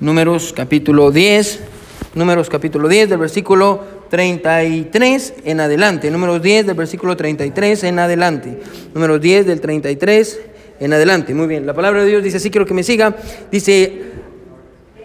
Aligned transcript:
Números 0.00 0.52
capítulo 0.54 1.10
10, 1.10 1.60
Números 2.14 2.50
capítulo 2.50 2.86
10 2.86 3.08
del 3.08 3.18
versículo 3.18 3.82
33 4.10 5.34
en 5.44 5.60
adelante. 5.60 6.10
Números 6.10 6.42
10 6.42 6.66
del 6.66 6.74
versículo 6.74 7.16
33 7.16 7.84
en 7.84 7.98
adelante. 7.98 8.58
Números 8.92 9.22
10 9.22 9.46
del 9.46 9.60
33 9.60 10.40
en 10.80 10.92
adelante. 10.92 11.34
Muy 11.34 11.46
bien, 11.46 11.64
la 11.64 11.72
palabra 11.72 12.02
de 12.02 12.10
Dios 12.10 12.22
dice 12.22 12.36
así, 12.36 12.50
quiero 12.50 12.66
que 12.66 12.74
me 12.74 12.82
siga. 12.82 13.16
Dice, 13.50 14.02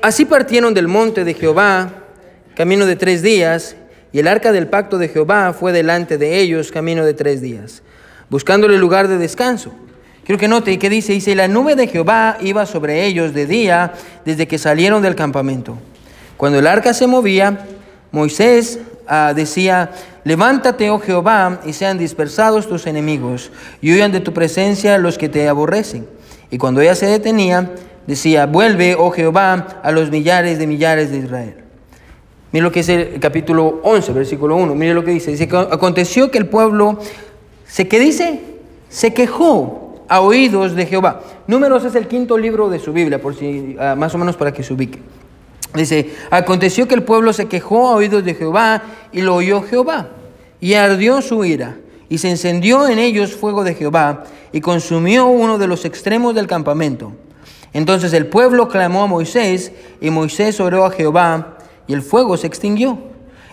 así 0.02 0.26
partieron 0.26 0.74
del 0.74 0.90
monte 0.90 1.24
de 1.24 1.36
Jehová, 1.36 2.04
camino 2.56 2.86
de 2.86 2.98
tres 2.98 3.22
días, 3.22 3.78
y 4.12 4.20
el 4.20 4.28
arca 4.28 4.52
del 4.52 4.68
pacto 4.68 4.98
de 4.98 5.08
Jehová 5.08 5.54
fue 5.54 5.72
delante 5.72 6.18
de 6.18 6.40
ellos, 6.40 6.70
camino 6.70 7.06
de 7.06 7.14
tres 7.14 7.42
días, 7.42 7.82
buscándole 8.30 8.78
lugar 8.78 9.08
de 9.08 9.18
descanso. 9.18 9.74
Quiero 10.32 10.40
que 10.40 10.48
note 10.48 10.80
que 10.80 10.90
dice, 10.90 11.12
dice, 11.12 11.36
la 11.36 11.50
nube 11.50 11.76
de 11.76 11.88
Jehová 11.88 12.38
iba 12.40 12.66
sobre 12.66 13.06
ellos 13.06 13.34
de 13.34 13.46
día 13.46 13.92
desde 14.24 14.48
que 14.48 14.58
salieron 14.58 15.02
del 15.02 15.14
campamento. 15.14 15.78
Cuando 16.38 16.58
el 16.58 16.68
arca 16.68 16.94
se 16.94 17.06
movía, 17.06 17.66
Moisés 18.14 18.80
ah, 19.08 19.34
decía, 19.36 19.92
levántate, 20.24 20.90
oh 20.90 21.00
Jehová, 21.00 21.60
y 21.66 21.74
sean 21.74 21.98
dispersados 21.98 22.70
tus 22.70 22.88
enemigos, 22.88 23.52
y 23.82 23.94
huyan 23.94 24.14
de 24.14 24.22
tu 24.22 24.32
presencia 24.32 24.98
los 24.98 25.18
que 25.18 25.28
te 25.28 25.50
aborrecen. 25.50 26.08
Y 26.50 26.58
cuando 26.58 26.80
ella 26.80 26.96
se 26.96 27.08
detenía, 27.08 27.70
decía, 28.08 28.46
vuelve, 28.46 28.96
oh 28.98 29.12
Jehová, 29.12 29.82
a 29.84 29.92
los 29.92 30.12
millares 30.12 30.60
de 30.60 30.66
millares 30.66 31.12
de 31.12 31.18
Israel. 31.18 31.56
Mire 32.54 32.64
lo 32.64 32.72
que 32.72 32.80
es 32.80 32.88
el 32.88 33.20
capítulo 33.20 33.82
11, 33.84 34.14
versículo 34.14 34.56
1. 34.56 34.76
Mire 34.76 34.94
lo 34.94 35.04
que 35.04 35.12
dice. 35.12 35.32
Dice, 35.32 35.50
aconteció 35.54 36.32
que 36.32 36.38
el 36.38 36.46
pueblo, 36.46 37.00
¿se 37.68 37.90
qué 37.90 38.00
dice? 38.00 38.40
Se 38.88 39.14
quejó 39.14 39.81
a 40.12 40.20
oídos 40.20 40.76
de 40.76 40.86
Jehová. 40.86 41.22
Números 41.48 41.86
es 41.86 41.96
el 41.96 42.06
quinto 42.06 42.38
libro 42.38 42.70
de 42.70 42.80
su 42.80 42.92
Biblia, 42.92 43.22
por 43.22 43.34
si 43.34 43.78
ah, 43.80 43.96
más 43.98 44.14
o 44.14 44.18
menos 44.18 44.36
para 44.36 44.52
que 44.52 44.62
se 44.62 44.74
ubique. 44.74 45.00
Dice, 45.74 46.14
aconteció 46.30 46.86
que 46.86 46.96
el 46.96 47.04
pueblo 47.04 47.32
se 47.32 47.48
quejó 47.48 47.88
a 47.88 47.96
oídos 47.96 48.26
de 48.26 48.36
Jehová 48.36 48.82
y 49.14 49.22
lo 49.22 49.36
oyó 49.36 49.62
Jehová 49.62 50.10
y 50.60 50.74
ardió 50.74 51.22
su 51.22 51.46
ira 51.46 51.78
y 52.10 52.18
se 52.18 52.30
encendió 52.30 52.90
en 52.90 53.00
ellos 53.00 53.34
fuego 53.34 53.64
de 53.64 53.74
Jehová 53.74 54.26
y 54.52 54.60
consumió 54.60 55.28
uno 55.28 55.58
de 55.58 55.68
los 55.68 55.86
extremos 55.86 56.36
del 56.36 56.46
campamento. 56.46 57.14
Entonces 57.72 58.12
el 58.12 58.28
pueblo 58.28 58.68
clamó 58.68 59.04
a 59.04 59.08
Moisés 59.08 59.72
y 60.02 60.10
Moisés 60.10 60.60
oró 60.60 60.84
a 60.84 60.92
Jehová 60.92 61.58
y 61.88 61.94
el 61.94 62.02
fuego 62.02 62.36
se 62.36 62.48
extinguió 62.48 63.00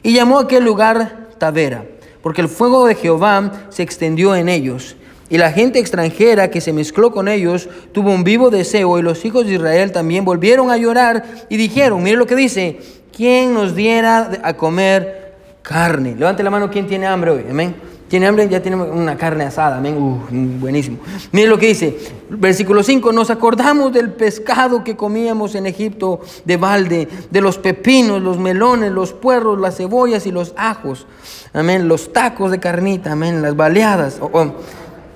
y 0.03 0.13
llamó 0.13 0.41
a 0.41 0.43
aquel 0.43 0.65
lugar 0.65 1.29
Tavera 1.39 1.85
porque 2.21 2.41
el 2.41 2.49
fuego 2.49 2.85
de 2.87 2.97
Jehová 2.97 3.69
se 3.69 3.85
extendió 3.85 4.35
en 4.35 4.49
ellos 4.49 4.97
y 5.31 5.39
la 5.39 5.53
gente 5.53 5.79
extranjera 5.79 6.51
que 6.51 6.61
se 6.61 6.73
mezcló 6.73 7.13
con 7.13 7.29
ellos 7.29 7.69
tuvo 7.93 8.11
un 8.11 8.25
vivo 8.25 8.51
deseo 8.51 8.99
y 8.99 9.03
los 9.03 9.25
hijos 9.25 9.47
de 9.47 9.55
Israel 9.55 9.93
también 9.93 10.25
volvieron 10.25 10.71
a 10.71 10.77
llorar 10.77 11.25
y 11.49 11.57
dijeron, 11.57 12.03
mire 12.03 12.17
lo 12.17 12.27
que 12.27 12.37
dice, 12.37 12.79
¿quién 13.15 13.55
nos 13.55 13.75
diera 13.75 14.41
a 14.43 14.55
comer 14.55 15.35
carne? 15.63 16.15
Levante 16.17 16.43
la 16.43 16.51
mano, 16.51 16.71
¿quién 16.71 16.87
tiene 16.87 17.07
hambre 17.07 17.31
hoy? 17.31 17.45
Amén. 17.51 17.75
¿Tiene 18.09 18.27
hambre? 18.27 18.49
Ya 18.49 18.63
tiene 18.63 18.79
una 18.79 19.19
carne 19.19 19.45
asada, 19.45 19.77
amén. 19.77 19.95
Uh, 19.99 20.59
buenísimo. 20.59 20.97
Mire 21.31 21.47
lo 21.47 21.59
que 21.59 21.67
dice, 21.67 21.99
versículo 22.31 22.83
5, 22.83 23.13
nos 23.13 23.29
acordamos 23.29 23.93
del 23.93 24.13
pescado 24.13 24.83
que 24.83 24.97
comíamos 24.97 25.55
en 25.55 25.67
Egipto 25.67 26.21
de 26.47 26.57
balde, 26.57 27.07
de 27.31 27.41
los 27.43 27.59
pepinos, 27.59 28.23
los 28.23 28.39
melones, 28.39 28.93
los 28.93 29.13
puerros, 29.13 29.61
las 29.61 29.77
cebollas 29.77 30.27
y 30.27 30.33
los 30.33 30.55
ajos. 30.57 31.07
Amén. 31.53 31.87
Los 31.87 32.11
tacos 32.11 32.51
de 32.51 32.59
carnita, 32.59 33.13
amén. 33.13 33.43
Las 33.43 33.55
baleadas. 33.55 34.21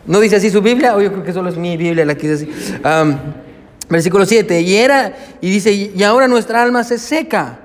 ¿No 0.06 0.20
dice 0.20 0.36
así 0.36 0.50
su 0.50 0.62
Biblia? 0.62 0.96
O 0.96 1.00
yo 1.00 1.12
creo 1.12 1.24
que 1.24 1.32
solo 1.32 1.48
es 1.48 1.56
mi 1.56 1.76
Biblia 1.76 2.04
la 2.04 2.16
que 2.16 2.28
dice 2.28 2.50
así. 2.82 3.16
versículo 3.88 4.26
7. 4.26 4.60
Y 4.60 4.76
era, 4.76 5.16
y 5.40 5.50
dice, 5.50 5.72
y 5.72 6.02
ahora 6.02 6.28
nuestra 6.28 6.62
alma 6.62 6.82
se 6.84 6.98
seca, 6.98 7.60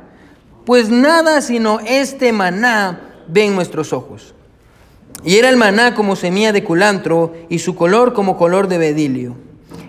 pues 0.66 0.90
nada 0.90 1.42
sino 1.42 1.80
este 1.80 2.32
maná 2.32 3.02
ven 3.28 3.56
nuestros 3.56 3.94
ojos. 3.94 4.34
Y 5.24 5.38
era 5.38 5.50
el 5.50 5.58
maná 5.58 5.96
como 5.96 6.16
semilla 6.16 6.54
de 6.54 6.64
culantro 6.64 7.34
y 7.50 7.60
su 7.60 7.76
color 7.76 8.14
como 8.14 8.38
color 8.38 8.68
de 8.68 8.78
bedilio. 8.78 9.36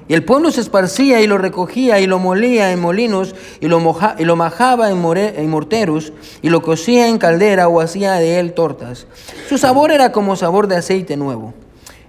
Y 0.09 0.15
el 0.15 0.25
pueblo 0.25 0.51
se 0.51 0.63
esparcía 0.63 1.21
y 1.21 1.27
lo 1.27 1.37
recogía 1.37 2.01
y 2.01 2.07
lo 2.07 2.19
molía 2.19 2.73
en 2.73 2.81
molinos 2.81 3.35
y 3.61 3.69
lo, 3.69 3.97
y 4.19 4.25
lo 4.25 4.37
majaba 4.37 4.91
en, 4.91 5.05
en 5.17 5.51
morteros 5.51 6.15
y 6.41 6.49
lo 6.49 6.63
cocía 6.63 7.09
en 7.09 7.19
caldera 7.19 7.69
o 7.69 7.83
hacía 7.83 8.15
de 8.15 8.41
él 8.41 8.55
tortas. 8.55 9.07
Su 9.51 9.59
sabor 9.59 9.91
era 9.91 10.11
como 10.11 10.35
sabor 10.35 10.67
de 10.67 10.77
aceite 10.77 11.19
nuevo. 11.19 11.53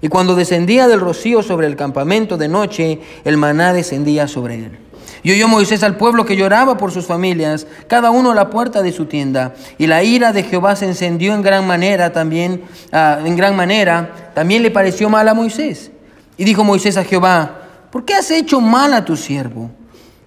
Y 0.02 0.08
cuando 0.08 0.36
descendía 0.36 0.88
del 0.88 1.02
rocío 1.02 1.44
sobre 1.44 1.68
el 1.68 1.76
campamento 1.76 2.38
de 2.38 2.48
noche, 2.48 3.00
el 3.26 3.38
maná 3.38 3.74
descendía 3.74 4.28
sobre 4.28 4.56
él. 4.56 4.80
Y 5.24 5.32
oyó 5.32 5.48
Moisés 5.48 5.84
al 5.84 5.98
pueblo 5.98 6.26
que 6.26 6.38
lloraba 6.38 6.78
por 6.78 6.92
sus 6.92 7.06
familias, 7.06 7.68
cada 7.88 8.10
uno 8.10 8.32
a 8.32 8.36
la 8.36 8.50
puerta 8.50 8.82
de 8.82 8.92
su 8.92 9.06
tienda. 9.06 9.54
Y 9.78 9.88
la 9.88 10.04
ira 10.04 10.32
de 10.32 10.44
Jehová 10.44 10.76
se 10.76 10.86
encendió 10.86 11.34
en 11.34 11.42
gran 11.42 11.68
manera 11.68 12.14
también, 12.14 12.64
ah, 12.92 13.20
en 13.24 13.36
gran 13.36 13.56
manera, 13.56 14.32
también 14.34 14.64
le 14.64 14.72
pareció 14.72 15.10
mal 15.10 15.28
a 15.28 15.34
Moisés. 15.34 15.92
Y 16.38 16.46
dijo 16.46 16.64
Moisés 16.64 16.96
a 16.96 17.04
Jehová, 17.04 17.64
¿por 17.92 18.06
qué 18.06 18.14
has 18.14 18.32
hecho 18.32 18.62
mal 18.62 18.94
a 18.94 19.04
tu 19.04 19.18
siervo? 19.18 19.72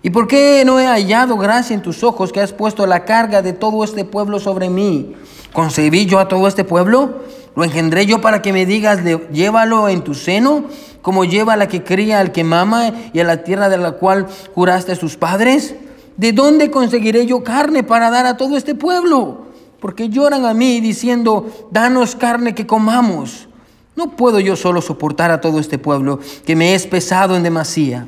¿Y 0.03 0.11
por 0.11 0.27
qué 0.27 0.63
no 0.67 0.81
he 0.81 0.87
hallado 0.87 1.39
gracia 1.39 1.75
en 1.75 1.81
tus 1.81 2.03
ojos 2.03 2.33
que 2.33 2.41
has 2.41 2.53
puesto 2.53 2.87
la 2.87 3.05
carga 3.05 3.41
de 3.41 3.53
todo 3.53 3.85
este 3.85 4.05
pueblo 4.05 4.41
sobre 4.41 4.69
mí? 4.69 5.15
¿Concebí 5.53 6.07
yo 6.07 6.19
a 6.19 6.29
todo 6.29 6.49
este 6.49 6.65
pueblo? 6.65 7.23
¿Lo 7.55 7.65
engendré 7.65 8.07
yo 8.07 8.21
para 8.21 8.41
que 8.41 8.53
me 8.53 8.65
digas, 8.65 9.01
llévalo 9.33 9.89
en 9.89 10.03
tu 10.03 10.15
seno, 10.15 10.65
como 11.03 11.25
lleva 11.25 11.57
la 11.57 11.69
que 11.69 11.85
cría 11.85 12.21
al 12.21 12.33
que 12.33 12.45
mama 12.45 12.93
y 13.13 13.21
a 13.21 13.25
la 13.25 13.45
tierra 13.45 13.69
de 13.69 13.79
la 13.79 13.93
cual 13.93 14.27
juraste 14.55 14.93
a 14.93 14.97
sus 14.97 15.17
padres? 15.17 15.75
¿De 16.17 16.33
dónde 16.33 16.71
conseguiré 16.71 17.27
yo 17.27 17.43
carne 17.43 17.83
para 17.83 18.11
dar 18.11 18.27
a 18.27 18.37
todo 18.37 18.57
este 18.57 18.75
pueblo? 18.75 19.47
Porque 19.81 20.09
lloran 20.09 20.47
a 20.47 20.55
mí 20.55 20.81
diciendo, 20.81 21.69
danos 21.71 22.17
carne 22.17 22.55
que 22.55 22.67
comamos. 22.67 23.49
No 23.97 24.17
puedo 24.17 24.41
yo 24.41 24.57
solo 24.57 24.81
soportar 24.81 25.31
a 25.31 25.41
todo 25.41 25.59
este 25.59 25.79
pueblo, 25.79 26.21
que 26.47 26.57
me 26.57 26.75
es 26.75 26.87
pesado 26.87 27.37
en 27.37 27.43
demasía. 27.43 28.07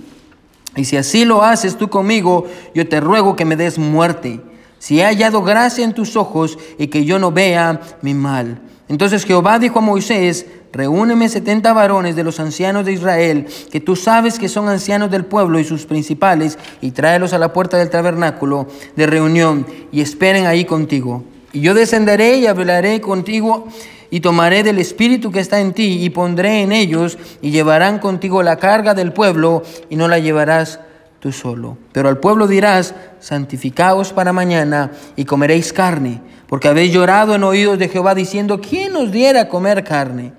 Y 0.77 0.85
si 0.87 0.97
así 0.97 1.25
lo 1.25 1.43
haces 1.43 1.77
tú 1.77 1.89
conmigo, 1.89 2.47
yo 2.75 2.89
te 2.89 3.01
ruego 3.01 3.37
que 3.37 3.45
me 3.45 3.57
des 3.57 3.79
muerte, 3.79 4.41
si 4.79 5.01
he 5.01 5.05
hallado 5.05 5.43
gracia 5.43 5.85
en 5.85 5.95
tus 5.95 6.17
ojos 6.17 6.59
y 6.79 6.89
que 6.89 7.05
yo 7.05 7.19
no 7.19 7.33
vea 7.33 7.81
mi 8.03 8.15
mal. 8.15 8.61
Entonces 8.89 9.25
Jehová 9.25 9.59
dijo 9.59 9.79
a 9.79 9.83
Moisés, 9.83 10.47
reúneme 10.73 11.29
setenta 11.29 11.73
varones 11.73 12.17
de 12.17 12.25
los 12.25 12.39
ancianos 12.39 12.85
de 12.85 12.93
Israel, 12.93 13.47
que 13.71 13.81
tú 13.81 13.97
sabes 13.97 14.39
que 14.39 14.49
son 14.49 14.69
ancianos 14.69 15.11
del 15.11 15.25
pueblo 15.25 15.59
y 15.59 15.65
sus 15.65 15.87
principales, 15.87 16.59
y 16.83 16.91
tráelos 16.91 17.33
a 17.33 17.39
la 17.39 17.53
puerta 17.53 17.79
del 17.79 17.91
tabernáculo 17.91 18.67
de 18.95 19.07
reunión, 19.07 19.67
y 19.91 20.03
esperen 20.03 20.47
ahí 20.47 20.65
contigo. 20.67 21.25
Y 21.53 21.61
yo 21.61 21.73
descenderé 21.73 22.37
y 22.37 22.47
hablaré 22.47 23.01
contigo, 23.01 23.69
y 24.11 24.21
tomaré 24.21 24.63
del 24.63 24.79
espíritu 24.79 25.33
que 25.33 25.41
está 25.41 25.61
en 25.61 25.73
ti, 25.73 26.05
y 26.05 26.11
pondré 26.11 26.61
en 26.61 26.73
ellos, 26.73 27.17
y 27.41 27.51
llevarán 27.53 27.99
contigo 27.99 28.43
la 28.43 28.57
carga 28.57 28.93
del 28.93 29.13
pueblo, 29.13 29.63
y 29.89 29.97
no 29.97 30.09
la 30.09 30.19
llevarás 30.19 30.81
tú 31.25 31.33
solo. 31.33 31.79
Pero 31.93 32.11
al 32.11 32.19
pueblo 32.19 32.47
dirás, 32.47 32.95
santificaos 33.19 34.13
para 34.13 34.35
mañana, 34.35 34.93
y 35.17 35.25
comeréis 35.25 35.73
carne 35.73 36.21
porque 36.49 36.69
habéis 36.69 36.93
llorado 36.93 37.35
en 37.35 37.43
oídos 37.43 37.79
de 37.79 37.89
Jehová 37.89 38.15
diciendo, 38.15 38.61
¿quién 38.61 38.93
nos 38.93 39.11
diera 39.11 39.41
a 39.41 39.49
comer 39.49 39.85
carne? 39.85 40.33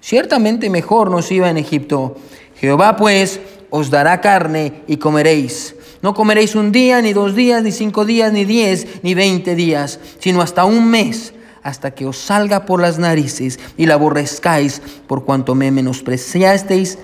Ciertamente 0.00 0.68
mejor 0.68 1.10
nos 1.10 1.30
iba 1.30 1.48
en 1.48 1.56
Egipto. 1.56 2.16
Jehová 2.56 2.96
pues 2.96 3.40
os 3.70 3.90
dará 3.90 4.20
carne 4.20 4.82
y 4.86 4.96
comeréis. 4.96 5.76
No 6.02 6.12
comeréis 6.12 6.54
un 6.54 6.72
día, 6.72 7.00
ni 7.00 7.12
dos 7.12 7.34
días, 7.34 7.62
ni 7.62 7.72
cinco 7.72 8.04
días, 8.04 8.32
ni 8.32 8.44
diez, 8.44 9.02
ni 9.02 9.14
veinte 9.14 9.54
días, 9.54 10.00
sino 10.18 10.42
hasta 10.42 10.64
un 10.64 10.90
mes, 10.90 11.32
hasta 11.62 11.92
que 11.92 12.04
os 12.04 12.18
salga 12.18 12.66
por 12.66 12.80
las 12.80 12.98
narices 12.98 13.58
y 13.78 13.86
la 13.86 13.94
aborrezcáis, 13.94 14.82
por 15.06 15.24
cuanto 15.24 15.54
me 15.54 15.70
menospreciasteis 15.70 16.98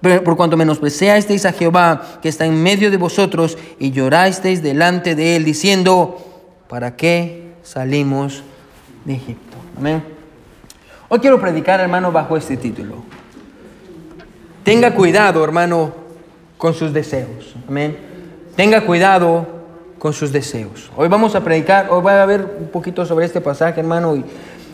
por 0.00 0.36
cuanto 0.36 0.56
menospreciasteis 0.56 1.46
a 1.46 1.52
Jehová 1.52 2.18
que 2.22 2.28
está 2.28 2.46
en 2.46 2.62
medio 2.62 2.90
de 2.90 2.96
vosotros 2.96 3.56
y 3.78 3.90
llorasteis 3.90 4.62
delante 4.62 5.14
de 5.14 5.36
él, 5.36 5.44
diciendo, 5.44 6.18
¿para 6.68 6.96
qué 6.96 7.46
salimos 7.66 8.42
de 9.04 9.14
Egipto. 9.14 9.56
Amén. 9.76 10.02
Hoy 11.08 11.18
quiero 11.20 11.40
predicar, 11.40 11.80
hermano, 11.80 12.12
bajo 12.12 12.36
este 12.36 12.56
título. 12.56 12.96
Tenga 14.64 14.94
cuidado, 14.94 15.44
hermano, 15.44 15.92
con 16.58 16.74
sus 16.74 16.92
deseos. 16.92 17.54
Amén. 17.68 17.96
Tenga 18.56 18.84
cuidado 18.84 19.46
con 19.98 20.12
sus 20.12 20.32
deseos. 20.32 20.90
Hoy 20.96 21.08
vamos 21.08 21.34
a 21.34 21.44
predicar, 21.44 21.88
hoy 21.90 22.02
va 22.02 22.22
a 22.22 22.26
ver 22.26 22.56
un 22.58 22.68
poquito 22.68 23.06
sobre 23.06 23.26
este 23.26 23.40
pasaje, 23.40 23.80
hermano, 23.80 24.16
y, 24.16 24.24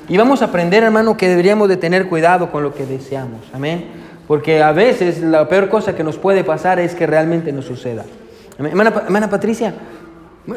y 0.08 0.16
vamos 0.16 0.42
a 0.42 0.46
aprender, 0.46 0.82
hermano, 0.82 1.16
que 1.16 1.28
deberíamos 1.28 1.68
de 1.68 1.76
tener 1.76 2.08
cuidado 2.08 2.50
con 2.50 2.62
lo 2.62 2.74
que 2.74 2.86
deseamos. 2.86 3.40
Amén. 3.52 4.01
Porque 4.26 4.62
a 4.62 4.72
veces 4.72 5.20
la 5.20 5.48
peor 5.48 5.68
cosa 5.68 5.94
que 5.94 6.04
nos 6.04 6.16
puede 6.16 6.44
pasar 6.44 6.78
es 6.78 6.94
que 6.94 7.06
realmente 7.06 7.52
nos 7.52 7.64
suceda. 7.64 8.04
Hermana, 8.58 9.28
Patricia, 9.28 9.74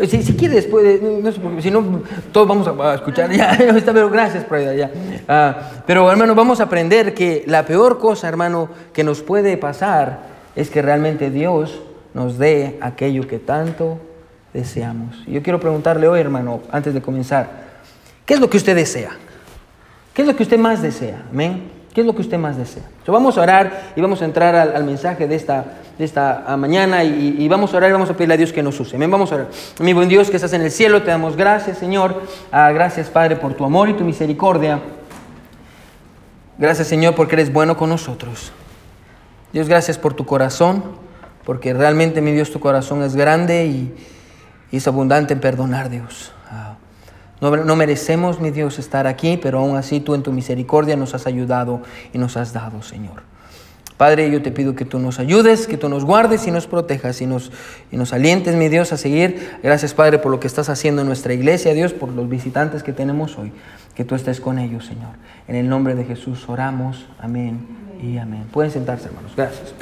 si, 0.07 0.23
si 0.23 0.35
quiere 0.35 0.55
después, 0.55 1.01
no 1.01 1.31
sé 1.31 1.39
si 1.61 1.71
no, 1.71 2.01
todos 2.31 2.47
vamos 2.47 2.67
a, 2.67 2.95
escuchar, 2.95 3.31
ya, 3.35 3.53
está, 3.53 3.93
pero 3.93 4.09
gracias 4.09 4.43
por 4.43 4.59
ya. 4.75 4.91
Ah, 5.27 5.71
pero 5.85 6.09
hermano, 6.09 6.33
vamos 6.33 6.59
a 6.59 6.63
aprender 6.63 7.13
que 7.13 7.43
la 7.47 7.65
peor 7.65 7.99
cosa, 7.99 8.27
hermano, 8.27 8.69
que 8.93 9.03
nos 9.03 9.21
puede 9.21 9.57
pasar 9.57 10.35
es 10.55 10.69
que 10.69 10.81
realmente 10.81 11.29
Dios 11.29 11.81
nos 12.13 12.37
dé 12.37 12.77
aquello 12.81 13.27
que 13.27 13.39
tanto 13.39 13.99
deseamos. 14.53 15.23
Yo 15.27 15.43
quiero 15.43 15.59
preguntarle 15.59 16.07
hoy, 16.07 16.19
hermano, 16.19 16.61
antes 16.71 16.93
de 16.93 17.01
comenzar, 17.01 17.47
¿qué 18.25 18.33
es 18.35 18.39
lo 18.39 18.49
que 18.49 18.57
usted 18.57 18.75
desea? 18.75 19.11
¿Qué 20.13 20.21
es 20.21 20.27
lo 20.27 20.35
que 20.35 20.43
usted 20.43 20.57
más 20.57 20.81
desea? 20.81 21.25
Amén. 21.29 21.74
¿Qué 21.95 22.01
es 22.01 22.07
lo 22.07 22.13
que 22.13 22.23
usted 22.23 22.37
más 22.37 22.57
desea? 22.57 22.83
vamos 23.07 23.37
a 23.37 23.41
orar 23.41 23.93
y 23.95 24.01
vamos 24.01 24.21
a 24.21 24.25
entrar 24.25 24.53
al, 24.53 24.83
mensaje 24.83 25.29
de 25.29 25.35
esta, 25.35 25.63
de 25.97 26.03
esta 26.03 26.43
ah, 26.45 26.57
mañana 26.57 27.05
y, 27.05 27.47
vamos 27.47 27.73
a 27.73 27.77
orar 27.77 27.89
y 27.89 27.93
vamos 27.93 28.09
a 28.09 28.13
pedirle 28.13 28.33
a 28.33 28.37
Dios 28.37 28.51
que 28.51 28.61
nos 28.61 28.77
use. 28.77 28.97
Amén. 28.97 29.09
Vamos 29.09 29.31
a 29.31 29.35
orar. 29.35 29.47
Mi 29.79 29.93
buen 29.93 30.09
Dios 30.09 30.29
que 30.29 30.35
estás 30.35 30.51
en 30.51 30.61
el 30.61 30.71
cielo, 30.71 31.03
te 31.03 31.11
damos 31.11 31.37
gracias, 31.37 31.77
Señor. 31.77 32.21
Ah, 32.51 32.69
gracias, 32.73 33.09
Padre, 33.09 33.37
por 33.37 33.53
tu 33.53 33.63
amor 33.63 33.87
y 33.87 33.93
tu 33.93 34.03
misericordia. 34.03 34.81
Gracias, 36.57 36.89
Señor, 36.89 37.15
porque 37.15 37.35
eres 37.35 37.53
bueno 37.53 37.77
con 37.77 37.89
nosotros. 37.89 38.51
Dios, 39.53 39.69
gracias 39.69 39.97
por 39.97 40.13
tu 40.13 40.25
corazón, 40.25 40.83
porque 41.45 41.73
realmente, 41.73 42.19
mi 42.19 42.33
Dios, 42.33 42.51
tu 42.51 42.59
corazón 42.59 43.03
es 43.03 43.15
grande 43.15 43.67
y, 43.67 43.95
es 44.69 44.85
abundante 44.85 45.33
en 45.33 45.39
perdonar, 45.39 45.89
Dios. 45.89 46.33
Ah, 46.51 46.75
no, 47.41 47.75
merecemos, 47.75 48.39
mi 48.39 48.51
Dios, 48.51 48.79
estar 48.79 49.07
aquí, 49.07 49.37
pero 49.41 49.59
aún 49.59 49.75
así 49.75 49.99
tú 49.99 50.15
en 50.15 50.23
tu 50.23 50.31
misericordia 50.31 50.95
nos 50.95 51.13
has 51.13 51.27
ayudado 51.27 51.81
y 52.13 52.17
nos 52.17 52.37
has 52.37 52.53
dado, 52.53 52.81
Señor. 52.81 53.23
Padre, 53.97 54.29
yo 54.29 54.41
te 54.41 54.51
pido 54.51 54.75
que 54.75 54.83
tú 54.83 54.99
nos 54.99 55.19
ayudes, 55.19 55.67
que 55.67 55.77
tú 55.77 55.87
nos 55.87 56.03
guardes 56.03 56.47
y 56.47 56.51
nos 56.51 56.67
protejas 56.67 57.21
y 57.21 57.25
nos, 57.25 57.51
y 57.91 57.97
nos 57.97 58.11
alientes, 58.11 58.55
mi 58.55 58.67
Dios, 58.67 58.91
a 58.91 58.97
seguir. 58.97 59.57
Gracias, 59.63 59.93
Padre, 59.93 60.19
por 60.19 60.31
lo 60.31 60.39
que 60.41 60.47
estás 60.47 60.67
haciendo 60.67 61.01
en 61.01 61.07
nuestra 61.07 61.33
iglesia, 61.33 61.73
Dios, 61.73 61.93
por 61.93 62.09
los 62.09 62.27
visitantes 62.27 62.83
que 62.83 62.91
tenemos 62.91 63.37
hoy. 63.37 63.53
Que 63.95 64.03
tú 64.03 64.15
estés 64.15 64.41
con 64.41 64.59
ellos, 64.59 64.85
Señor. 64.85 65.13
En 65.47 65.55
el 65.55 65.69
nombre 65.69 65.95
de 65.95 66.03
Jesús 66.03 66.49
oramos. 66.49 67.05
Amén 67.19 67.65
y 68.01 68.17
amén. 68.17 68.45
Pueden 68.51 68.71
sentarse, 68.71 69.07
hermanos. 69.07 69.31
Gracias. 69.37 69.73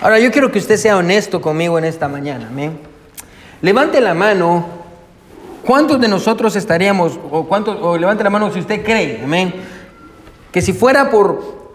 Ahora 0.00 0.18
yo 0.18 0.30
quiero 0.30 0.52
que 0.52 0.58
usted 0.58 0.76
sea 0.76 0.96
honesto 0.96 1.40
conmigo 1.40 1.78
en 1.78 1.84
esta 1.84 2.08
mañana. 2.08 2.48
Amén. 2.48 2.78
Levante 3.62 4.00
la 4.00 4.14
mano. 4.14 4.66
¿Cuántos 5.64 6.00
de 6.00 6.06
nosotros 6.06 6.54
estaríamos, 6.54 7.18
o, 7.28 7.44
cuántos, 7.48 7.76
o 7.80 7.98
levante 7.98 8.22
la 8.22 8.30
mano 8.30 8.52
si 8.52 8.60
usted 8.60 8.84
cree, 8.84 9.20
amén, 9.24 9.52
que 10.52 10.62
si 10.62 10.72
fuera 10.72 11.10
por, 11.10 11.65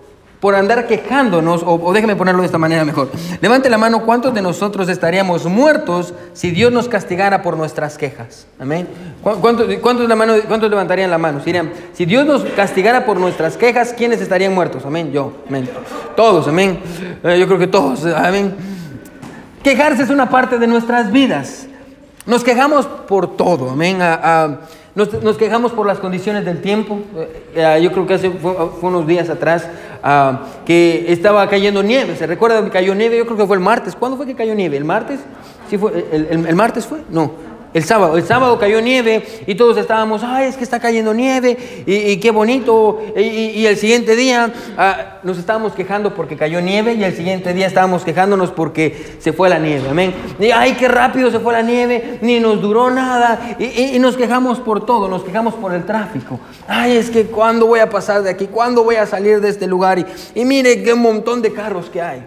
por 0.42 0.56
andar 0.56 0.88
quejándonos, 0.88 1.62
o, 1.64 1.94
déjeme 1.94 2.16
ponerlo 2.16 2.42
de 2.42 2.48
esta 2.48 2.58
manera 2.58 2.84
mejor. 2.84 3.10
Levante 3.42 3.70
la 3.70 3.78
mano, 3.78 4.04
¿cuántos 4.04 4.34
de 4.34 4.42
nosotros 4.42 4.90
estaríamos 4.90 5.46
muertos 5.46 6.16
si 6.34 6.50
Dios 6.50 6.72
nos 6.74 6.90
castigara 6.90 7.44
por 7.44 7.56
nuestras 7.56 7.96
quejas? 7.96 8.48
Amén. 8.60 8.88
¿Cuántos, 9.22 9.72
cuántos, 9.76 10.10
la 10.10 10.16
mano, 10.16 10.34
cuántos 10.48 10.68
levantarían 10.68 11.12
la 11.12 11.20
mano? 11.20 11.42
Si, 11.46 11.54
si 11.94 12.06
Dios 12.06 12.26
nos 12.26 12.44
castigara 12.44 13.06
por 13.06 13.20
nuestras 13.20 13.56
quejas, 13.56 13.94
¿quiénes 13.96 14.20
estarían 14.20 14.56
muertos? 14.56 14.84
Amén. 14.84 15.12
Yo, 15.12 15.32
amén. 15.48 15.70
Todos, 16.16 16.48
amén. 16.48 16.80
Eh, 17.24 17.38
yo 17.40 17.46
creo 17.46 17.60
que 17.60 17.68
todos, 17.68 18.04
amén. 18.06 18.56
Quejarse 19.64 20.02
es 20.02 20.10
una 20.10 20.28
parte 20.28 20.58
de 20.58 20.66
nuestras 20.66 21.12
vidas. 21.12 21.68
Nos 22.26 22.44
quejamos 22.44 22.88
por 22.88 23.38
todo, 23.38 23.70
amén. 23.70 24.00
Nos, 24.96 25.38
quejamos 25.38 25.72
por 25.72 25.86
las 25.86 26.00
condiciones 26.00 26.46
del 26.46 26.62
tiempo. 26.62 27.00
Eh, 27.16 27.44
eh, 27.56 27.80
yo 27.82 27.92
creo 27.92 28.06
que 28.06 28.16
hace 28.16 28.30
fue 28.30 28.90
unos 28.90 29.08
días 29.08 29.30
atrás 29.30 29.68
Ah, 30.04 30.46
que 30.66 31.06
estaba 31.12 31.48
cayendo 31.48 31.84
nieve. 31.84 32.16
¿Se 32.16 32.26
recuerda 32.26 32.64
que 32.64 32.72
cayó 32.72 32.96
nieve? 32.96 33.18
Yo 33.18 33.26
creo 33.26 33.38
que 33.38 33.46
fue 33.46 33.56
el 33.56 33.62
martes. 33.62 33.96
¿Cuándo 33.96 34.18
fue 34.18 34.26
que 34.26 34.36
cayó 34.36 34.56
nieve? 34.56 34.78
¿El 34.78 34.86
martes? 34.86 35.20
¿Sí 35.70 35.78
fue? 35.78 36.06
el 36.12 36.56
martes 36.56 36.86
fue? 36.86 37.02
No. 37.10 37.32
El 37.74 37.86
sábado, 37.86 38.18
el 38.18 38.24
sábado 38.24 38.60
cayó 38.60 38.82
nieve 38.82 39.24
y 39.48 39.56
todos 39.56 39.78
estábamos, 39.78 40.24
ay, 40.26 40.48
es 40.48 40.58
que 40.58 40.64
está 40.64 40.82
cayendo 40.82 41.14
nieve 41.14 41.58
y, 41.86 42.18
qué 42.18 42.30
bonito. 42.30 43.00
Y, 43.16 43.66
el 43.66 43.78
siguiente 43.78 44.18
día 44.18 44.52
ah, 44.78 45.20
nos 45.24 45.38
estábamos 45.38 45.72
quejando 45.72 46.14
porque 46.14 46.36
cayó 46.36 46.60
nieve 46.60 46.94
y 46.94 47.04
el 47.04 47.16
siguiente 47.16 47.54
día 47.54 47.68
estábamos 47.68 48.04
quejándonos 48.04 48.52
porque 48.52 49.16
se 49.20 49.32
fue 49.32 49.48
la 49.48 49.58
nieve, 49.58 49.88
amén. 49.90 50.14
Y, 50.38 50.52
ay, 50.52 50.74
qué 50.74 50.90
rápido 50.90 51.32
se 51.32 51.40
fue 51.40 51.54
la 51.54 51.62
nieve, 51.62 52.20
ni 52.22 52.42
nos 52.42 52.62
duró 52.62 52.92
nada. 52.92 53.56
Y, 53.58 53.98
nos 54.00 54.18
quejamos 54.18 54.60
por 54.60 54.86
todo, 54.86 55.08
nos 55.08 55.24
quejamos 55.24 55.54
por 55.54 55.74
el 55.74 55.86
tráfico. 55.86 56.42
Ay, 56.68 56.98
es 56.98 57.10
que 57.10 57.28
cuándo 57.28 57.68
voy 57.68 57.80
a 57.80 57.90
pasar 57.90 58.22
de 58.24 58.32
aquí, 58.32 58.48
cuándo 58.48 58.84
voy 58.84 58.96
a 58.96 59.06
salir 59.06 59.40
de 59.40 59.48
este 59.48 59.68
lugar. 59.68 59.98
Y, 59.98 60.06
y 60.36 60.44
mire 60.44 60.84
qué 60.84 60.94
montón 60.94 61.42
de 61.42 61.54
carros 61.54 61.90
que 61.90 62.02
hay. 62.02 62.22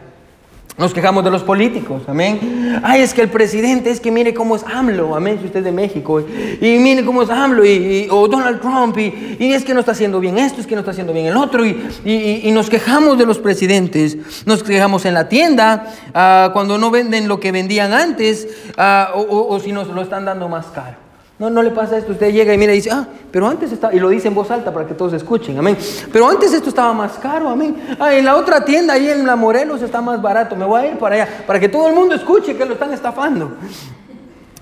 Nos 0.76 0.92
quejamos 0.92 1.22
de 1.22 1.30
los 1.30 1.44
políticos, 1.44 2.02
amén. 2.08 2.80
Ay, 2.82 3.02
es 3.02 3.14
que 3.14 3.22
el 3.22 3.28
presidente, 3.28 3.90
es 3.90 4.00
que 4.00 4.10
mire 4.10 4.34
cómo 4.34 4.56
es 4.56 4.64
AMLO, 4.64 5.14
amén, 5.14 5.38
si 5.38 5.46
usted 5.46 5.60
es 5.60 5.64
de 5.66 5.70
México. 5.70 6.20
Y, 6.20 6.78
mire 6.78 7.04
cómo 7.04 7.22
es 7.22 7.30
AMLO, 7.30 7.64
y, 7.64 8.08
o 8.10 8.26
Donald 8.26 8.60
Trump, 8.60 8.98
y, 8.98 9.52
es 9.52 9.64
que 9.64 9.72
no 9.72 9.78
está 9.78 9.92
haciendo 9.92 10.18
bien 10.18 10.36
esto, 10.36 10.60
es 10.60 10.66
que 10.66 10.74
no 10.74 10.80
está 10.80 10.90
haciendo 10.90 11.12
bien 11.12 11.26
el 11.26 11.36
otro. 11.36 11.64
Y, 11.64 12.50
nos 12.52 12.68
quejamos 12.68 13.18
de 13.18 13.24
los 13.24 13.38
presidentes. 13.38 14.16
Nos 14.46 14.64
quejamos 14.64 15.04
en 15.04 15.14
la 15.14 15.28
tienda 15.28 15.94
ah, 16.12 16.50
cuando 16.52 16.76
no 16.76 16.90
venden 16.90 17.28
lo 17.28 17.38
que 17.38 17.52
vendían 17.52 17.92
antes, 17.92 18.48
ah, 18.76 19.12
o, 19.14 19.46
o 19.48 19.60
si 19.60 19.70
nos 19.70 19.86
lo 19.86 20.02
están 20.02 20.24
dando 20.24 20.48
más 20.48 20.66
caro. 20.66 21.03
No, 21.38 21.50
no 21.50 21.62
le 21.62 21.70
pasa 21.70 21.98
esto. 21.98 22.12
Usted 22.12 22.32
llega 22.32 22.54
y 22.54 22.58
mira 22.58 22.72
y 22.72 22.76
dice, 22.76 22.90
ah, 22.92 23.06
pero 23.32 23.48
antes 23.48 23.72
estaba, 23.72 23.92
y 23.92 23.98
lo 23.98 24.08
dice 24.08 24.28
en 24.28 24.34
voz 24.34 24.50
alta 24.50 24.72
para 24.72 24.86
que 24.86 24.94
todos 24.94 25.12
escuchen, 25.14 25.58
amén. 25.58 25.76
Pero 26.12 26.28
antes 26.28 26.52
esto 26.52 26.68
estaba 26.68 26.92
más 26.92 27.12
caro, 27.18 27.48
amén. 27.48 27.96
Ah, 27.98 28.14
en 28.14 28.24
la 28.24 28.36
otra 28.36 28.64
tienda, 28.64 28.94
ahí 28.94 29.08
en 29.08 29.26
la 29.26 29.34
Morelos, 29.34 29.82
está 29.82 30.00
más 30.00 30.22
barato. 30.22 30.54
Me 30.54 30.64
voy 30.64 30.82
a 30.82 30.86
ir 30.92 30.98
para 30.98 31.16
allá, 31.16 31.44
para 31.46 31.58
que 31.58 31.68
todo 31.68 31.88
el 31.88 31.94
mundo 31.94 32.14
escuche 32.14 32.56
que 32.56 32.64
lo 32.64 32.74
están 32.74 32.92
estafando. 32.92 33.52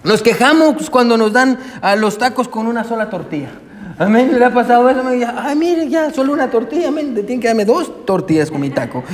Nos 0.03 0.23
quejamos 0.23 0.89
cuando 0.91 1.17
nos 1.17 1.33
dan 1.33 1.59
a 1.81 1.95
los 1.95 2.19
tacos 2.19 2.49
con 2.49 2.67
una 2.67 2.85
sola 2.85 3.11
tortilla. 3.11 3.51
Amén, 4.03 4.37
le 4.37 4.45
ha 4.45 4.53
pasado 4.53 4.89
eso. 4.89 5.01
Ay, 5.37 5.55
mire, 5.55 5.89
ya, 5.89 6.13
solo 6.13 6.33
una 6.33 6.51
tortilla. 6.51 6.89
Amén, 6.89 7.15
tienen 7.15 7.41
que 7.41 7.47
darme 7.47 7.65
dos 7.65 8.05
tortillas 8.05 8.51
con 8.51 8.61
mi 8.61 8.71
taco. 8.71 9.05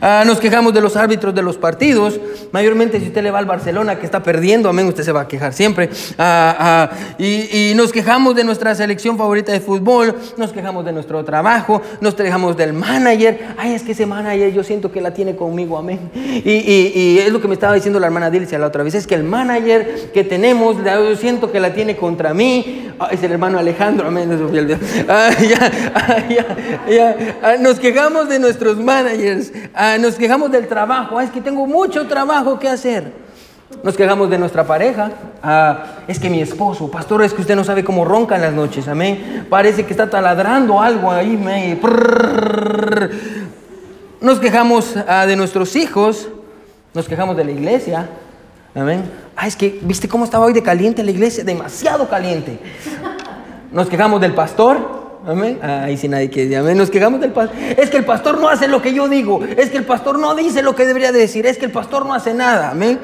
Ah, 0.00 0.24
nos 0.26 0.38
quejamos 0.38 0.72
de 0.72 0.80
los 0.80 0.96
árbitros 0.96 1.34
de 1.34 1.42
los 1.42 1.58
partidos. 1.58 2.18
Mayormente, 2.50 2.98
si 2.98 3.08
usted 3.08 3.22
le 3.22 3.30
va 3.30 3.40
al 3.40 3.46
Barcelona 3.46 3.98
que 3.98 4.06
está 4.06 4.22
perdiendo, 4.22 4.68
amén, 4.68 4.86
usted 4.86 5.02
se 5.02 5.12
va 5.12 5.22
a 5.22 5.28
quejar 5.28 5.52
siempre. 5.52 5.90
Ah, 6.18 6.56
ah, 6.58 6.90
y, 7.18 7.72
nos 7.74 7.92
quejamos 7.92 8.34
de 8.34 8.44
nuestra 8.44 8.74
selección 8.74 9.18
favorita 9.18 9.52
de 9.52 9.60
fútbol. 9.60 10.14
Nos 10.36 10.52
quejamos 10.52 10.84
de 10.84 10.92
nuestro 10.92 11.22
trabajo. 11.24 11.82
Nos 12.00 12.14
quejamos 12.14 12.56
del 12.56 12.72
manager. 12.72 13.54
Ay, 13.58 13.74
es 13.74 13.82
que 13.82 13.92
ese 13.92 14.06
manager 14.06 14.52
yo 14.52 14.64
siento 14.64 14.90
que 14.90 15.00
la 15.00 15.12
tiene 15.12 15.36
conmigo, 15.36 15.76
amén. 15.76 16.10
Y, 16.14 16.50
y 16.50 17.18
es 17.18 17.32
lo 17.32 17.40
que 17.40 17.48
me 17.48 17.54
estaba 17.54 17.74
diciendo 17.74 18.00
la 18.00 18.06
hermana 18.06 18.30
Dilcia 18.30 18.58
la 18.58 18.68
otra 18.68 18.82
vez. 18.82 18.94
Es 18.94 19.06
que 19.06 19.14
el 19.14 19.24
manager 19.24 20.10
que 20.14 20.24
tenemos, 20.24 20.76
yo 20.82 21.16
siento 21.16 21.52
que 21.52 21.60
la 21.60 21.74
tiene 21.74 21.96
contra 21.96 22.32
mí. 22.32 22.88
es 23.10 23.22
el 23.22 23.32
hermano 23.32 23.58
Alejandro, 23.58 24.08
amén 24.08 24.37
nos 27.60 27.78
quejamos 27.78 28.28
de 28.28 28.38
nuestros 28.38 28.76
managers, 28.78 29.52
ah, 29.74 29.96
nos 29.98 30.14
quejamos 30.14 30.50
del 30.50 30.66
trabajo. 30.68 31.20
es 31.20 31.30
que 31.30 31.40
tengo 31.40 31.66
mucho 31.66 32.06
trabajo 32.06 32.58
que 32.58 32.68
hacer. 32.68 33.28
Nos 33.82 33.96
quejamos 33.96 34.30
de 34.30 34.38
nuestra 34.38 34.66
pareja. 34.66 35.10
Ah, 35.42 35.84
es 36.08 36.18
que 36.18 36.30
mi 36.30 36.40
esposo, 36.40 36.90
pastor, 36.90 37.22
es 37.22 37.34
que 37.34 37.42
usted 37.42 37.54
no 37.54 37.64
sabe 37.64 37.84
cómo 37.84 38.04
ronca 38.04 38.36
en 38.36 38.42
las 38.42 38.54
noches. 38.54 38.88
Amén. 38.88 39.46
Parece 39.50 39.84
que 39.84 39.92
está 39.92 40.08
taladrando 40.08 40.80
algo 40.80 41.10
ahí. 41.10 41.36
Me... 41.36 41.78
Nos 44.20 44.40
quejamos 44.40 44.94
ah, 45.06 45.26
de 45.26 45.36
nuestros 45.36 45.76
hijos. 45.76 46.28
Nos 46.94 47.06
quejamos 47.06 47.36
de 47.36 47.44
la 47.44 47.50
iglesia. 47.50 48.08
Amén. 48.74 49.04
Ah, 49.36 49.46
es 49.46 49.54
que, 49.54 49.78
¿viste 49.82 50.08
cómo 50.08 50.24
estaba 50.24 50.46
hoy 50.46 50.52
de 50.52 50.62
caliente 50.62 51.02
la 51.02 51.10
iglesia? 51.10 51.44
Demasiado 51.44 52.08
caliente. 52.08 52.58
Nos 53.72 53.88
quejamos 53.88 54.20
del 54.20 54.34
pastor. 54.34 54.78
Amén. 55.26 55.58
Ahí 55.62 55.96
sí 55.96 56.08
nadie 56.08 56.30
quiere 56.30 56.56
amén. 56.56 56.78
Nos 56.78 56.90
quejamos 56.90 57.20
del 57.20 57.32
pastor. 57.32 57.56
Es 57.76 57.90
que 57.90 57.98
el 57.98 58.04
pastor 58.04 58.40
no 58.40 58.48
hace 58.48 58.68
lo 58.68 58.80
que 58.80 58.94
yo 58.94 59.08
digo. 59.08 59.40
Es 59.56 59.70
que 59.70 59.76
el 59.76 59.84
pastor 59.84 60.18
no 60.18 60.34
dice 60.34 60.62
lo 60.62 60.74
que 60.74 60.86
debería 60.86 61.12
decir. 61.12 61.46
Es 61.46 61.58
que 61.58 61.66
el 61.66 61.72
pastor 61.72 62.06
no 62.06 62.14
hace 62.14 62.32
nada. 62.32 62.70
Amén. 62.70 62.98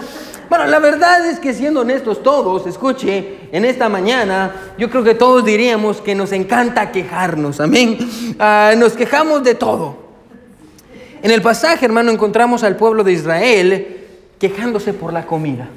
Bueno, 0.49 0.66
la 0.66 0.78
verdad 0.78 1.26
es 1.26 1.38
que 1.38 1.52
siendo 1.52 1.80
honestos 1.80 2.23
todos, 2.23 2.66
escuche, 2.66 3.38
en 3.50 3.64
esta 3.64 3.88
mañana 3.88 4.75
yo 4.78 4.90
creo 4.90 5.02
que 5.02 5.14
todos 5.14 5.44
diríamos 5.44 6.00
que 6.00 6.14
nos 6.14 6.33
encanta 6.33 6.92
quejarnos. 6.92 7.61
Amén. 7.61 7.99
Ah, 8.38 8.73
nos 8.76 8.92
quejamos 8.92 9.42
de 9.42 9.54
todo. 9.54 10.04
En 11.23 11.30
el 11.30 11.40
pasaje, 11.40 11.87
hermano, 11.87 12.11
encontramos 12.11 12.62
al 12.62 12.76
pueblo 12.76 13.02
de 13.02 13.12
Israel 13.12 14.06
quejándose 14.38 14.92
por 14.92 15.12
la 15.12 15.26
comida. 15.26 15.68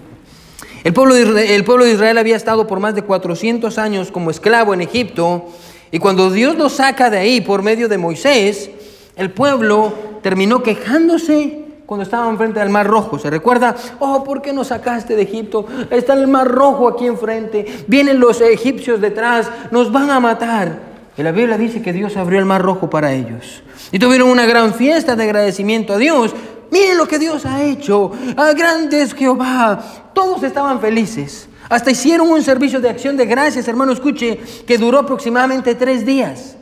El 0.83 0.93
pueblo, 0.93 1.15
de 1.15 1.91
Israel, 1.91 2.17
había 2.17 2.35
estado 2.35 2.67
por 2.67 2.79
más 2.79 2.95
de 2.95 3.01
400 3.01 3.77
años 3.77 4.11
como 4.11 4.31
esclavo 4.31 4.73
en 4.73 4.81
Egipto 4.81 5.47
y 5.91 5.99
cuando 5.99 6.29
Dios 6.29 6.57
lo 6.57 6.69
saca 6.69 7.09
de 7.09 7.17
ahí 7.17 7.41
por 7.41 7.63
medio 7.63 7.87
de 7.87 7.97
Moisés, 7.97 8.69
el 9.15 9.31
pueblo 9.31 9.93
terminó 10.21 10.61
quejándose 10.61 11.65
cuando 11.85 12.03
estaban 12.03 12.37
frente 12.37 12.59
al 12.59 12.69
Mar 12.69 12.85
Rojo. 12.85 13.17
¿Se 13.17 13.29
recuerda? 13.29 13.75
Oh, 13.99 14.23
¿por 14.23 14.41
qué 14.41 14.51
nos 14.51 14.67
sacaste 14.67 15.15
de 15.15 15.21
Egipto? 15.21 15.65
Está 15.89 16.13
el 16.13 16.27
Mar 16.27 16.47
Rojo 16.47 16.89
aquí 16.89 17.07
enfrente. 17.07 17.65
Vienen 17.87 18.19
los 18.19 18.41
egipcios 18.41 18.99
detrás. 18.99 19.49
Nos 19.71 19.91
van 19.91 20.09
a 20.11 20.19
matar. 20.19 20.87
Y 21.17 21.23
la 21.23 21.31
Biblia 21.31 21.57
dice 21.57 21.81
que 21.81 21.93
Dios 21.93 22.15
abrió 22.17 22.39
el 22.39 22.45
Mar 22.45 22.61
Rojo 22.61 22.89
para 22.89 23.13
ellos. 23.13 23.63
Y 23.91 23.99
tuvieron 23.99 24.29
una 24.29 24.45
gran 24.45 24.73
fiesta 24.73 25.15
de 25.15 25.23
agradecimiento 25.23 25.93
a 25.93 25.97
Dios 25.97 26.35
miren 26.71 26.97
lo 26.97 27.07
que 27.07 27.19
Dios 27.19 27.45
ha 27.45 27.63
hecho, 27.63 28.11
ah, 28.35 28.53
grande 28.55 29.01
es 29.01 29.13
Jehová. 29.13 29.79
Todos 30.13 30.43
estaban 30.43 30.79
felices. 30.79 31.47
Hasta 31.69 31.91
hicieron 31.91 32.29
un 32.29 32.41
servicio 32.41 32.79
de 32.79 32.89
acción 32.89 33.17
de 33.17 33.25
gracias, 33.25 33.67
hermano, 33.67 33.91
escuche, 33.91 34.39
que 34.65 34.77
duró 34.77 34.99
aproximadamente 34.99 35.75
tres 35.75 36.05
días. 36.05 36.55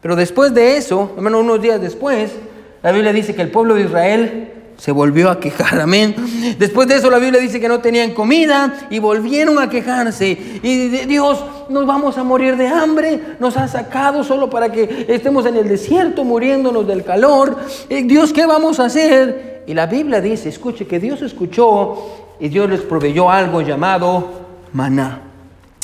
Pero 0.00 0.16
después 0.16 0.54
de 0.54 0.76
eso, 0.76 1.12
hermano, 1.16 1.40
unos 1.40 1.60
días 1.60 1.80
después, 1.80 2.30
la 2.82 2.92
Biblia 2.92 3.12
dice 3.12 3.34
que 3.34 3.42
el 3.42 3.50
pueblo 3.50 3.74
de 3.74 3.82
Israel 3.82 4.59
se 4.80 4.92
volvió 4.92 5.28
a 5.28 5.38
quejar, 5.38 5.78
amén. 5.78 6.16
Después 6.58 6.88
de 6.88 6.96
eso 6.96 7.10
la 7.10 7.18
Biblia 7.18 7.38
dice 7.38 7.60
que 7.60 7.68
no 7.68 7.80
tenían 7.80 8.12
comida 8.12 8.88
y 8.88 8.98
volvieron 8.98 9.58
a 9.58 9.68
quejarse. 9.68 10.30
Y 10.62 10.88
Dios, 11.04 11.44
nos 11.68 11.84
vamos 11.86 12.16
a 12.16 12.24
morir 12.24 12.56
de 12.56 12.66
hambre, 12.66 13.20
nos 13.40 13.58
ha 13.58 13.68
sacado 13.68 14.24
solo 14.24 14.48
para 14.48 14.72
que 14.72 15.04
estemos 15.08 15.44
en 15.44 15.56
el 15.56 15.68
desierto 15.68 16.24
muriéndonos 16.24 16.86
del 16.86 17.04
calor. 17.04 17.58
Eh, 17.90 18.04
Dios, 18.04 18.32
¿qué 18.32 18.46
vamos 18.46 18.80
a 18.80 18.86
hacer? 18.86 19.64
Y 19.66 19.74
la 19.74 19.84
Biblia 19.84 20.22
dice, 20.22 20.48
escuche, 20.48 20.86
que 20.86 20.98
Dios 20.98 21.20
escuchó 21.20 22.36
y 22.40 22.48
Dios 22.48 22.70
les 22.70 22.80
proveyó 22.80 23.30
algo 23.30 23.60
llamado 23.60 24.30
maná. 24.72 25.20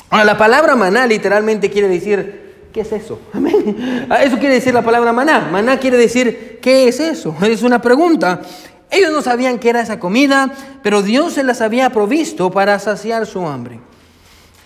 Ahora, 0.08 0.24
la 0.24 0.38
palabra 0.38 0.74
maná 0.74 1.06
literalmente 1.06 1.68
quiere 1.68 1.88
decir 1.88 2.46
¿Qué 2.72 2.82
es 2.82 2.92
eso? 2.92 3.18
Amén. 3.32 4.06
Ah, 4.10 4.22
eso 4.22 4.38
quiere 4.38 4.56
decir 4.56 4.74
la 4.74 4.82
palabra 4.82 5.10
maná. 5.10 5.48
Maná 5.50 5.78
quiere 5.78 5.96
decir, 5.96 6.58
¿qué 6.60 6.88
es 6.88 7.00
eso? 7.00 7.34
Es 7.40 7.62
una 7.62 7.80
pregunta. 7.80 8.42
Ellos 8.90 9.12
no 9.12 9.22
sabían 9.22 9.58
qué 9.58 9.70
era 9.70 9.80
esa 9.80 9.98
comida, 9.98 10.52
pero 10.82 11.02
Dios 11.02 11.32
se 11.32 11.42
las 11.42 11.60
había 11.60 11.90
provisto 11.90 12.50
para 12.50 12.78
saciar 12.78 13.26
su 13.26 13.46
hambre. 13.46 13.80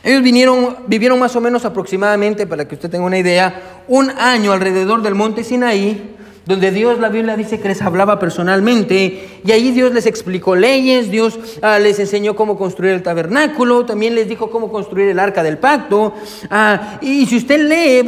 Ellos 0.03 0.23
vinieron, 0.23 0.77
vivieron 0.87 1.19
más 1.19 1.37
o 1.37 1.41
menos 1.41 1.65
aproximadamente, 1.65 2.47
para 2.47 2.67
que 2.67 2.75
usted 2.75 2.91
tenga 2.91 3.05
una 3.05 3.19
idea, 3.19 3.83
un 3.89 4.11
año 4.11 4.53
alrededor 4.53 5.03
del 5.03 5.15
monte 5.15 5.45
Sinaí, 5.45 6.17
donde 6.47 6.71
Dios, 6.71 6.99
la 6.99 7.11
Biblia 7.11 7.37
dice 7.37 7.61
que 7.61 7.69
les 7.69 7.83
hablaba 7.83 8.19
personalmente, 8.19 9.41
y 9.45 9.53
ahí 9.53 9.73
Dios 9.73 9.93
les 9.93 10.07
explicó 10.07 10.57
leyes, 10.57 11.11
Dios 11.11 11.39
ah, 11.61 11.79
les 11.79 11.99
enseñó 11.99 12.35
cómo 12.35 12.57
construir 12.57 12.93
el 12.93 13.03
tabernáculo, 13.03 13.85
también 13.85 14.15
les 14.15 14.29
dijo 14.29 14.51
cómo 14.51 14.73
construir 14.73 15.09
el 15.09 15.19
arca 15.19 15.43
del 15.43 15.59
pacto, 15.59 16.15
ah, 16.51 16.99
y 17.03 17.27
si 17.27 17.37
usted 17.37 17.61
lee, 17.69 18.03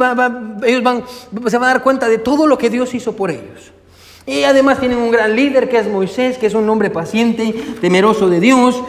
ellos 0.67 0.83
van, 0.83 1.03
se 1.47 1.57
van 1.57 1.69
a 1.69 1.73
dar 1.73 1.83
cuenta 1.83 2.09
de 2.09 2.17
todo 2.17 2.47
lo 2.47 2.57
que 2.57 2.69
Dios 2.69 2.93
hizo 2.93 3.15
por 3.15 3.29
ellos. 3.29 3.71
Y 4.25 4.43
además 4.43 4.79
tienen 4.79 4.99
un 4.99 5.11
gran 5.11 5.35
líder 5.35 5.69
que 5.69 5.79
es 5.79 5.87
Moisés, 5.87 6.37
que 6.37 6.47
es 6.47 6.53
un 6.53 6.69
hombre 6.69 6.89
paciente, 6.89 7.53
temeroso 7.81 8.29
de 8.29 8.39
Dios. 8.39 8.81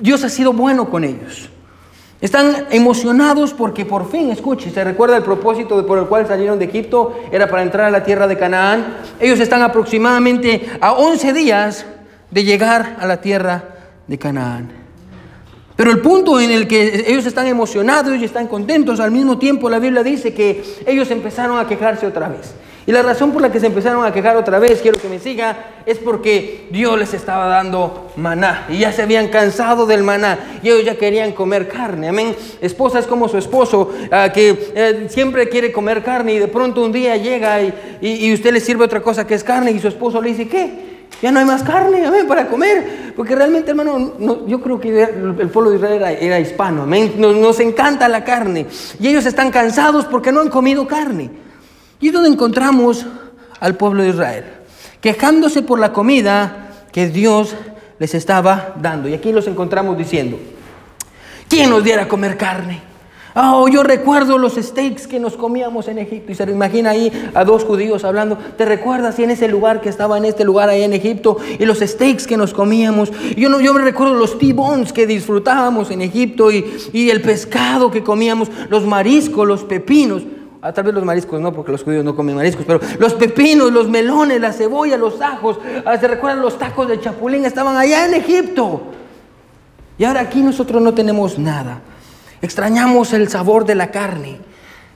Dios 0.00 0.24
ha 0.24 0.28
sido 0.28 0.52
bueno 0.52 0.90
con 0.90 1.04
ellos. 1.04 1.48
Están 2.20 2.68
emocionados 2.70 3.52
porque 3.52 3.84
por 3.84 4.10
fin, 4.10 4.30
escuche, 4.30 4.70
se 4.70 4.82
recuerda 4.82 5.16
el 5.16 5.22
propósito 5.22 5.86
por 5.86 5.98
el 5.98 6.06
cual 6.06 6.26
salieron 6.26 6.58
de 6.58 6.66
Egipto, 6.66 7.18
era 7.30 7.48
para 7.48 7.62
entrar 7.62 7.86
a 7.86 7.90
la 7.90 8.02
tierra 8.02 8.26
de 8.26 8.38
Canaán. 8.38 8.96
Ellos 9.20 9.40
están 9.40 9.62
aproximadamente 9.62 10.66
a 10.80 10.92
11 10.92 11.32
días 11.32 11.84
de 12.30 12.44
llegar 12.44 12.96
a 12.98 13.06
la 13.06 13.20
tierra 13.20 13.64
de 14.06 14.18
Canaán. 14.18 14.72
Pero 15.76 15.90
el 15.90 16.00
punto 16.00 16.40
en 16.40 16.50
el 16.50 16.68
que 16.68 17.04
ellos 17.08 17.26
están 17.26 17.46
emocionados 17.46 18.16
y 18.16 18.24
están 18.24 18.46
contentos, 18.46 19.00
al 19.00 19.10
mismo 19.10 19.38
tiempo 19.38 19.68
la 19.68 19.78
Biblia 19.78 20.02
dice 20.02 20.32
que 20.32 20.62
ellos 20.86 21.10
empezaron 21.10 21.58
a 21.58 21.66
quejarse 21.66 22.06
otra 22.06 22.28
vez. 22.28 22.54
Y 22.86 22.92
la 22.92 23.02
razón 23.02 23.32
por 23.32 23.40
la 23.40 23.50
que 23.50 23.60
se 23.60 23.66
empezaron 23.66 24.04
a 24.04 24.12
quejar 24.12 24.36
otra 24.36 24.58
vez, 24.58 24.82
quiero 24.82 25.00
que 25.00 25.08
me 25.08 25.18
siga, 25.18 25.56
es 25.86 25.98
porque 25.98 26.66
Dios 26.70 26.98
les 26.98 27.14
estaba 27.14 27.46
dando 27.46 28.10
maná. 28.16 28.66
Y 28.68 28.78
ya 28.78 28.92
se 28.92 29.02
habían 29.02 29.28
cansado 29.28 29.86
del 29.86 30.02
maná. 30.02 30.58
Y 30.62 30.68
ellos 30.68 30.84
ya 30.84 30.96
querían 30.96 31.32
comer 31.32 31.66
carne. 31.68 32.10
Amén. 32.10 32.36
Esposa 32.60 32.98
es 32.98 33.06
como 33.06 33.28
su 33.28 33.38
esposo, 33.38 33.90
ah, 34.10 34.28
que 34.32 34.72
eh, 34.74 35.06
siempre 35.08 35.48
quiere 35.48 35.72
comer 35.72 36.02
carne 36.02 36.34
y 36.34 36.38
de 36.38 36.48
pronto 36.48 36.82
un 36.82 36.92
día 36.92 37.16
llega 37.16 37.62
y, 37.62 38.32
usted 38.34 38.52
le 38.52 38.60
sirve 38.60 38.84
otra 38.84 39.00
cosa 39.00 39.26
que 39.26 39.34
es 39.34 39.44
carne 39.44 39.70
y 39.70 39.80
su 39.80 39.88
esposo 39.88 40.20
le 40.20 40.30
dice, 40.30 40.46
¿qué? 40.46 40.94
Ya 41.22 41.30
no 41.30 41.38
hay 41.38 41.46
más 41.46 41.62
carne, 41.62 42.04
amén, 42.04 42.26
para 42.26 42.48
comer. 42.48 43.12
Porque 43.16 43.34
realmente, 43.34 43.70
hermano, 43.70 44.12
yo 44.46 44.60
creo 44.60 44.78
que 44.78 45.02
el 45.02 45.48
pueblo 45.48 45.70
de 45.70 45.76
Israel 45.76 46.18
era, 46.20 46.38
hispano, 46.38 46.82
amén. 46.82 47.14
nos 47.16 47.60
encanta 47.60 48.08
la 48.08 48.24
carne. 48.24 48.66
Y 49.00 49.08
ellos 49.08 49.24
están 49.24 49.50
cansados 49.50 50.04
porque 50.04 50.32
no 50.32 50.40
han 50.40 50.50
comido 50.50 50.86
carne. 50.86 51.43
Y 52.04 52.08
es 52.08 52.12
donde 52.12 52.28
encontramos 52.28 53.06
al 53.60 53.76
pueblo 53.76 54.02
de 54.02 54.10
Israel, 54.10 54.44
quejándose 55.00 55.62
por 55.62 55.78
la 55.78 55.94
comida 55.94 56.84
que 56.92 57.08
Dios 57.08 57.56
les 57.98 58.14
estaba 58.14 58.74
dando. 58.78 59.08
Y 59.08 59.14
aquí 59.14 59.32
los 59.32 59.46
encontramos 59.46 59.96
diciendo, 59.96 60.38
¿quién 61.48 61.70
nos 61.70 61.82
diera 61.82 62.02
a 62.02 62.06
comer 62.06 62.36
carne? 62.36 62.82
Oh, 63.34 63.68
yo 63.68 63.82
recuerdo 63.82 64.36
los 64.36 64.56
steaks 64.56 65.06
que 65.06 65.18
nos 65.18 65.34
comíamos 65.34 65.88
en 65.88 65.98
Egipto. 65.98 66.30
Y 66.30 66.34
se 66.34 66.42
imagina 66.42 66.90
ahí 66.90 67.10
a 67.32 67.42
dos 67.42 67.64
judíos 67.64 68.04
hablando. 68.04 68.36
¿Te 68.36 68.66
recuerdas 68.66 69.18
en 69.20 69.30
ese 69.30 69.48
lugar 69.48 69.80
que 69.80 69.88
estaba 69.88 70.18
en 70.18 70.26
este 70.26 70.44
lugar 70.44 70.68
ahí 70.68 70.82
en 70.82 70.92
Egipto? 70.92 71.38
Y 71.58 71.64
los 71.64 71.78
steaks 71.78 72.26
que 72.26 72.36
nos 72.36 72.52
comíamos. 72.52 73.12
Yo, 73.34 73.48
no, 73.48 73.62
yo 73.62 73.72
me 73.72 73.80
recuerdo 73.80 74.12
los 74.12 74.38
T-bones 74.38 74.92
que 74.92 75.06
disfrutábamos 75.06 75.90
en 75.90 76.02
Egipto 76.02 76.50
y 76.52 77.08
el 77.08 77.22
pescado 77.22 77.90
que 77.90 78.02
comíamos, 78.02 78.50
los 78.68 78.84
mariscos, 78.84 79.48
los 79.48 79.64
pepinos. 79.64 80.22
Ah, 80.66 80.72
tal 80.72 80.84
vez 80.84 80.94
los 80.94 81.04
mariscos 81.04 81.38
no, 81.42 81.52
porque 81.52 81.72
los 81.72 81.84
judíos 81.84 82.02
no 82.02 82.16
comen 82.16 82.36
mariscos, 82.36 82.64
pero 82.64 82.80
los 82.98 83.12
pepinos, 83.12 83.70
los 83.70 83.86
melones, 83.86 84.40
la 84.40 84.50
cebolla, 84.50 84.96
los 84.96 85.20
ajos, 85.20 85.58
ah, 85.84 85.98
¿se 85.98 86.08
recuerdan 86.08 86.40
los 86.40 86.58
tacos 86.58 86.88
de 86.88 86.98
chapulín? 86.98 87.44
Estaban 87.44 87.76
allá 87.76 88.06
en 88.06 88.14
Egipto. 88.14 88.80
Y 89.98 90.04
ahora 90.04 90.22
aquí 90.22 90.40
nosotros 90.40 90.80
no 90.80 90.94
tenemos 90.94 91.38
nada. 91.38 91.80
Extrañamos 92.40 93.12
el 93.12 93.28
sabor 93.28 93.66
de 93.66 93.74
la 93.74 93.90
carne. 93.90 94.40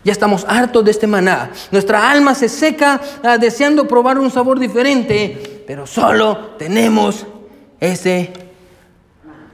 Ya 0.04 0.12
estamos 0.12 0.46
hartos 0.48 0.86
de 0.86 0.90
este 0.90 1.06
maná. 1.06 1.50
Nuestra 1.70 2.10
alma 2.10 2.34
se 2.34 2.48
seca 2.48 2.98
ah, 3.22 3.36
deseando 3.36 3.86
probar 3.86 4.18
un 4.18 4.30
sabor 4.30 4.58
diferente, 4.58 5.64
pero 5.66 5.86
solo 5.86 6.54
tenemos 6.56 7.26
ese 7.78 8.32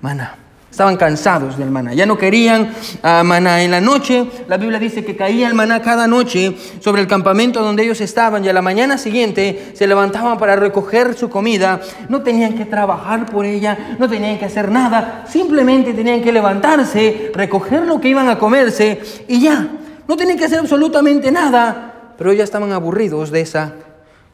maná. 0.01 0.44
Estaban 0.75 0.97
cansados 0.97 1.57
del 1.57 1.71
maná, 1.71 1.95
ya 1.95 2.05
no 2.05 2.19
querían 2.19 2.75
ah, 3.05 3.23
maná 3.25 3.63
en 3.63 3.71
la 3.71 3.81
noche. 3.81 4.27
La 4.49 4.57
Biblia 4.57 4.81
dice 4.81 5.05
que 5.05 5.15
caía 5.15 5.47
el 5.47 5.55
maná 5.55 5.81
cada 5.81 6.09
noche 6.09 6.57
sobre 6.81 7.01
el 7.01 7.07
campamento 7.07 7.63
donde 7.63 7.85
ellos 7.85 8.01
estaban 8.01 8.45
y 8.45 8.49
a 8.49 8.53
la 8.53 8.61
mañana 8.61 8.99
siguiente 8.99 9.71
se 9.75 9.87
levantaban 9.87 10.37
para 10.37 10.57
recoger 10.57 11.15
su 11.15 11.31
comida. 11.31 11.81
No 12.09 12.23
tenían 12.23 12.55
que 12.55 12.65
trabajar 12.65 13.27
por 13.27 13.47
ella, 13.47 13.95
no 14.01 14.09
tenían 14.09 14.37
que 14.37 14.47
hacer 14.47 14.73
nada, 14.73 15.25
simplemente 15.29 15.95
tenían 15.95 16.21
que 16.21 16.33
levantarse, 16.33 17.31
recoger 17.33 17.87
lo 17.87 18.01
que 18.01 18.09
iban 18.09 18.29
a 18.29 18.37
comerse 18.37 19.01
y 19.29 19.43
ya. 19.43 19.69
No 20.09 20.17
tenían 20.17 20.37
que 20.37 20.47
hacer 20.47 20.59
absolutamente 20.59 21.31
nada, 21.31 22.15
pero 22.19 22.33
ya 22.33 22.43
estaban 22.43 22.73
aburridos 22.73 23.31
de 23.31 23.43
esa 23.43 23.75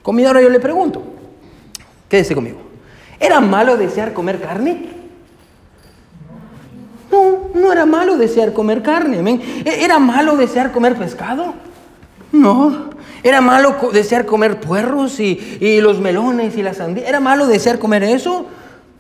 comida. 0.01 0.29
Ahora 0.29 0.41
yo 0.41 0.49
le 0.49 0.59
pregunto, 0.59 1.03
quédese 2.09 2.35
conmigo, 2.35 2.63
¿era 3.19 3.41
malo 3.41 3.77
desear 3.77 4.15
comer 4.15 4.41
carne? 4.41 5.00
No, 7.11 7.51
no 7.55 7.73
era 7.73 7.87
malo 7.87 8.17
desear 8.17 8.53
comer 8.53 8.83
carne. 8.83 9.41
¿E-, 9.65 9.85
¿Era 9.85 9.99
malo 9.99 10.37
desear 10.37 10.73
comer 10.73 10.97
pescado? 10.97 11.55
No. 12.33 12.91
¿Era 13.23 13.41
malo 13.41 13.77
desear 13.93 14.25
comer 14.25 14.61
puerros 14.61 15.21
y, 15.21 15.81
los 15.81 16.01
melones 16.01 16.57
y 16.57 16.63
la 16.63 16.75
sandía? 16.75 17.09
¿Era 17.09 17.21
malo 17.21 17.47
desear 17.47 17.79
comer 17.79 18.03
eso? 18.03 18.47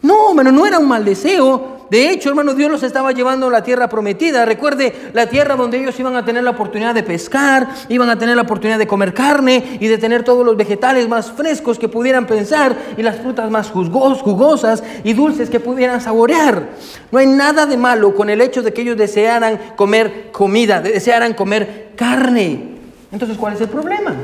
No, 0.02 0.32
pero 0.34 0.50
no 0.50 0.66
era 0.66 0.78
un 0.78 0.88
mal 0.88 1.04
deseo. 1.04 1.80
De 1.90 2.08
hecho, 2.08 2.28
hermano, 2.28 2.54
Dios 2.54 2.70
los 2.70 2.84
estaba 2.84 3.10
llevando 3.10 3.48
a 3.48 3.50
la 3.50 3.64
tierra 3.64 3.88
prometida. 3.88 4.44
Recuerde, 4.44 5.10
la 5.12 5.26
tierra 5.26 5.56
donde 5.56 5.78
ellos 5.78 5.98
iban 5.98 6.14
a 6.14 6.24
tener 6.24 6.44
la 6.44 6.50
oportunidad 6.50 6.94
de 6.94 7.02
pescar, 7.02 7.68
iban 7.88 8.08
a 8.08 8.16
tener 8.16 8.36
la 8.36 8.42
oportunidad 8.42 8.78
de 8.78 8.86
comer 8.86 9.12
carne 9.12 9.78
y 9.80 9.88
de 9.88 9.98
tener 9.98 10.22
todos 10.22 10.46
los 10.46 10.56
vegetales 10.56 11.08
más 11.08 11.32
frescos 11.32 11.80
que 11.80 11.88
pudieran 11.88 12.26
pensar 12.26 12.76
y 12.96 13.02
las 13.02 13.16
frutas 13.16 13.50
más 13.50 13.70
jugosas 13.70 14.84
y 15.02 15.12
dulces 15.14 15.50
que 15.50 15.58
pudieran 15.58 16.00
saborear. 16.00 16.68
No 17.10 17.18
hay 17.18 17.26
nada 17.26 17.66
de 17.66 17.76
malo 17.76 18.14
con 18.14 18.30
el 18.30 18.40
hecho 18.40 18.62
de 18.62 18.72
que 18.72 18.82
ellos 18.82 18.96
desearan 18.96 19.74
comer 19.74 20.30
comida, 20.30 20.80
desearan 20.80 21.34
comer 21.34 21.90
carne. 21.96 22.78
Entonces, 23.10 23.36
¿cuál 23.36 23.54
es 23.54 23.60
el 23.60 23.68
problema? 23.68 24.14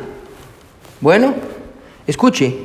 Bueno, 1.00 1.34
escuche, 2.06 2.56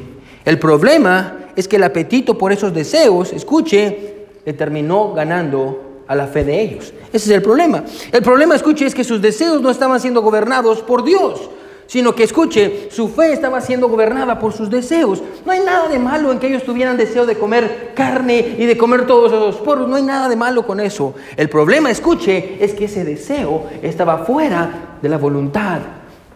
el 0.45 0.59
problema 0.59 1.37
es 1.55 1.67
que 1.67 1.75
el 1.77 1.84
apetito 1.84 2.38
por 2.38 2.51
esos 2.51 2.74
deseos, 2.74 3.34
escuche, 3.34 4.27
le 4.46 4.53
terminó 4.53 5.13
ganando 5.13 6.03
a 6.08 6.15
la 6.15 6.27
fe 6.27 6.43
de 6.43 6.62
ellos. 6.62 6.93
Ese 7.13 7.29
es 7.29 7.29
el 7.29 7.41
problema. 7.41 7.84
El 8.12 8.22
problema, 8.22 8.55
escuche, 8.55 8.86
es 8.86 8.96
que 8.96 9.03
sus 9.03 9.22
deseos 9.22 9.62
no 9.62 9.70
estaban 9.70 10.00
siendo 10.00 10.22
gobernados 10.22 10.81
por 10.81 11.03
Dios, 11.03 11.50
sino 11.88 12.15
que, 12.15 12.24
escuche, 12.24 12.89
su 12.91 13.10
fe 13.10 13.34
estaba 13.34 13.62
siendo 13.62 13.88
gobernada 13.88 14.39
por 14.39 14.53
sus 14.53 14.70
deseos. 14.70 15.22
No 15.46 15.51
hay 15.51 15.60
nada 15.60 15.88
de 15.88 16.00
malo 16.00 16.31
en 16.31 16.39
que 16.39 16.48
ellos 16.48 16.63
tuvieran 16.63 16.98
deseo 16.98 17.25
de 17.25 17.38
comer 17.38 17.91
carne 17.96 18.55
y 18.58 18.65
de 18.65 18.77
comer 18.77 19.05
todos 19.05 19.31
esos 19.31 19.58
poros. 19.58 19.88
No 19.88 19.96
hay 19.96 20.03
nada 20.03 20.27
de 20.27 20.36
malo 20.36 20.65
con 20.65 20.79
eso. 20.79 21.13
El 21.38 21.50
problema, 21.50 21.91
escuche, 21.91 22.58
es 22.60 22.74
que 22.74 22.86
ese 22.86 23.03
deseo 23.03 23.65
estaba 23.81 24.20
fuera 24.25 24.98
de 25.01 25.10
la 25.10 25.17
voluntad 25.17 25.79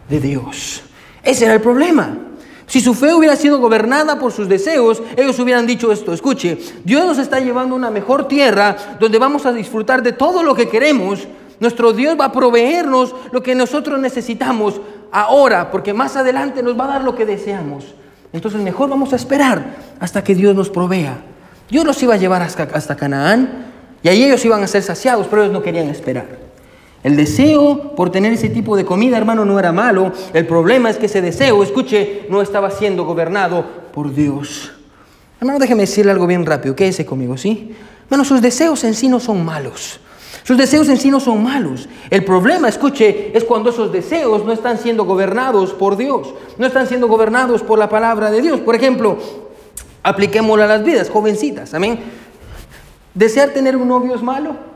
de 0.09 0.19
Dios. 0.19 0.83
Ese 1.23 1.45
era 1.45 1.53
el 1.53 1.61
problema. 1.61 2.17
Si 2.67 2.81
su 2.81 2.93
fe 2.93 3.13
hubiera 3.13 3.35
sido 3.35 3.59
gobernada 3.59 4.17
por 4.17 4.31
sus 4.31 4.49
deseos, 4.49 5.01
ellos 5.15 5.37
hubieran 5.39 5.67
dicho 5.67 5.91
esto, 5.91 6.13
escuche, 6.13 6.57
Dios 6.83 7.05
nos 7.05 7.17
está 7.19 7.39
llevando 7.39 7.75
a 7.75 7.77
una 7.77 7.91
mejor 7.91 8.27
tierra 8.27 8.75
donde 8.99 9.19
vamos 9.19 9.45
a 9.45 9.53
disfrutar 9.53 10.01
de 10.01 10.13
todo 10.13 10.41
lo 10.41 10.55
que 10.55 10.67
queremos. 10.67 11.27
Nuestro 11.59 11.93
Dios 11.93 12.17
va 12.19 12.25
a 12.25 12.31
proveernos 12.31 13.15
lo 13.31 13.43
que 13.43 13.55
nosotros 13.55 13.99
necesitamos 13.99 14.81
ahora, 15.11 15.71
porque 15.71 15.93
más 15.93 16.15
adelante 16.15 16.63
nos 16.63 16.77
va 16.77 16.85
a 16.85 16.87
dar 16.89 17.03
lo 17.03 17.15
que 17.15 17.25
deseamos. 17.25 17.85
Entonces 18.33 18.59
mejor 18.59 18.89
vamos 18.89 19.13
a 19.13 19.15
esperar 19.15 19.77
hasta 19.99 20.23
que 20.23 20.35
Dios 20.35 20.55
nos 20.55 20.69
provea. 20.69 21.19
Dios 21.69 21.85
los 21.85 22.01
iba 22.03 22.15
a 22.15 22.17
llevar 22.17 22.41
hasta, 22.41 22.95
Canaán 22.95 23.65
y 24.03 24.09
ahí 24.09 24.23
ellos 24.23 24.43
iban 24.43 24.61
a 24.61 24.67
ser 24.67 24.83
saciados, 24.83 25.27
pero 25.29 25.43
ellos 25.43 25.53
no 25.53 25.63
querían 25.63 25.89
esperar. 25.89 26.25
El 27.05 27.15
deseo 27.15 27.93
por 27.95 28.09
tener 28.09 28.33
ese 28.33 28.49
tipo 28.49 28.75
de 28.75 28.83
comida, 28.83 29.15
hermano, 29.15 29.45
no 29.45 29.59
era 29.59 29.71
malo. 29.71 30.11
El 30.33 30.47
problema 30.47 30.89
es 30.89 30.97
que 30.97 31.05
ese 31.05 31.21
deseo, 31.21 31.61
escuche, 31.61 32.25
no 32.31 32.41
estaba 32.41 32.71
siendo 32.71 33.05
gobernado 33.05 33.63
por 33.93 34.11
Dios. 34.11 34.71
Hermano, 35.39 35.59
déjeme 35.59 35.81
decirle 35.81 36.11
algo 36.11 36.25
bien 36.25 36.47
rápido. 36.47 36.75
Quédese 36.75 37.05
conmigo, 37.05 37.37
¿sí? 37.37 37.75
Hermano, 38.05 38.25
sus 38.25 38.41
deseos 38.41 38.83
en 38.85 38.95
sí 38.95 39.07
no 39.07 39.19
son 39.19 39.45
malos. 39.45 39.99
Sus 40.41 40.57
deseos 40.57 40.89
en 40.89 40.97
sí 40.97 41.11
no 41.11 41.19
son 41.19 41.43
malos. 41.43 41.87
El 42.09 42.25
problema, 42.25 42.69
escuche, 42.69 43.37
es 43.37 43.43
cuando 43.43 43.69
esos 43.69 43.91
deseos 43.91 44.43
no 44.43 44.51
están 44.51 44.79
siendo 44.79 45.05
gobernados 45.05 45.73
por 45.73 45.97
Dios, 45.97 46.33
no 46.57 46.65
están 46.65 46.87
siendo 46.87 47.07
gobernados 47.07 47.61
por 47.61 47.77
la 47.77 47.87
palabra 47.87 48.31
de 48.31 48.41
Dios. 48.41 48.61
Por 48.61 48.73
ejemplo, 48.73 49.19
apliquémoslo 50.01 50.63
a 50.63 50.67
las 50.67 50.83
vidas, 50.83 51.11
jovencitas, 51.11 51.71
amén. 51.75 51.99
¿Desear 53.13 53.49
tener 53.49 53.75
un 53.77 53.89
novio 53.89 54.15
es 54.15 54.23
malo? 54.23 54.73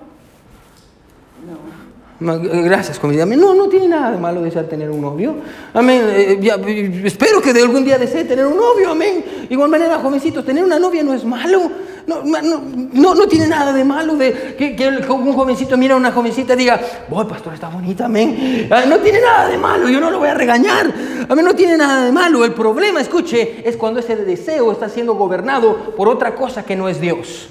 Gracias, 2.19 2.99
comida. 2.99 3.25
No, 3.25 3.55
no 3.55 3.69
tiene 3.69 3.87
nada 3.87 4.11
de 4.11 4.17
malo 4.17 4.41
desear 4.41 4.65
tener 4.65 4.89
un 4.89 5.01
novio. 5.01 5.35
Amén. 5.73 6.01
Eh, 6.09 7.01
espero 7.05 7.41
que 7.41 7.51
algún 7.51 7.85
día 7.85 7.97
desee 7.97 8.25
tener 8.25 8.45
un 8.45 8.57
novio. 8.57 8.91
Amén. 8.91 9.23
Igual 9.49 9.69
manera, 9.69 9.99
jovencitos, 9.99 10.45
tener 10.45 10.63
una 10.63 10.79
novia 10.79 11.01
no 11.01 11.13
es 11.13 11.23
malo. 11.23 11.71
No, 12.07 12.23
no, 12.23 13.13
no, 13.13 13.27
tiene 13.27 13.47
nada 13.47 13.71
de 13.71 13.83
malo 13.85 14.15
de 14.15 14.55
que, 14.57 14.87
un 15.09 15.33
jovencito 15.33 15.77
mira 15.77 15.93
a 15.93 15.97
una 15.97 16.11
jovencita 16.11 16.53
y 16.55 16.57
diga, 16.57 16.81
voy, 17.07 17.23
pastor, 17.25 17.53
está 17.53 17.69
bonita, 17.69 18.05
amén. 18.05 18.67
Ah, 18.71 18.83
no 18.87 18.97
tiene 18.97 19.21
nada 19.21 19.47
de 19.47 19.59
malo, 19.59 19.87
yo 19.87 19.99
no 19.99 20.09
lo 20.09 20.17
voy 20.17 20.27
a 20.27 20.33
regañar. 20.33 20.91
Amén, 21.29 21.45
no 21.45 21.53
tiene 21.53 21.77
nada 21.77 22.05
de 22.05 22.11
malo. 22.11 22.43
El 22.43 22.53
problema, 22.53 22.99
escuche, 22.99 23.61
es 23.63 23.77
cuando 23.77 23.99
ese 23.99 24.15
deseo 24.15 24.71
está 24.71 24.89
siendo 24.89 25.13
gobernado 25.13 25.93
por 25.95 26.09
otra 26.09 26.33
cosa 26.33 26.63
que 26.63 26.75
no 26.75 26.89
es 26.89 26.99
Dios. 26.99 27.49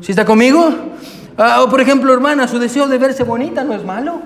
¿Sí 0.00 0.12
está 0.12 0.24
conmigo? 0.24 0.72
Ah, 1.36 1.62
o 1.62 1.70
por 1.70 1.80
ejemplo, 1.80 2.12
hermana, 2.12 2.48
su 2.48 2.58
deseo 2.58 2.86
de 2.86 2.98
verse 2.98 3.24
bonita 3.24 3.64
no 3.64 3.74
es 3.74 3.84
malo. 3.84 4.20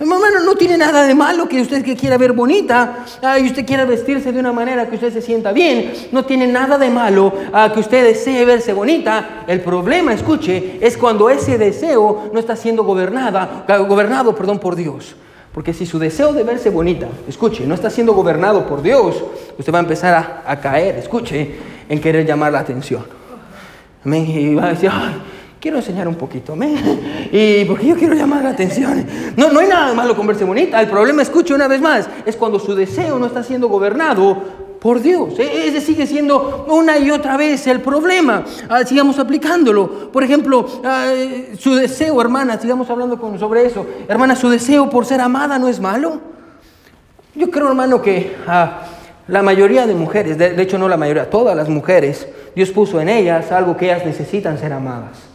Hermano, 0.00 0.40
no 0.46 0.54
tiene 0.54 0.78
nada 0.78 1.06
de 1.06 1.14
malo 1.14 1.46
que 1.46 1.60
usted 1.60 1.84
que 1.84 1.94
quiera 1.94 2.16
ver 2.16 2.32
bonita 2.32 3.04
ah, 3.22 3.38
y 3.38 3.44
usted 3.44 3.66
quiera 3.66 3.84
vestirse 3.84 4.32
de 4.32 4.40
una 4.40 4.50
manera 4.50 4.88
que 4.88 4.94
usted 4.94 5.12
se 5.12 5.20
sienta 5.20 5.52
bien. 5.52 5.92
No 6.10 6.24
tiene 6.24 6.46
nada 6.46 6.78
de 6.78 6.88
malo 6.88 7.30
ah, 7.52 7.70
que 7.74 7.80
usted 7.80 8.04
desee 8.04 8.46
verse 8.46 8.72
bonita. 8.72 9.44
El 9.46 9.60
problema, 9.60 10.14
escuche, 10.14 10.78
es 10.80 10.96
cuando 10.96 11.28
ese 11.28 11.58
deseo 11.58 12.30
no 12.32 12.40
está 12.40 12.56
siendo 12.56 12.82
gobernada, 12.82 13.66
gobernado 13.86 14.34
perdón, 14.34 14.58
por 14.58 14.74
Dios. 14.74 15.16
Porque 15.52 15.74
si 15.74 15.84
su 15.84 15.98
deseo 15.98 16.32
de 16.32 16.44
verse 16.44 16.70
bonita, 16.70 17.08
escuche, 17.28 17.66
no 17.66 17.74
está 17.74 17.90
siendo 17.90 18.14
gobernado 18.14 18.66
por 18.66 18.80
Dios, 18.80 19.22
usted 19.58 19.74
va 19.74 19.80
a 19.80 19.82
empezar 19.82 20.14
a, 20.14 20.50
a 20.50 20.60
caer, 20.60 20.96
escuche, 20.96 21.56
en 21.90 22.00
querer 22.00 22.24
llamar 22.24 22.52
la 22.52 22.60
atención. 22.60 23.04
Amén. 24.02 24.24
Y 24.30 24.54
va 24.54 24.66
a 24.66 24.68
decir, 24.70 24.88
ay, 24.90 25.12
quiero 25.60 25.76
enseñar 25.76 26.08
un 26.08 26.14
poquito, 26.14 26.54
amén. 26.54 27.28
Y 27.30 27.64
porque 27.66 27.86
yo 27.86 27.96
quiero 27.96 28.14
llamar 28.14 28.42
la 28.42 28.50
atención. 28.50 29.06
No, 29.36 29.52
no 29.52 29.60
hay 29.60 29.68
nada 29.68 29.94
malo 29.94 30.16
con 30.16 30.26
verse 30.26 30.44
bonita. 30.44 30.80
El 30.80 30.88
problema, 30.88 31.22
escuche 31.22 31.54
una 31.54 31.68
vez 31.68 31.80
más, 31.80 32.08
es 32.24 32.34
cuando 32.34 32.58
su 32.58 32.74
deseo 32.74 33.18
no 33.18 33.26
está 33.26 33.42
siendo 33.42 33.68
gobernado 33.68 34.42
por 34.80 35.00
Dios. 35.00 35.38
E, 35.38 35.68
ese 35.68 35.80
sigue 35.80 36.06
siendo 36.06 36.66
una 36.68 36.98
y 36.98 37.10
otra 37.10 37.36
vez 37.36 37.66
el 37.66 37.80
problema. 37.80 38.44
Ah, 38.68 38.84
sigamos 38.84 39.18
aplicándolo. 39.18 40.10
Por 40.10 40.24
ejemplo, 40.24 40.66
ah, 40.82 41.12
su 41.58 41.74
deseo, 41.74 42.20
hermana, 42.20 42.58
sigamos 42.58 42.88
hablando 42.88 43.20
sobre 43.38 43.66
eso. 43.66 43.86
Hermana, 44.08 44.34
su 44.34 44.48
deseo 44.48 44.88
por 44.88 45.04
ser 45.04 45.20
amada 45.20 45.58
no 45.58 45.68
es 45.68 45.78
malo. 45.78 46.20
Yo 47.34 47.50
creo, 47.50 47.68
hermano, 47.68 48.00
que 48.00 48.34
ah, 48.48 48.82
la 49.28 49.42
mayoría 49.42 49.86
de 49.86 49.94
mujeres, 49.94 50.38
de 50.38 50.60
hecho 50.60 50.78
no 50.78 50.88
la 50.88 50.96
mayoría, 50.96 51.30
todas 51.30 51.54
las 51.54 51.68
mujeres, 51.68 52.26
Dios 52.56 52.70
puso 52.70 53.00
en 53.00 53.08
ellas 53.08 53.52
algo 53.52 53.76
que 53.76 53.84
ellas 53.84 54.04
necesitan 54.04 54.58
ser 54.58 54.72
amadas. 54.72 55.29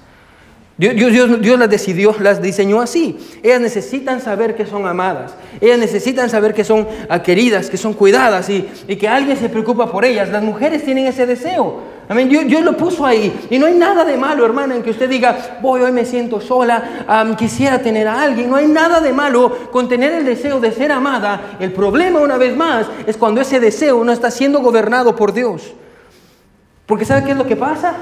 Dios, 0.77 1.57
las 1.57 1.69
decidió, 1.69 2.13
las 2.19 2.41
diseñó 2.41 2.81
así. 2.81 3.17
Ellas 3.41 3.61
necesitan 3.61 4.19
saber 4.19 4.55
que 4.55 4.65
son 4.65 4.85
amadas. 4.85 5.33
Ellas 5.61 5.79
necesitan 5.79 6.29
saber 6.29 6.53
que 6.53 6.65
son 6.65 6.85
queridas, 7.23 7.69
que 7.69 7.77
son 7.77 7.93
cuidadas 7.93 8.49
y, 8.49 8.63
que 8.97 9.07
alguien 9.07 9.37
se 9.37 9.47
preocupa 9.47 9.89
por 9.89 10.03
ellas. 10.03 10.27
Las 10.29 10.43
mujeres 10.43 10.83
tienen 10.83 11.07
ese 11.07 11.25
deseo. 11.25 11.95
Amén. 12.09 12.27
Dios, 12.27 12.61
lo 12.61 12.75
puso 12.75 13.05
ahí. 13.05 13.47
Y 13.49 13.57
no 13.57 13.67
hay 13.67 13.73
nada 13.73 14.03
de 14.03 14.17
malo, 14.17 14.45
hermana, 14.45 14.75
en 14.75 14.83
que 14.83 14.89
usted 14.89 15.09
diga, 15.09 15.59
voy, 15.61 15.79
hoy 15.79 15.93
me 15.93 16.03
siento 16.03 16.41
sola, 16.41 17.35
quisiera 17.37 17.79
tener 17.79 18.09
a 18.09 18.21
alguien. 18.21 18.49
No 18.49 18.57
hay 18.57 18.67
nada 18.67 18.99
de 18.99 19.13
malo 19.13 19.69
con 19.71 19.87
tener 19.87 20.11
el 20.11 20.25
deseo 20.25 20.59
de 20.59 20.73
ser 20.73 20.91
amada. 20.91 21.55
El 21.57 21.71
problema, 21.71 22.19
una 22.19 22.37
vez 22.37 22.53
más, 22.53 22.87
es 23.07 23.15
cuando 23.15 23.39
ese 23.39 23.61
deseo 23.61 24.03
no 24.03 24.11
está 24.11 24.29
siendo 24.29 24.59
gobernado 24.59 25.15
por 25.15 25.31
Dios. 25.31 25.73
Porque 26.85 27.05
¿sabe 27.05 27.23
qué 27.23 27.31
es 27.31 27.37
lo 27.37 27.47
que 27.47 27.55
pasa? 27.55 27.95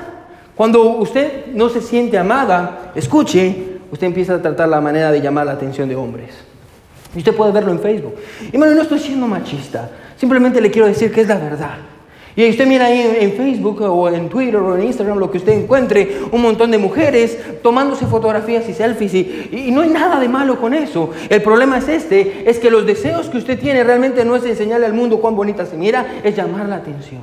Cuando 0.56 0.84
usted 0.98 1.48
no 1.54 1.70
se 1.70 1.82
siente 1.82 2.18
amada, 2.18 2.92
escuche, 2.96 3.80
usted 3.92 4.08
empieza 4.08 4.36
a 4.36 4.42
tratar 4.42 4.70
la 4.70 4.82
manera 4.82 5.12
de 5.12 5.22
llamar 5.22 5.48
la 5.48 5.54
atención 5.54 5.90
de 5.90 5.96
hombres. 5.96 6.32
Y 7.16 7.20
usted 7.20 7.36
puede 7.36 7.52
verlo 7.52 7.72
en 7.72 7.80
Facebook. 7.80 8.16
Y 8.52 8.58
bueno, 8.58 8.76
no 8.76 8.82
estoy 8.84 9.00
siendo 9.00 9.28
machista, 9.28 9.90
simplemente 10.18 10.62
le 10.62 10.70
quiero 10.70 10.88
decir 10.88 11.12
que 11.12 11.22
es 11.22 11.28
la 11.28 11.38
verdad. 11.38 11.78
Y 12.36 12.50
usted 12.50 12.66
mira 12.66 12.88
ahí 12.88 13.16
en 13.20 13.34
Facebook 13.34 13.82
o 13.82 14.10
en 14.10 14.28
Twitter 14.28 14.56
o 14.56 14.76
en 14.76 14.84
Instagram 14.84 15.20
lo 15.20 15.30
que 15.30 15.38
usted 15.38 15.54
encuentre, 15.54 16.18
un 16.32 16.42
montón 16.42 16.72
de 16.72 16.80
mujeres 16.80 17.38
tomándose 17.62 18.08
fotografías 18.08 18.68
y 18.68 18.74
selfies 18.74 19.14
y, 19.14 19.50
y, 19.52 19.72
no 19.72 19.82
hay 19.82 19.90
nada 19.90 20.20
de 20.20 20.28
malo 20.28 20.60
con 20.60 20.74
eso. 20.74 21.12
El 21.30 21.44
problema 21.44 21.78
es 21.78 21.88
este, 21.88 22.50
es 22.50 22.58
que 22.58 22.72
los 22.72 22.88
deseos 22.88 23.28
que 23.28 23.38
usted 23.38 23.60
tiene 23.60 23.84
realmente 23.84 24.26
no 24.26 24.36
es 24.36 24.44
enseñarle 24.46 24.88
al 24.88 24.94
mundo 24.94 25.22
cuán 25.22 25.36
bonita 25.36 25.68
se 25.68 25.78
mira, 25.78 26.22
es 26.24 26.36
llamar 26.36 26.68
la 26.68 26.78
atención. 26.78 27.22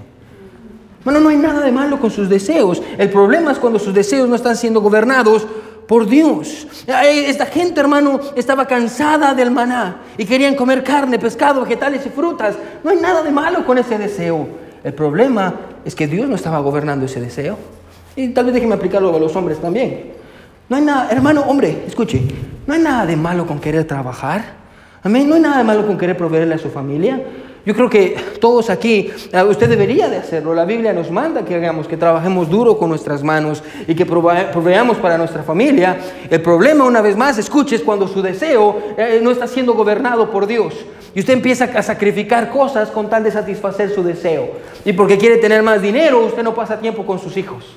Bueno, 1.04 1.20
no 1.20 1.30
hay 1.30 1.36
nada 1.36 1.64
de 1.64 1.72
malo 1.72 1.98
con 1.98 2.10
sus 2.10 2.28
deseos. 2.28 2.82
El 2.98 3.10
problema 3.10 3.52
es 3.52 3.58
cuando 3.58 3.78
sus 3.78 3.94
deseos 3.94 4.28
no 4.28 4.36
están 4.36 4.56
siendo 4.56 4.80
gobernados 4.80 5.46
por 5.86 6.06
Dios. 6.06 6.66
Esta 6.86 7.46
gente, 7.46 7.80
hermano, 7.80 8.20
estaba 8.36 8.66
cansada 8.66 9.34
del 9.34 9.50
maná 9.50 10.02
y 10.18 10.24
querían 10.24 10.54
comer 10.54 10.84
carne, 10.84 11.18
pescado, 11.18 11.62
vegetales 11.62 12.04
y 12.06 12.10
frutas. 12.10 12.54
No 12.84 12.90
hay 12.90 12.98
nada 12.98 13.22
de 13.22 13.30
malo 13.30 13.64
con 13.64 13.78
ese 13.78 13.98
deseo. 13.98 14.46
El 14.84 14.94
problema 14.94 15.54
es 15.84 15.94
que 15.94 16.06
Dios 16.06 16.28
no 16.28 16.36
estaba 16.36 16.60
gobernando 16.60 17.06
ese 17.06 17.20
deseo. 17.20 17.56
Y 18.14 18.28
tal 18.28 18.46
vez 18.46 18.54
déjeme 18.54 18.74
aplicarlo 18.74 19.14
a 19.14 19.18
los 19.18 19.34
hombres 19.36 19.58
también. 19.58 20.12
No 20.68 20.76
hay 20.76 20.82
nada, 20.82 21.08
hermano, 21.10 21.42
hombre, 21.42 21.84
escuche, 21.86 22.22
no 22.66 22.74
hay 22.74 22.80
nada 22.80 23.06
de 23.06 23.16
malo 23.16 23.46
con 23.46 23.58
querer 23.58 23.84
trabajar. 23.84 24.60
Amén, 25.02 25.28
no 25.28 25.34
hay 25.34 25.40
nada 25.40 25.58
de 25.58 25.64
malo 25.64 25.86
con 25.86 25.98
querer 25.98 26.16
proveerle 26.16 26.54
a 26.54 26.58
su 26.58 26.70
familia. 26.70 27.20
Yo 27.66 27.74
creo 27.74 27.90
que 27.90 28.16
todos 28.40 28.70
aquí, 28.70 29.10
eh, 29.32 29.42
usted 29.42 29.68
debería 29.68 30.08
de 30.08 30.16
hacerlo. 30.16 30.54
La 30.54 30.64
Biblia 30.64 30.92
nos 30.92 31.10
manda 31.10 31.44
que 31.44 31.54
hagamos, 31.54 31.86
que 31.86 31.96
trabajemos 31.96 32.48
duro 32.48 32.78
con 32.78 32.88
nuestras 32.88 33.22
manos 33.22 33.62
y 33.86 33.94
que 33.94 34.06
proveamos 34.06 34.96
para 34.98 35.18
nuestra 35.18 35.42
familia. 35.42 35.98
El 36.30 36.40
problema, 36.40 36.84
una 36.84 37.02
vez 37.02 37.16
más, 37.16 37.36
escuche, 37.38 37.76
es 37.76 37.82
cuando 37.82 38.08
su 38.08 38.22
deseo 38.22 38.78
eh, 38.96 39.20
no 39.22 39.30
está 39.30 39.46
siendo 39.46 39.74
gobernado 39.74 40.30
por 40.30 40.46
Dios. 40.46 40.74
Y 41.14 41.20
usted 41.20 41.34
empieza 41.34 41.64
a 41.64 41.82
sacrificar 41.82 42.50
cosas 42.50 42.90
con 42.90 43.10
tal 43.10 43.24
de 43.24 43.30
satisfacer 43.30 43.90
su 43.90 44.02
deseo. 44.02 44.52
Y 44.84 44.92
porque 44.94 45.18
quiere 45.18 45.36
tener 45.36 45.62
más 45.62 45.82
dinero, 45.82 46.24
usted 46.24 46.42
no 46.42 46.54
pasa 46.54 46.78
tiempo 46.78 47.04
con 47.04 47.18
sus 47.18 47.36
hijos. 47.36 47.76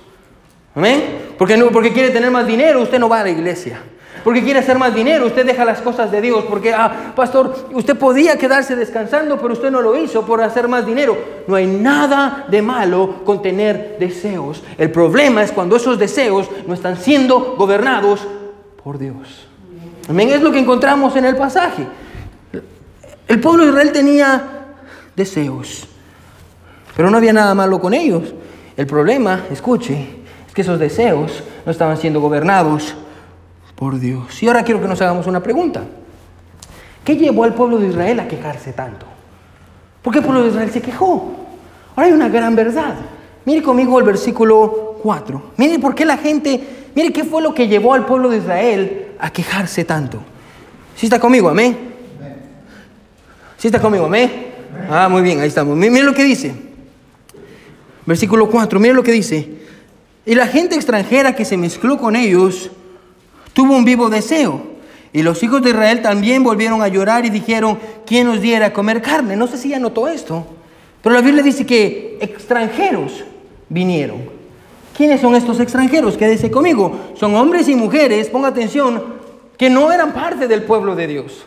¿Amén? 0.75 1.33
Porque, 1.37 1.57
no, 1.57 1.67
porque 1.67 1.91
quiere 1.91 2.09
tener 2.09 2.31
más 2.31 2.47
dinero, 2.47 2.81
usted 2.81 2.99
no 2.99 3.09
va 3.09 3.19
a 3.19 3.23
la 3.23 3.29
iglesia 3.31 3.79
porque 4.23 4.41
quiere 4.41 4.59
hacer 4.59 4.77
más 4.77 4.95
dinero, 4.95 5.25
usted 5.25 5.45
deja 5.45 5.65
las 5.65 5.81
cosas 5.81 6.09
de 6.11 6.21
Dios, 6.21 6.45
porque, 6.49 6.73
ah, 6.73 7.13
pastor, 7.15 7.67
usted 7.73 7.97
podía 7.97 8.37
quedarse 8.37 8.75
descansando, 8.75 9.37
pero 9.39 9.53
usted 9.53 9.69
no 9.69 9.81
lo 9.81 9.97
hizo 9.97 10.25
por 10.25 10.41
hacer 10.41 10.67
más 10.67 10.85
dinero. 10.85 11.17
No 11.47 11.55
hay 11.55 11.67
nada 11.67 12.45
de 12.49 12.61
malo 12.61 13.23
con 13.25 13.41
tener 13.41 13.97
deseos. 13.99 14.63
El 14.77 14.91
problema 14.91 15.43
es 15.43 15.51
cuando 15.51 15.75
esos 15.75 15.99
deseos 15.99 16.49
no 16.65 16.73
están 16.73 16.95
siendo 16.95 17.55
gobernados 17.57 18.25
por 18.81 18.97
Dios. 18.97 19.47
Amén, 20.07 20.29
es 20.29 20.41
lo 20.41 20.51
que 20.51 20.59
encontramos 20.59 21.15
en 21.17 21.25
el 21.25 21.35
pasaje. 21.35 21.85
El 23.27 23.39
pueblo 23.41 23.63
de 23.63 23.69
Israel 23.69 23.91
tenía 23.91 24.43
deseos, 25.15 25.87
pero 26.95 27.09
no 27.09 27.17
había 27.17 27.33
nada 27.33 27.53
malo 27.53 27.79
con 27.79 27.93
ellos. 27.93 28.33
El 28.77 28.87
problema, 28.87 29.41
escuche, 29.51 30.07
es 30.47 30.53
que 30.53 30.61
esos 30.61 30.79
deseos 30.79 31.43
no 31.65 31.71
estaban 31.71 31.97
siendo 31.97 32.21
gobernados 32.21 32.95
Dios. 33.91 34.41
Y 34.41 34.47
ahora 34.47 34.63
quiero 34.63 34.81
que 34.81 34.87
nos 34.87 35.01
hagamos 35.01 35.27
una 35.27 35.41
pregunta. 35.41 35.83
¿Qué 37.03 37.17
llevó 37.17 37.43
al 37.43 37.53
pueblo 37.53 37.77
de 37.77 37.89
Israel 37.89 38.19
a 38.19 38.27
quejarse 38.27 38.71
tanto? 38.73 39.05
¿Por 40.01 40.13
qué 40.13 40.19
el 40.19 40.25
pueblo 40.25 40.43
de 40.43 40.49
Israel 40.49 40.71
se 40.71 40.81
quejó? 40.81 41.33
Ahora 41.95 42.07
hay 42.07 42.13
una 42.13 42.29
gran 42.29 42.55
verdad. 42.55 42.95
Mire 43.45 43.61
conmigo 43.61 43.99
el 43.99 44.05
versículo 44.05 44.97
4. 45.03 45.51
Mire 45.57 45.79
por 45.79 45.95
qué 45.95 46.05
la 46.05 46.17
gente, 46.17 46.61
mire 46.95 47.11
qué 47.11 47.23
fue 47.23 47.41
lo 47.41 47.53
que 47.53 47.67
llevó 47.67 47.93
al 47.93 48.05
pueblo 48.05 48.29
de 48.29 48.37
Israel 48.37 49.07
a 49.19 49.29
quejarse 49.31 49.83
tanto. 49.83 50.19
¿Sí 50.95 51.07
está 51.07 51.19
conmigo? 51.19 51.49
Amén. 51.49 51.77
¿Sí 53.57 53.67
está 53.67 53.81
conmigo? 53.81 54.05
Amén. 54.05 54.31
Ah, 54.89 55.09
muy 55.09 55.21
bien, 55.21 55.39
ahí 55.39 55.47
estamos. 55.47 55.75
Mire 55.75 56.03
lo 56.03 56.13
que 56.13 56.23
dice. 56.23 56.53
Versículo 58.05 58.49
4, 58.49 58.79
mire 58.79 58.93
lo 58.93 59.03
que 59.03 59.11
dice. 59.11 59.63
Y 60.25 60.35
la 60.35 60.47
gente 60.47 60.75
extranjera 60.75 61.35
que 61.35 61.45
se 61.45 61.57
mezcló 61.57 61.97
con 61.97 62.15
ellos 62.15 62.71
tuvo 63.53 63.75
un 63.75 63.85
vivo 63.85 64.09
deseo. 64.09 64.73
Y 65.13 65.21
los 65.21 65.43
hijos 65.43 65.61
de 65.61 65.69
Israel 65.69 66.01
también 66.01 66.43
volvieron 66.43 66.81
a 66.81 66.87
llorar 66.87 67.25
y 67.25 67.29
dijeron, 67.29 67.77
¿quién 68.05 68.27
nos 68.27 68.41
diera 68.41 68.67
a 68.67 68.73
comer 68.73 69.01
carne? 69.01 69.35
No 69.35 69.47
sé 69.47 69.57
si 69.57 69.69
ya 69.69 69.79
notó 69.79 70.07
esto. 70.07 70.45
Pero 71.03 71.13
la 71.13 71.21
Biblia 71.21 71.43
dice 71.43 71.65
que 71.65 72.17
extranjeros 72.19 73.23
vinieron. 73.69 74.21
¿Quiénes 74.97 75.21
son 75.21 75.35
estos 75.35 75.59
extranjeros? 75.59 76.17
Quédese 76.17 76.49
conmigo. 76.49 76.99
Son 77.15 77.35
hombres 77.35 77.67
y 77.67 77.75
mujeres, 77.75 78.29
ponga 78.29 78.47
atención, 78.47 79.03
que 79.57 79.69
no 79.69 79.91
eran 79.91 80.13
parte 80.13 80.47
del 80.47 80.63
pueblo 80.63 80.95
de 80.95 81.07
Dios. 81.07 81.45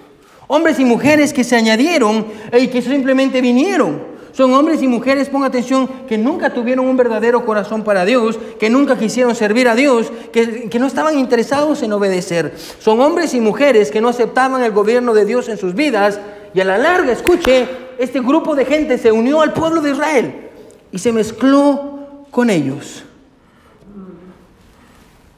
Hombres 0.49 0.79
y 0.79 0.85
mujeres 0.85 1.33
que 1.33 1.42
se 1.42 1.57
añadieron 1.57 2.27
y 2.59 2.69
que 2.69 2.83
simplemente 2.83 3.40
vinieron. 3.40 4.15
Son 4.37 4.53
hombres 4.53 4.83
y 4.83 4.87
mujeres, 4.87 5.31
ponga 5.31 5.46
atención, 5.46 5.88
que 6.07 6.18
nunca 6.18 6.53
tuvieron 6.53 6.87
un 6.87 6.94
verdadero 6.94 7.46
corazón 7.46 7.85
para 7.85 8.05
Dios, 8.05 8.38
que 8.61 8.68
nunca 8.68 8.99
quisieron 8.99 9.35
servir 9.35 9.66
a 9.66 9.75
Dios, 9.75 10.12
que, 10.31 10.68
que, 10.68 10.79
no 10.79 10.87
estaban 10.87 11.18
interesados 11.18 11.83
en 11.83 11.90
obedecer. 11.94 12.53
Son 12.79 13.01
hombres 13.01 13.33
y 13.33 13.40
mujeres 13.40 13.90
que 13.90 14.03
no 14.03 14.11
aceptaban 14.11 14.62
el 14.62 14.72
gobierno 14.72 15.14
de 15.14 15.25
Dios 15.25 15.49
en 15.49 15.57
sus 15.57 15.75
vidas 15.75 16.20
y 16.53 16.61
a 16.61 16.66
la 16.66 16.77
larga, 16.77 17.12
escuche, 17.12 17.66
este 17.99 18.20
grupo 18.20 18.55
de 18.55 18.66
gente 18.66 18.99
se 18.99 19.11
unió 19.11 19.40
al 19.40 19.55
pueblo 19.55 19.81
de 19.81 19.92
Israel 19.92 20.35
y 20.92 20.99
se 20.99 21.12
mezcló 21.12 22.27
con 22.31 22.51
ellos. 22.51 23.05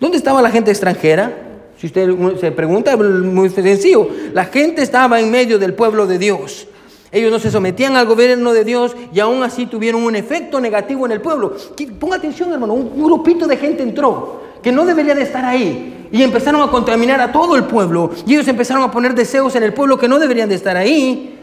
¿Dónde 0.00 0.16
estaba 0.16 0.42
la 0.42 0.50
gente 0.50 0.72
extranjera? 0.72 1.32
Si 1.80 1.86
usted 1.86 2.10
se 2.40 2.50
pregunta, 2.50 2.96
muy 2.96 3.48
sencillo. 3.48 4.08
La 4.32 4.46
gente 4.46 4.82
estaba 4.82 5.20
en 5.20 5.30
medio 5.30 5.60
del 5.60 5.74
pueblo 5.74 6.08
de 6.08 6.18
Dios. 6.18 6.66
Ellos 7.10 7.30
no 7.30 7.38
se 7.38 7.50
sometían 7.50 7.96
al 7.96 8.06
gobierno 8.06 8.52
de 8.52 8.64
Dios 8.64 8.94
y 9.14 9.20
aún 9.20 9.42
así 9.42 9.66
tuvieron 9.66 10.02
un 10.02 10.14
efecto 10.14 10.60
negativo 10.60 11.06
en 11.06 11.12
el 11.12 11.20
pueblo. 11.20 11.56
Ponga 11.98 12.16
atención, 12.16 12.52
hermano, 12.52 12.74
un 12.74 13.02
grupito 13.02 13.46
de 13.46 13.56
gente 13.56 13.82
entró 13.82 14.42
que 14.62 14.72
no 14.72 14.84
debería 14.84 15.14
de 15.14 15.22
estar 15.22 15.44
ahí 15.44 16.08
y 16.10 16.22
empezaron 16.22 16.60
a 16.62 16.70
contaminar 16.70 17.20
a 17.20 17.32
todo 17.32 17.56
el 17.56 17.64
pueblo 17.64 18.10
y 18.26 18.34
ellos 18.34 18.48
empezaron 18.48 18.82
a 18.82 18.90
poner 18.90 19.14
deseos 19.14 19.54
en 19.54 19.62
el 19.62 19.72
pueblo 19.72 19.98
que 19.98 20.08
no 20.08 20.18
deberían 20.18 20.48
de 20.48 20.54
estar 20.56 20.76
ahí. 20.76 21.34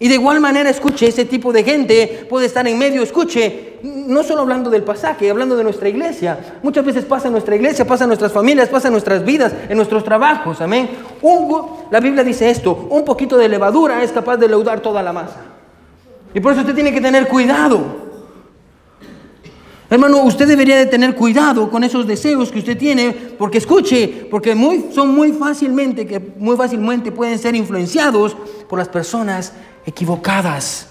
Y 0.00 0.08
de 0.08 0.14
igual 0.14 0.40
manera, 0.40 0.68
escuche, 0.68 1.06
ese 1.06 1.24
tipo 1.24 1.52
de 1.52 1.62
gente 1.62 2.26
puede 2.28 2.46
estar 2.46 2.66
en 2.66 2.76
medio, 2.76 3.02
escuche, 3.02 3.73
no 3.84 4.22
solo 4.22 4.42
hablando 4.42 4.70
del 4.70 4.82
pasaje, 4.82 5.30
hablando 5.30 5.56
de 5.56 5.62
nuestra 5.62 5.88
iglesia. 5.88 6.58
Muchas 6.62 6.84
veces 6.84 7.04
pasa 7.04 7.28
en 7.28 7.32
nuestra 7.32 7.54
iglesia, 7.54 7.86
pasa 7.86 8.04
en 8.04 8.08
nuestras 8.08 8.32
familias, 8.32 8.68
pasa 8.68 8.88
en 8.88 8.92
nuestras 8.92 9.24
vidas, 9.24 9.52
en 9.68 9.76
nuestros 9.76 10.02
trabajos, 10.02 10.60
amén. 10.62 10.88
la 11.90 12.00
Biblia 12.00 12.24
dice 12.24 12.48
esto, 12.48 12.88
un 12.90 13.04
poquito 13.04 13.36
de 13.36 13.48
levadura 13.48 14.02
es 14.02 14.10
capaz 14.10 14.38
de 14.38 14.48
leudar 14.48 14.80
toda 14.80 15.02
la 15.02 15.12
masa. 15.12 15.36
Y 16.32 16.40
por 16.40 16.52
eso 16.52 16.62
usted 16.62 16.74
tiene 16.74 16.92
que 16.92 17.00
tener 17.00 17.28
cuidado. 17.28 18.04
Hermano, 19.90 20.22
usted 20.22 20.48
debería 20.48 20.76
de 20.76 20.86
tener 20.86 21.14
cuidado 21.14 21.70
con 21.70 21.84
esos 21.84 22.06
deseos 22.06 22.50
que 22.50 22.60
usted 22.60 22.78
tiene, 22.78 23.12
porque 23.38 23.58
escuche, 23.58 24.26
porque 24.30 24.56
son 24.92 25.14
muy 25.14 25.32
fácilmente, 25.32 26.06
que 26.06 26.18
muy 26.38 26.56
fácilmente 26.56 27.12
pueden 27.12 27.38
ser 27.38 27.54
influenciados 27.54 28.34
por 28.68 28.78
las 28.78 28.88
personas 28.88 29.52
equivocadas. 29.84 30.88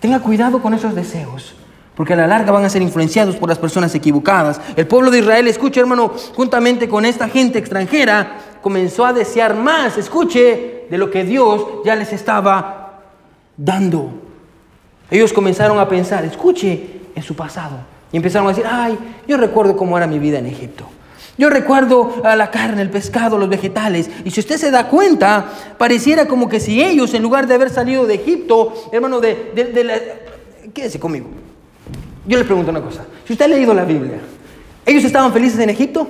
Tenga 0.00 0.18
cuidado 0.20 0.60
con 0.60 0.74
esos 0.74 0.94
deseos, 0.94 1.54
porque 2.00 2.14
a 2.14 2.16
la 2.16 2.26
larga 2.26 2.50
van 2.50 2.64
a 2.64 2.70
ser 2.70 2.80
influenciados 2.80 3.36
por 3.36 3.46
las 3.46 3.58
personas 3.58 3.94
equivocadas. 3.94 4.58
El 4.74 4.86
pueblo 4.86 5.10
de 5.10 5.18
Israel, 5.18 5.46
escuche 5.48 5.80
hermano, 5.80 6.10
juntamente 6.34 6.88
con 6.88 7.04
esta 7.04 7.28
gente 7.28 7.58
extranjera, 7.58 8.38
comenzó 8.62 9.04
a 9.04 9.12
desear 9.12 9.54
más, 9.54 9.98
escuche, 9.98 10.86
de 10.88 10.96
lo 10.96 11.10
que 11.10 11.24
Dios 11.24 11.62
ya 11.84 11.94
les 11.96 12.14
estaba 12.14 13.02
dando. 13.54 14.12
Ellos 15.10 15.30
comenzaron 15.30 15.78
a 15.78 15.90
pensar, 15.90 16.24
escuche, 16.24 17.02
en 17.14 17.22
su 17.22 17.36
pasado. 17.36 17.76
Y 18.10 18.16
empezaron 18.16 18.46
a 18.48 18.52
decir, 18.52 18.64
ay, 18.66 18.98
yo 19.28 19.36
recuerdo 19.36 19.76
cómo 19.76 19.98
era 19.98 20.06
mi 20.06 20.18
vida 20.18 20.38
en 20.38 20.46
Egipto. 20.46 20.86
Yo 21.36 21.50
recuerdo 21.50 22.22
a 22.24 22.34
la 22.34 22.50
carne, 22.50 22.80
el 22.80 22.88
pescado, 22.88 23.36
los 23.36 23.50
vegetales. 23.50 24.08
Y 24.24 24.30
si 24.30 24.40
usted 24.40 24.56
se 24.56 24.70
da 24.70 24.88
cuenta, 24.88 25.52
pareciera 25.76 26.26
como 26.26 26.48
que 26.48 26.60
si 26.60 26.82
ellos, 26.82 27.12
en 27.12 27.22
lugar 27.22 27.46
de 27.46 27.56
haber 27.56 27.68
salido 27.68 28.06
de 28.06 28.14
Egipto, 28.14 28.88
hermano, 28.90 29.20
de, 29.20 29.52
de, 29.54 29.84
la... 29.84 29.98
Quédese 30.72 30.98
conmigo. 30.98 31.26
Yo 32.26 32.38
le 32.38 32.44
pregunto 32.44 32.70
una 32.70 32.82
cosa. 32.82 33.04
Si 33.26 33.32
usted 33.32 33.44
ha 33.44 33.48
leído 33.48 33.74
la 33.74 33.84
Biblia, 33.84 34.20
¿ellos 34.84 35.04
estaban 35.04 35.32
felices 35.32 35.58
en 35.60 35.70
Egipto? 35.70 36.06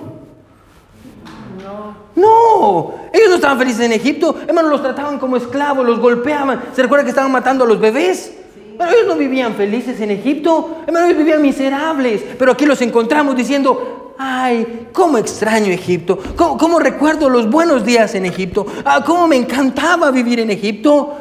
No. 1.63 2.11
No, 2.17 2.95
ellos 3.13 3.29
no 3.29 3.35
estaban 3.37 3.59
felices 3.59 3.81
en 3.81 3.93
Egipto. 3.93 4.37
Hermano, 4.47 4.69
los 4.69 4.83
trataban 4.83 5.19
como 5.19 5.37
esclavos, 5.37 5.87
los 5.87 5.99
golpeaban. 5.99 6.61
¿Se 6.75 6.83
recuerda 6.83 7.05
que 7.05 7.11
estaban 7.11 7.31
matando 7.31 7.65
a 7.65 7.67
los 7.67 7.81
bebés? 7.81 8.35
Pero 8.77 8.91
ellos 8.91 9.07
no 9.07 9.17
vivían 9.17 9.55
felices 9.55 10.01
en 10.01 10.11
Egipto, 10.11 10.79
hermano, 10.87 11.07
ellos 11.07 11.19
vivían 11.19 11.43
miserables. 11.43 12.23
Pero 12.39 12.53
aquí 12.53 12.65
los 12.65 12.81
encontramos 12.81 13.37
diciendo, 13.37 14.01
Ay, 14.23 14.89
cómo 14.93 15.17
extraño 15.17 15.73
Egipto. 15.73 16.19
¿Cómo, 16.37 16.79
recuerdo 16.79 17.31
los 17.31 17.49
buenos 17.49 17.87
días 17.87 18.15
en 18.15 18.27
Egipto? 18.27 18.67
Ah, 18.85 19.03
cómo 19.03 19.27
me 19.27 19.37
encantaba 19.37 20.11
vivir 20.11 20.41
en 20.41 20.51
Egipto. 20.51 21.17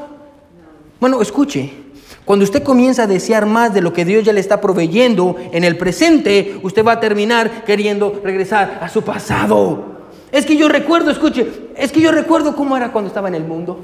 Bueno, 0.99 1.21
escuche. 1.21 1.78
Cuando 2.29 2.45
usted 2.45 2.61
comienza 2.61 3.01
a 3.01 3.07
desear 3.07 3.47
más 3.47 3.73
de 3.73 3.81
lo 3.81 3.91
que 3.91 4.05
Dios 4.05 4.23
ya 4.23 4.33
le 4.33 4.39
está 4.39 4.61
proveyendo 4.61 5.35
en 5.51 5.63
el 5.63 5.77
presente, 5.77 6.59
usted 6.61 6.85
va 6.85 6.91
a 6.91 6.99
terminar 6.99 7.63
queriendo 7.65 8.21
regresar 8.23 8.77
a 8.83 8.87
su 8.87 9.01
pasado. 9.01 10.11
Es 10.31 10.45
que 10.45 10.55
yo 10.55 10.69
recuerdo, 10.69 11.09
escuche, 11.09 11.47
es 11.75 11.91
que 11.91 12.01
yo 12.01 12.11
recuerdo 12.11 12.55
cómo 12.55 12.77
era 12.77 12.91
cuando 12.91 13.07
estaba 13.07 13.29
en 13.29 13.33
el 13.33 13.45
mundo. 13.45 13.79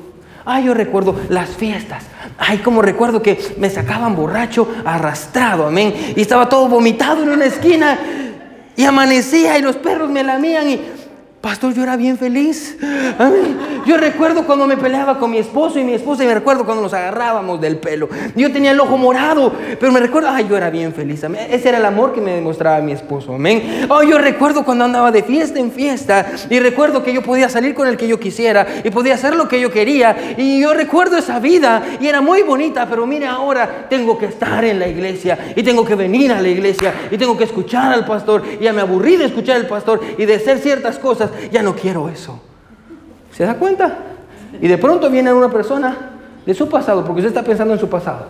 Ay, 0.46 0.66
yo 0.66 0.76
recuerdo 0.76 1.16
las 1.30 1.50
fiestas. 1.56 2.04
Ay, 2.38 2.60
cómo 2.60 2.84
recuerdo 2.84 3.20
que 3.24 3.40
me 3.58 3.72
sacaban 3.72 4.16
borracho, 4.16 4.68
arrastrado, 4.86 5.66
amén. 5.66 6.14
Y 6.16 6.22
estaba 6.22 6.48
todo 6.48 6.68
vomitado 6.68 7.24
en 7.24 7.30
una 7.30 7.46
esquina. 7.46 7.98
Y 8.76 8.84
amanecía 8.84 9.58
y 9.58 9.64
los 9.64 9.78
perros 9.78 10.12
me 10.12 10.24
lamían 10.24 10.70
y 10.70 10.82
Pastor, 11.46 11.76
yo 11.76 11.84
era 11.84 11.96
bien 11.96 12.18
feliz. 12.18 12.76
Yo 13.86 13.98
recuerdo 13.98 14.48
cuando 14.48 14.66
me 14.66 14.78
peleaba 14.78 15.20
con 15.20 15.30
mi 15.30 15.38
esposo 15.38 15.78
y 15.78 15.84
mi 15.84 15.94
esposa 15.94 16.24
y 16.24 16.28
me 16.28 16.34
recuerdo 16.34 16.66
cuando 16.66 16.82
nos 16.82 16.92
agarrábamos 16.92 17.62
del 17.62 17.78
pelo. 17.78 18.10
Yo 18.36 18.52
tenía 18.52 18.72
el 18.72 18.80
ojo 18.80 18.98
morado, 18.98 19.54
pero 19.80 19.92
me 19.92 20.00
recuerdo, 20.00 20.30
ay, 20.32 20.48
yo 20.50 20.58
era 20.58 20.72
bien 20.72 20.92
feliz. 20.92 21.24
Ese 21.24 21.70
era 21.70 21.78
el 21.78 21.86
amor 21.86 22.14
que 22.14 22.20
me 22.20 22.32
demostraba 22.32 22.80
mi 22.80 22.94
esposo. 22.94 23.36
Amén. 23.36 23.86
Oh, 23.90 24.02
yo 24.02 24.18
recuerdo 24.18 24.66
cuando 24.66 24.86
andaba 24.86 25.12
de 25.12 25.22
fiesta 25.22 25.60
en 25.60 25.72
fiesta 25.72 26.26
y 26.50 26.60
recuerdo 26.60 27.04
que 27.04 27.14
yo 27.14 27.22
podía 27.22 27.48
salir 27.48 27.76
con 27.76 27.88
el 27.88 27.96
que 27.96 28.08
yo 28.08 28.20
quisiera 28.20 28.66
y 28.84 28.90
podía 28.90 29.14
hacer 29.14 29.36
lo 29.36 29.48
que 29.48 29.62
yo 29.62 29.70
quería. 29.70 30.34
Y 30.40 30.62
yo 30.62 30.74
recuerdo 30.74 31.16
esa 31.16 31.40
vida 31.40 31.84
y 32.02 32.08
era 32.08 32.22
muy 32.22 32.42
bonita, 32.42 32.88
pero 32.90 33.06
mire 33.06 33.28
ahora 33.28 33.86
tengo 33.88 34.18
que 34.18 34.26
estar 34.26 34.66
en 34.66 34.80
la 34.80 34.88
iglesia 34.88 35.54
y 35.56 35.62
tengo 35.62 35.86
que 35.86 35.94
venir 35.94 36.32
a 36.32 36.42
la 36.42 36.48
iglesia 36.48 36.92
y 37.12 37.20
tengo 37.20 37.38
que 37.38 37.44
escuchar 37.44 37.94
al 37.94 38.04
pastor. 38.04 38.42
Y 38.60 38.64
ya 38.64 38.74
me 38.74 38.82
aburrí 38.82 39.16
de 39.16 39.26
escuchar 39.26 39.58
al 39.58 39.68
pastor 39.68 40.02
y 40.18 40.26
de 40.26 40.34
hacer 40.34 40.58
ciertas 40.58 40.98
cosas 40.98 41.30
ya 41.52 41.62
no 41.62 41.76
quiero 41.76 42.10
eso. 42.10 42.40
¿Se 43.32 43.44
da 43.44 43.56
cuenta? 43.56 43.98
Y 44.62 44.68
de 44.68 44.78
pronto 44.78 45.10
viene 45.10 45.34
una 45.34 45.50
persona 45.50 46.12
de 46.46 46.54
su 46.54 46.70
pasado, 46.70 47.04
porque 47.04 47.22
usted 47.22 47.30
está 47.30 47.44
pensando 47.44 47.74
en 47.74 47.80
su 47.80 47.90
pasado. 47.90 48.28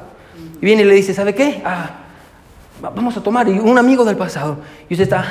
Y 0.61 0.65
viene 0.65 0.81
y 0.83 0.85
le 0.85 0.95
dice, 0.95 1.13
¿sabe 1.13 1.35
qué? 1.35 1.61
Ah, 1.65 1.89
vamos 2.81 3.15
a 3.17 3.21
tomar. 3.21 3.47
Y 3.47 3.59
un 3.59 3.77
amigo 3.77 4.03
del 4.05 4.15
pasado. 4.15 4.57
Y 4.89 4.93
usted 4.93 5.03
está, 5.03 5.25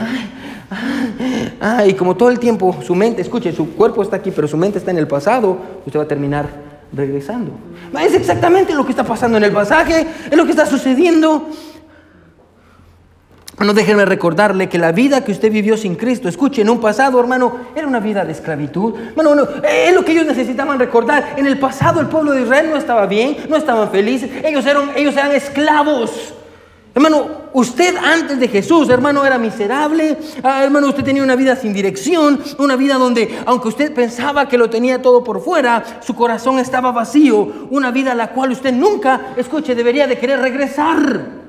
y 1.86 1.94
como 1.94 2.16
todo 2.16 2.30
el 2.30 2.38
tiempo 2.38 2.76
su 2.82 2.94
mente, 2.94 3.22
escuche, 3.22 3.52
su 3.52 3.74
cuerpo 3.74 4.02
está 4.02 4.16
aquí, 4.16 4.30
pero 4.30 4.48
su 4.48 4.56
mente 4.56 4.78
está 4.78 4.90
en 4.90 4.98
el 4.98 5.06
pasado, 5.06 5.58
usted 5.86 5.98
va 5.98 6.04
a 6.04 6.08
terminar 6.08 6.48
regresando. 6.92 7.52
Es 8.00 8.14
exactamente 8.14 8.74
lo 8.74 8.84
que 8.84 8.90
está 8.90 9.04
pasando 9.04 9.38
en 9.38 9.44
el 9.44 9.52
pasaje, 9.52 10.06
es 10.30 10.36
lo 10.36 10.44
que 10.44 10.50
está 10.50 10.66
sucediendo. 10.66 11.48
No 13.60 13.72
déjenme 13.72 14.04
recordarle 14.04 14.68
que 14.68 14.78
la 14.78 14.90
vida 14.90 15.24
que 15.24 15.30
usted 15.30 15.50
vivió 15.50 15.76
sin 15.76 15.94
Cristo, 15.94 16.28
escuche, 16.28 16.62
en 16.62 16.70
un 16.70 16.80
pasado, 16.80 17.20
hermano, 17.20 17.56
era 17.74 17.86
una 17.86 18.00
vida 18.00 18.24
de 18.24 18.32
esclavitud. 18.32 18.94
Hermano, 19.10 19.46
es 19.62 19.94
lo 19.94 20.04
que 20.04 20.12
ellos 20.12 20.26
necesitaban 20.26 20.78
recordar. 20.78 21.34
En 21.36 21.46
el 21.46 21.58
pasado 21.58 22.00
el 22.00 22.08
pueblo 22.08 22.32
de 22.32 22.42
Israel 22.42 22.68
no 22.70 22.76
estaba 22.76 23.06
bien, 23.06 23.36
no 23.48 23.56
estaban 23.56 23.90
felices. 23.90 24.28
Ellos 24.44 24.66
eran, 24.66 24.90
ellos 24.96 25.16
eran 25.16 25.32
esclavos. 25.32 26.34
Hermano, 26.96 27.26
usted 27.52 27.96
antes 27.96 28.38
de 28.40 28.48
Jesús, 28.48 28.88
hermano, 28.88 29.24
era 29.24 29.38
miserable. 29.38 30.16
Ah, 30.42 30.64
hermano, 30.64 30.88
usted 30.88 31.04
tenía 31.04 31.22
una 31.22 31.36
vida 31.36 31.54
sin 31.54 31.72
dirección, 31.72 32.40
una 32.58 32.76
vida 32.76 32.96
donde, 32.96 33.38
aunque 33.46 33.68
usted 33.68 33.94
pensaba 33.94 34.48
que 34.48 34.58
lo 34.58 34.68
tenía 34.68 35.00
todo 35.00 35.22
por 35.22 35.40
fuera, 35.40 36.00
su 36.00 36.14
corazón 36.14 36.58
estaba 36.58 36.90
vacío. 36.90 37.68
Una 37.70 37.92
vida 37.92 38.12
a 38.12 38.16
la 38.16 38.30
cual 38.30 38.50
usted 38.50 38.72
nunca, 38.72 39.34
escuche, 39.36 39.76
debería 39.76 40.08
de 40.08 40.18
querer 40.18 40.40
regresar. 40.40 41.43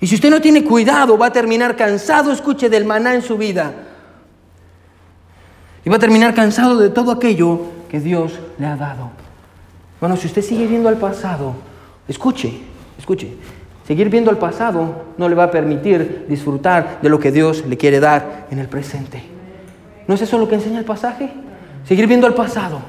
Y 0.00 0.06
si 0.06 0.14
usted 0.14 0.30
no 0.30 0.40
tiene 0.40 0.64
cuidado, 0.64 1.18
va 1.18 1.26
a 1.26 1.32
terminar 1.32 1.76
cansado, 1.76 2.32
escuche, 2.32 2.70
del 2.70 2.84
maná 2.84 3.14
en 3.14 3.22
su 3.22 3.36
vida. 3.36 3.72
Y 5.84 5.90
va 5.90 5.96
a 5.96 6.00
terminar 6.00 6.34
cansado 6.34 6.78
de 6.78 6.88
todo 6.88 7.12
aquello 7.12 7.60
que 7.88 8.00
Dios 8.00 8.38
le 8.58 8.66
ha 8.66 8.76
dado. 8.76 9.10
Bueno, 10.00 10.16
si 10.16 10.26
usted 10.26 10.42
sigue 10.42 10.66
viendo 10.66 10.88
al 10.88 10.96
pasado, 10.96 11.54
escuche, 12.08 12.60
escuche. 12.98 13.34
Seguir 13.86 14.08
viendo 14.08 14.30
al 14.30 14.38
pasado 14.38 15.04
no 15.18 15.28
le 15.28 15.34
va 15.34 15.44
a 15.44 15.50
permitir 15.50 16.26
disfrutar 16.28 17.00
de 17.02 17.08
lo 17.08 17.18
que 17.18 17.32
Dios 17.32 17.66
le 17.66 17.76
quiere 17.76 18.00
dar 18.00 18.46
en 18.50 18.58
el 18.58 18.68
presente. 18.68 19.22
¿No 20.06 20.14
es 20.14 20.22
eso 20.22 20.38
lo 20.38 20.48
que 20.48 20.54
enseña 20.54 20.78
el 20.78 20.84
pasaje? 20.84 21.30
Seguir 21.84 22.06
viendo 22.06 22.26
al 22.26 22.34
pasado. 22.34 22.80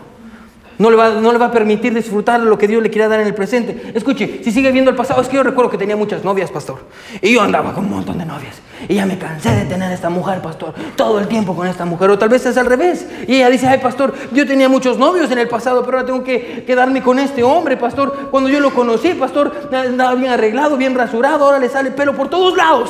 No 0.81 0.89
le, 0.89 0.97
va, 0.97 1.11
no 1.11 1.31
le 1.31 1.37
va 1.37 1.45
a 1.45 1.51
permitir 1.51 1.93
disfrutar 1.93 2.39
lo 2.39 2.57
que 2.57 2.67
Dios 2.67 2.81
le 2.81 2.89
quiera 2.89 3.07
dar 3.07 3.19
en 3.19 3.27
el 3.27 3.35
presente. 3.35 3.91
Escuche, 3.93 4.41
si 4.43 4.51
sigue 4.51 4.71
viendo 4.71 4.89
el 4.89 4.97
pasado, 4.97 5.21
es 5.21 5.27
que 5.27 5.35
yo 5.35 5.43
recuerdo 5.43 5.69
que 5.69 5.77
tenía 5.77 5.95
muchas 5.95 6.23
novias, 6.23 6.49
pastor. 6.49 6.79
Y 7.21 7.35
yo 7.35 7.43
andaba 7.43 7.71
con 7.71 7.85
un 7.85 7.91
montón 7.91 8.17
de 8.17 8.25
novias. 8.25 8.59
Y 8.89 8.95
ya 8.95 9.05
me 9.05 9.19
cansé 9.19 9.51
de 9.51 9.65
tener 9.65 9.91
esta 9.91 10.09
mujer, 10.09 10.41
pastor. 10.41 10.73
Todo 10.95 11.19
el 11.19 11.27
tiempo 11.27 11.55
con 11.55 11.67
esta 11.67 11.85
mujer. 11.85 12.09
O 12.09 12.17
tal 12.17 12.29
vez 12.29 12.47
es 12.47 12.57
al 12.57 12.65
revés. 12.65 13.05
Y 13.27 13.35
ella 13.35 13.51
dice, 13.51 13.67
ay, 13.67 13.77
pastor, 13.77 14.15
yo 14.31 14.47
tenía 14.47 14.69
muchos 14.69 14.97
novios 14.97 15.29
en 15.29 15.37
el 15.37 15.47
pasado, 15.47 15.85
pero 15.85 15.99
ahora 15.99 16.07
tengo 16.07 16.23
que 16.23 16.63
quedarme 16.65 17.03
con 17.03 17.19
este 17.19 17.43
hombre, 17.43 17.77
pastor. 17.77 18.29
Cuando 18.31 18.49
yo 18.49 18.59
lo 18.59 18.73
conocí, 18.73 19.13
pastor, 19.13 19.69
andaba 19.71 20.15
bien 20.15 20.31
arreglado, 20.31 20.77
bien 20.77 20.95
rasurado. 20.95 21.45
Ahora 21.45 21.59
le 21.59 21.69
sale 21.69 21.91
pelo 21.91 22.15
por 22.15 22.27
todos 22.27 22.57
lados. 22.57 22.89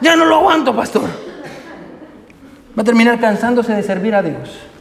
Ya 0.00 0.16
no 0.16 0.24
lo 0.24 0.34
aguanto, 0.34 0.74
pastor. 0.74 1.04
Va 2.76 2.82
a 2.82 2.84
terminar 2.84 3.20
cansándose 3.20 3.72
de 3.72 3.84
servir 3.84 4.16
a 4.16 4.22
Dios. 4.24 4.73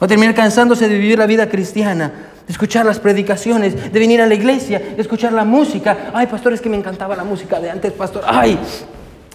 Va 0.00 0.06
a 0.06 0.08
terminar 0.08 0.34
cansándose 0.34 0.88
de 0.88 0.96
vivir 0.96 1.18
la 1.18 1.26
vida 1.26 1.48
cristiana, 1.48 2.10
de 2.46 2.52
escuchar 2.52 2.86
las 2.86 2.98
predicaciones, 2.98 3.92
de 3.92 3.98
venir 3.98 4.22
a 4.22 4.26
la 4.26 4.34
iglesia, 4.34 4.78
de 4.78 5.00
escuchar 5.00 5.32
la 5.32 5.44
música. 5.44 6.10
Ay, 6.14 6.26
pastor, 6.26 6.54
es 6.54 6.60
que 6.60 6.70
me 6.70 6.76
encantaba 6.78 7.14
la 7.14 7.24
música 7.24 7.60
de 7.60 7.70
antes, 7.70 7.92
pastor. 7.92 8.24
Ay, 8.26 8.58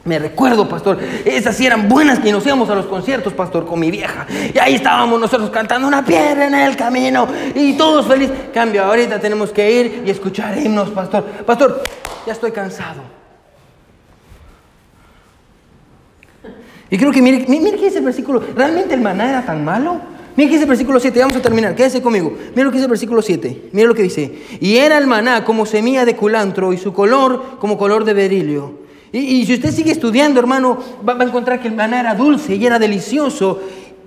me 0.06 0.18
recuerdo, 0.18 0.68
pastor, 0.68 1.00
esas 1.24 1.56
sí 1.56 1.66
eran 1.66 1.88
buenas 1.88 2.20
que 2.20 2.32
nos 2.32 2.46
íbamos 2.46 2.68
a 2.70 2.76
los 2.76 2.88
conciertos, 2.88 3.34
pastor, 3.34 3.66
con 3.66 3.80
mi 3.80 3.92
vieja. 3.92 4.26
Y 4.54 4.58
ahí 4.58 4.76
estábamos 4.76 5.20
nosotros 5.20 5.52
cantando 5.52 5.88
una 5.88 6.04
piedra 6.04 6.48
en 6.48 6.56
el 6.56 6.76
camino 6.76 7.28
y 7.54 7.74
todos 7.74 8.08
felices. 8.08 8.36
Cambio, 8.52 8.84
ahorita 8.86 9.20
tenemos 9.20 9.52
que 9.52 9.72
ir 9.72 10.04
y 10.06 10.10
escuchar 10.10 10.58
himnos, 10.58 10.90
pastor. 10.90 11.24
Pastor, 11.46 11.84
ya 12.26 12.34
estoy 12.34 12.52
cansado. 12.52 13.02
Y 16.90 16.98
creo 16.98 17.12
que, 17.12 17.22
mire, 17.22 17.46
mire 17.48 17.78
dice 17.78 18.00
el 18.00 18.06
versículo. 18.06 18.44
¿Realmente 18.56 18.94
el 18.94 19.02
maná 19.02 19.30
era 19.30 19.46
tan 19.46 19.64
malo? 19.64 20.15
Mire 20.36 20.50
qué 20.50 20.56
dice 20.56 20.64
el 20.64 20.70
versículo 20.70 21.00
7. 21.00 21.20
Vamos 21.20 21.38
a 21.38 21.42
terminar. 21.42 21.76
Quédese 21.76 22.02
conmigo. 22.02 22.34
Mire 22.50 22.64
lo 22.66 22.72
que 22.72 22.78
dice 22.78 22.86
el 22.86 22.90
versículo 22.90 23.22
7. 23.22 23.70
Mire 23.72 23.88
lo 23.88 23.96
que 23.96 24.04
dice. 24.04 24.34
Y 24.60 24.78
era 24.78 24.98
el 24.98 25.08
maná 25.08 25.46
como 25.46 25.66
semilla 25.66 26.04
de 26.04 26.16
culantro 26.16 26.74
y 26.74 26.78
su 26.78 26.94
color 26.94 27.58
como 27.60 27.78
color 27.78 28.04
de 28.04 28.14
berilio. 28.14 28.86
Y, 29.12 29.46
si 29.46 29.54
usted 29.54 29.72
sigue 29.72 29.92
estudiando, 29.92 30.42
hermano, 30.42 30.78
va, 31.08 31.14
a 31.14 31.24
encontrar 31.24 31.62
que 31.62 31.70
el 31.70 31.76
maná 31.76 32.02
era 32.02 32.16
dulce 32.16 32.56
y 32.56 32.66
era 32.66 32.78
delicioso. 32.80 33.62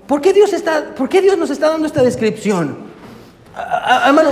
¿Por 0.06 0.20
qué 0.20 0.34
Dios, 0.34 0.52
está, 0.52 0.94
por 0.94 1.08
qué 1.08 1.22
Dios 1.22 1.38
nos 1.38 1.48
está 1.48 1.70
dando 1.70 1.86
esta 1.86 2.02
descripción? 2.02 2.76
hermano, 4.06 4.30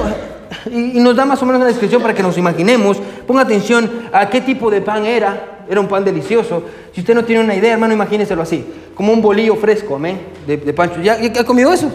y, 0.70 0.98
y 0.98 1.00
nos 1.00 1.16
da 1.16 1.24
más 1.24 1.42
o 1.42 1.46
menos 1.46 1.60
una 1.60 1.68
descripción 1.68 2.02
para 2.02 2.12
que 2.12 2.22
nos 2.22 2.36
imaginemos. 2.36 2.98
Ponga 3.26 3.42
atención 3.42 3.90
a 4.12 4.28
qué 4.28 4.42
tipo 4.42 4.70
de 4.70 4.82
pan 4.82 5.06
era 5.06 5.55
era 5.68 5.80
un 5.80 5.88
pan 5.88 6.04
delicioso. 6.04 6.62
Si 6.92 7.00
usted 7.00 7.14
no 7.14 7.24
tiene 7.24 7.42
una 7.42 7.54
idea, 7.54 7.72
hermano, 7.72 7.94
imagínenselo 7.94 8.42
así, 8.42 8.64
como 8.94 9.12
un 9.12 9.22
bolillo 9.22 9.56
fresco, 9.56 9.96
amén, 9.96 10.20
de, 10.46 10.58
pancho. 10.72 11.00
¿Ya, 11.00 11.18
ha 11.38 11.44
comido 11.44 11.72
eso? 11.72 11.90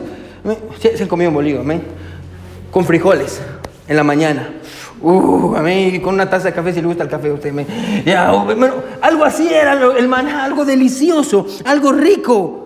se 0.79 1.03
han 1.03 1.09
comido 1.09 1.29
un 1.29 1.35
bolillo, 1.35 1.61
amén, 1.61 1.83
con 2.71 2.85
frijoles 2.85 3.41
en 3.87 3.95
la 3.95 4.03
mañana. 4.03 4.49
Uh, 5.01 5.55
amén, 5.55 5.99
con 5.99 6.13
una 6.13 6.29
taza 6.29 6.49
de 6.49 6.53
café 6.53 6.73
si 6.73 6.81
le 6.81 6.87
gusta 6.87 7.03
el 7.03 7.09
café 7.09 7.29
a 7.29 7.33
usted, 7.33 7.49
amén. 7.49 7.65
Ya, 8.05 8.33
uh, 8.33 8.47
algo 9.01 9.23
así 9.25 9.51
era 9.51 9.73
el 9.73 10.07
maná, 10.07 10.45
algo 10.45 10.63
delicioso, 10.63 11.45
algo 11.65 11.91
rico. 11.91 12.60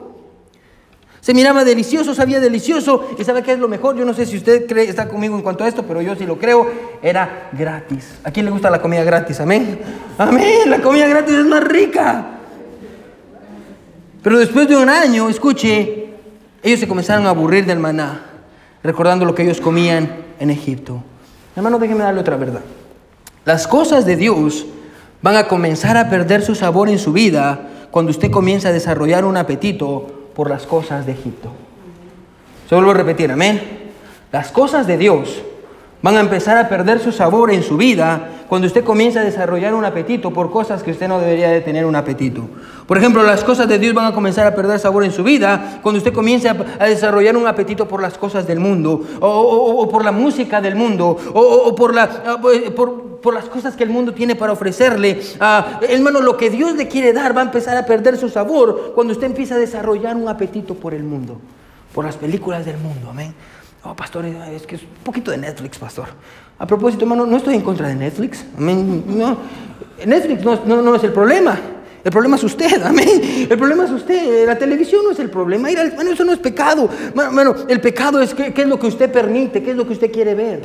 Se 1.25 1.33
miraba 1.33 1.63
delicioso, 1.63 2.13
sabía 2.13 2.39
delicioso. 2.39 3.09
¿Y 3.17 3.23
sabe 3.23 3.41
qué 3.41 3.53
es 3.53 3.57
lo 3.57 3.67
mejor? 3.67 3.97
Yo 3.97 4.05
no 4.05 4.13
sé 4.13 4.27
si 4.27 4.37
usted 4.37 4.67
cree, 4.67 4.87
está 4.87 5.07
conmigo 5.07 5.35
en 5.35 5.41
cuanto 5.41 5.63
a 5.63 5.67
esto, 5.67 5.81
pero 5.81 5.99
yo 5.99 6.15
sí 6.15 6.23
lo 6.23 6.37
creo. 6.37 6.71
Era 7.01 7.49
gratis. 7.51 8.19
¿A 8.23 8.29
quién 8.29 8.45
le 8.45 8.51
gusta 8.51 8.69
la 8.69 8.79
comida 8.79 9.03
gratis? 9.03 9.39
Amén. 9.39 9.79
Amén. 10.19 10.69
La 10.69 10.83
comida 10.83 11.07
gratis 11.07 11.33
es 11.33 11.45
más 11.47 11.63
rica. 11.63 12.27
Pero 14.21 14.37
después 14.37 14.67
de 14.67 14.77
un 14.77 14.87
año, 14.87 15.27
escuche, 15.27 16.09
ellos 16.61 16.79
se 16.79 16.87
comenzaron 16.87 17.25
a 17.25 17.31
aburrir 17.31 17.65
del 17.65 17.79
maná, 17.79 18.21
recordando 18.83 19.25
lo 19.25 19.33
que 19.33 19.41
ellos 19.41 19.59
comían 19.59 20.17
en 20.39 20.51
Egipto. 20.51 21.01
Hermano, 21.55 21.79
déjeme 21.79 22.03
darle 22.03 22.21
otra 22.21 22.37
verdad. 22.37 22.61
Las 23.45 23.65
cosas 23.65 24.05
de 24.05 24.15
Dios 24.15 24.67
van 25.23 25.37
a 25.37 25.47
comenzar 25.47 25.97
a 25.97 26.07
perder 26.07 26.43
su 26.43 26.53
sabor 26.53 26.87
en 26.87 26.99
su 26.99 27.13
vida 27.13 27.61
cuando 27.89 28.11
usted 28.11 28.29
comienza 28.29 28.69
a 28.69 28.73
desarrollar 28.73 29.25
un 29.25 29.37
apetito 29.37 30.14
por 30.35 30.49
las 30.49 30.67
cosas 30.67 31.05
de 31.05 31.13
Egipto. 31.13 31.49
A 32.69 32.93
repetir, 32.93 33.31
amén. 33.31 33.91
Las 34.31 34.51
cosas 34.51 34.85
de 34.85 34.97
Dios 34.97 35.41
van 36.05 36.17
a 36.17 36.19
empezar 36.19 36.55
a 36.59 36.69
perder 36.69 36.99
su 36.99 37.11
sabor 37.11 37.49
en 37.49 37.63
su 37.63 37.77
vida 37.77 38.29
cuando 38.47 38.67
usted 38.67 38.83
comienza 38.83 39.21
a 39.21 39.23
desarrollar 39.23 39.73
un 39.73 39.85
apetito 39.85 40.31
por 40.31 40.51
cosas 40.51 40.83
que 40.83 40.91
usted 40.91 41.07
no 41.07 41.19
debería 41.19 41.49
de 41.49 41.61
tener 41.61 41.83
un 41.83 41.95
apetito. 41.95 42.47
Por 42.85 42.99
ejemplo, 42.99 43.23
las 43.23 43.43
cosas 43.43 43.67
de 43.67 43.79
Dios 43.79 43.95
van 43.95 44.05
a 44.05 44.13
comenzar 44.13 44.45
a 44.45 44.53
perder 44.53 44.77
sabor 44.77 45.03
en 45.03 45.11
su 45.11 45.23
vida 45.23 45.79
cuando 45.81 45.97
usted 45.97 46.13
comienza 46.13 46.55
a 46.77 46.85
desarrollar 46.85 47.35
un 47.35 47.47
apetito 47.47 47.87
por 47.87 48.03
las 48.03 48.19
cosas 48.19 48.45
del 48.45 48.59
mundo, 48.59 49.01
o, 49.19 49.89
por 49.89 50.05
la 50.05 50.11
música 50.11 50.61
del 50.61 50.75
mundo, 50.75 51.17
o, 51.33 51.73
por, 51.73 51.95
la, 51.95 52.03
ah, 52.03 52.37
pues, 52.39 52.69
por, 52.69 53.33
las 53.33 53.45
cosas 53.45 53.75
que 53.75 53.83
el 53.83 53.89
mundo 53.89 54.13
tiene 54.13 54.35
para 54.35 54.53
ofrecerle. 54.53 55.19
Ah, 55.39 55.79
hermano, 55.89 56.21
lo 56.21 56.37
que 56.37 56.51
Dios 56.51 56.75
le 56.75 56.87
quiere 56.87 57.13
dar 57.13 57.35
va 57.35 57.41
a 57.41 57.45
empezar 57.45 57.75
a 57.77 57.85
perder 57.87 58.15
su 58.17 58.29
sabor 58.29 58.91
cuando 58.93 59.11
usted 59.11 59.25
empieza 59.25 59.55
a 59.55 59.57
desarrollar 59.57 60.15
un 60.15 60.29
apetito 60.29 60.75
por 60.75 60.93
el 60.93 61.01
mundo, 61.01 61.39
por 61.95 62.05
las 62.05 62.15
películas 62.15 62.63
del 62.63 62.77
mundo. 62.77 63.09
Amén. 63.09 63.33
Oh, 63.87 63.95
pastor, 63.95 64.25
es 64.25 64.65
que 64.65 64.77
es 64.77 64.81
un 64.81 65.03
poquito 65.03 65.29
de 65.29 65.37
Netflix, 65.37 65.77
pastor. 65.77 66.07
A 66.57 66.65
propósito, 66.65 67.03
hermano, 67.03 67.27
no 67.27 67.37
estoy 67.37 67.53
en 67.53 67.61
contra 67.61 67.87
de 67.87 67.93
Netflix. 67.93 68.43
Amén. 68.57 69.03
No, 69.07 69.37
Netflix 70.03 70.43
no, 70.43 70.95
es 70.95 71.03
el 71.03 71.13
problema. 71.13 71.59
El 72.03 72.11
problema 72.11 72.35
es 72.35 72.43
usted, 72.43 72.81
amén. 72.83 73.47
El 73.47 73.57
problema 73.57 73.85
es 73.85 73.91
usted. 73.91 74.47
La 74.47 74.57
televisión 74.57 75.03
no 75.03 75.11
es 75.11 75.19
el 75.19 75.29
problema. 75.29 75.69
Bueno, 75.93 76.11
eso 76.11 76.23
no 76.23 76.33
es 76.33 76.39
pecado. 76.39 76.89
Bueno, 77.13 77.53
el 77.67 77.79
pecado 77.79 78.19
es 78.21 78.33
qué, 78.33 78.51
qué 78.55 78.63
es 78.63 78.67
lo 78.67 78.79
que 78.79 78.87
usted 78.87 79.11
permite, 79.11 79.61
qué 79.61 79.71
es 79.71 79.77
lo 79.77 79.85
que 79.85 79.93
usted 79.93 80.11
quiere 80.11 80.33
ver. 80.33 80.63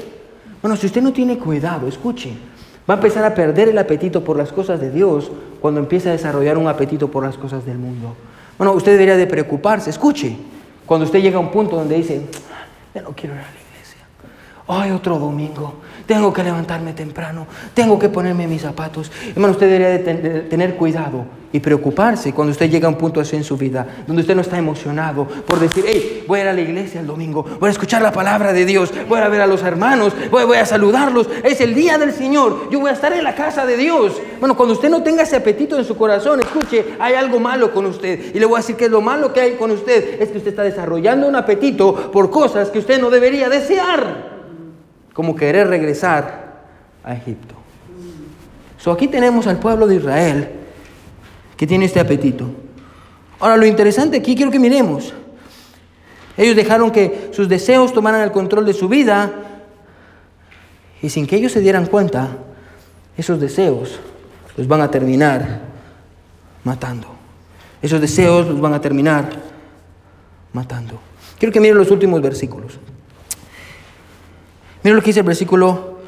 Bueno, 0.63 0.75
si 0.77 0.87
usted 0.87 1.03
no 1.03 1.13
tiene 1.13 1.37
cuidado, 1.39 1.89
escuche, 1.89 2.33
va 2.89 2.95
a 2.95 2.97
empezar 2.97 3.25
a 3.27 3.35
perder 3.35 3.69
el 3.69 3.77
apetito 3.77 4.25
por 4.25 4.39
las 4.39 4.51
cosas 4.51 4.81
de 4.81 4.91
Dios 4.91 5.31
cuando 5.61 5.79
empieza 5.79 6.09
a 6.09 6.13
desarrollar 6.13 6.57
un 6.57 6.69
apetito 6.69 7.11
por 7.11 7.25
las 7.25 7.37
cosas 7.37 7.67
del 7.67 7.77
mundo. 7.77 8.15
Bueno, 8.57 8.73
usted 8.73 8.93
debería 8.93 9.17
de 9.17 9.27
preocuparse. 9.27 9.91
Escuche, 9.91 10.37
cuando 10.87 11.05
usted 11.05 11.21
llega 11.21 11.37
a 11.37 11.41
un 11.41 11.51
punto 11.51 11.77
donde 11.77 11.97
dice, 11.97 12.23
ya 12.95 13.03
no 13.03 13.13
quiero 13.13 13.35
ir 13.35 13.41
a 13.41 13.43
la. 13.43 13.60
Ay, 14.73 14.93
otro 14.93 15.19
domingo. 15.19 15.75
Tengo 16.07 16.33
que 16.33 16.45
levantarme 16.45 16.93
temprano. 16.93 17.45
Tengo 17.75 17.99
que 17.99 18.09
ponerme 18.09 18.47
mis 18.47 18.63
zapatos. 18.63 19.11
Hermano, 19.31 19.53
usted 19.53 19.67
debería 19.67 19.89
de 19.89 20.43
tener 20.43 20.77
cuidado 20.77 21.25
y 21.53 21.59
preocuparse 21.59 22.33
cuando 22.33 22.53
usted 22.53 22.71
llega 22.71 22.87
a 22.87 22.91
un 22.91 22.97
punto 22.97 23.21
así 23.21 23.35
en 23.35 23.43
su 23.43 23.57
vida, 23.57 23.85
donde 24.07 24.23
usted 24.23 24.37
no 24.37 24.43
está 24.43 24.57
emocionado 24.57 25.27
por 25.27 25.59
decir, 25.59 25.85
hey, 25.89 26.25
voy 26.29 26.39
a 26.39 26.43
ir 26.43 26.49
a 26.49 26.53
la 26.53 26.61
iglesia 26.61 27.01
el 27.01 27.09
domingo, 27.09 27.45
voy 27.59 27.67
a 27.67 27.73
escuchar 27.73 28.01
la 28.01 28.13
palabra 28.13 28.53
de 28.53 28.65
Dios, 28.65 28.93
voy 29.09 29.19
a 29.19 29.29
ver 29.29 29.41
a 29.41 29.49
los 29.49 29.65
hermanos, 29.65 30.13
voy, 30.31 30.45
voy 30.45 30.59
a 30.59 30.67
saludarlos. 30.67 31.29
Es 31.43 31.61
el 31.61 31.75
día 31.75 31.99
del 31.99 32.13
Señor. 32.13 32.71
Yo 32.71 32.79
voy 32.79 32.91
a 32.91 32.95
estar 32.95 33.13
en 33.13 33.25
la 33.25 33.35
casa 33.35 33.67
de 33.67 33.77
Dios. 33.77 34.23
Bueno, 34.39 34.57
cuando 34.57 34.75
usted 34.75 34.89
no 34.89 35.03
tenga 35.03 35.25
ese 35.25 35.35
apetito 35.35 35.77
en 35.77 35.85
su 35.85 35.97
corazón, 35.97 36.39
escuche, 36.39 36.95
hay 37.01 37.15
algo 37.15 37.41
malo 37.41 37.75
con 37.75 37.87
usted. 37.87 38.33
Y 38.33 38.39
le 38.39 38.47
voy 38.47 38.55
a 38.55 38.61
decir 38.61 38.77
que 38.77 38.89
lo 38.89 39.01
malo 39.01 39.33
que 39.33 39.41
hay 39.41 39.53
con 39.55 39.73
usted 39.73 40.23
es 40.23 40.29
que 40.29 40.39
usted 40.39 40.51
está 40.51 40.63
desarrollando 40.63 41.27
un 41.27 41.35
apetito 41.35 42.13
por 42.13 42.31
cosas 42.31 42.71
que 42.71 42.79
usted 42.79 43.01
no 43.01 43.11
debería 43.11 43.49
desear 43.49 44.40
como 45.21 45.37
querer 45.37 45.69
regresar 45.69 46.63
a 47.05 47.13
Egipto. 47.13 47.55
So, 48.79 48.91
aquí 48.91 49.07
tenemos 49.07 49.47
al 49.47 49.59
pueblo 49.59 49.87
de 49.87 49.97
Israel 49.97 50.49
que 51.59 51.67
tiene 51.67 51.85
este 51.85 52.01
apetito. 52.01 52.47
Ahora, 53.39 53.59
lo 53.59 53.67
interesante 53.67 54.17
aquí 54.17 54.35
quiero 54.35 54.51
que 54.51 54.59
miremos. 54.59 55.13
Ellos 56.39 56.57
dejaron 56.57 56.91
que 56.91 57.29
sus 57.35 57.51
deseos 57.51 57.93
tomaran 57.93 58.23
el 58.23 58.33
control 58.33 58.65
de 58.65 58.73
su 58.73 58.89
vida 58.89 59.31
y 61.03 61.11
sin 61.11 61.27
que 61.27 61.37
ellos 61.37 61.53
se 61.53 61.61
dieran 61.61 61.85
cuenta, 61.85 62.39
esos 63.15 63.39
deseos 63.39 64.01
los 64.57 64.67
van 64.67 64.81
a 64.81 64.91
terminar 64.91 65.61
matando. 66.65 67.09
Esos 67.83 68.01
deseos 68.01 68.49
los 68.49 68.59
van 68.59 68.73
a 68.73 68.81
terminar 68.81 69.29
matando. 70.55 70.99
Quiero 71.39 71.53
que 71.53 71.61
miren 71.61 71.77
los 71.77 71.91
últimos 71.91 72.23
versículos. 72.23 72.79
Mira 74.83 74.97
lo 74.97 75.03
que 75.03 75.09
dice 75.09 75.21
el 75.21 75.27
versículo 75.27 75.99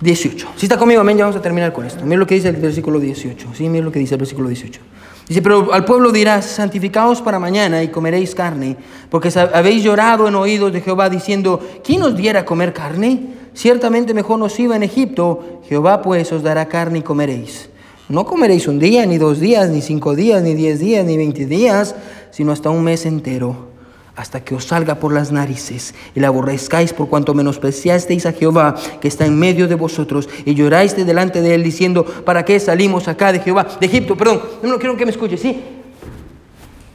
18. 0.00 0.48
Si 0.56 0.66
está 0.66 0.78
conmigo, 0.78 1.00
amén, 1.00 1.18
ya 1.18 1.24
vamos 1.24 1.38
a 1.38 1.42
terminar 1.42 1.72
con 1.72 1.84
esto. 1.86 2.04
Mira 2.04 2.18
lo 2.18 2.26
que 2.26 2.34
dice 2.34 2.48
el 2.48 2.56
versículo 2.56 2.98
18. 2.98 3.48
Sí, 3.54 3.68
mira 3.68 3.84
lo 3.84 3.92
que 3.92 3.98
dice 3.98 4.14
el 4.14 4.18
versículo 4.18 4.48
18. 4.48 4.80
Dice, 5.28 5.42
pero 5.42 5.72
al 5.72 5.84
pueblo 5.84 6.10
dirás, 6.10 6.44
santificaos 6.44 7.22
para 7.22 7.38
mañana 7.38 7.82
y 7.82 7.88
comeréis 7.88 8.34
carne, 8.34 8.76
porque 9.08 9.30
habéis 9.54 9.84
llorado 9.84 10.26
en 10.26 10.34
oídos 10.34 10.72
de 10.72 10.80
Jehová 10.80 11.08
diciendo, 11.08 11.60
¿quién 11.84 12.00
nos 12.00 12.16
diera 12.16 12.44
comer 12.44 12.72
carne? 12.72 13.28
Ciertamente 13.54 14.14
mejor 14.14 14.38
nos 14.38 14.58
iba 14.58 14.74
en 14.74 14.82
Egipto, 14.82 15.60
Jehová 15.68 16.02
pues 16.02 16.32
os 16.32 16.42
dará 16.42 16.66
carne 16.66 17.00
y 17.00 17.02
comeréis. 17.02 17.68
No 18.08 18.26
comeréis 18.26 18.66
un 18.66 18.78
día, 18.78 19.06
ni 19.06 19.18
dos 19.18 19.38
días, 19.38 19.70
ni 19.70 19.80
cinco 19.80 20.16
días, 20.16 20.42
ni 20.42 20.54
diez 20.54 20.80
días, 20.80 21.04
ni 21.04 21.16
veinte 21.16 21.46
días, 21.46 21.94
sino 22.30 22.50
hasta 22.50 22.70
un 22.70 22.82
mes 22.82 23.06
entero 23.06 23.71
hasta 24.14 24.44
que 24.44 24.54
os 24.54 24.64
salga 24.64 24.96
por 24.96 25.12
las 25.12 25.32
narices 25.32 25.94
y 26.14 26.20
la 26.20 26.28
aborrezcáis 26.28 26.92
por 26.92 27.08
cuanto 27.08 27.34
menospreciasteis 27.34 28.26
a 28.26 28.32
Jehová 28.32 28.74
que 29.00 29.08
está 29.08 29.24
en 29.24 29.38
medio 29.38 29.68
de 29.68 29.74
vosotros 29.74 30.28
y 30.44 30.54
lloráis 30.54 30.94
delante 30.94 31.40
de 31.40 31.54
él 31.54 31.62
diciendo, 31.62 32.04
¿para 32.04 32.44
qué 32.44 32.60
salimos 32.60 33.08
acá 33.08 33.32
de 33.32 33.40
Jehová? 33.40 33.66
De 33.80 33.86
Egipto, 33.86 34.16
perdón, 34.16 34.42
no, 34.62 34.78
quiero 34.78 34.96
que 34.96 35.06
me 35.06 35.12
escuche, 35.12 35.36
¿sí? 35.36 35.62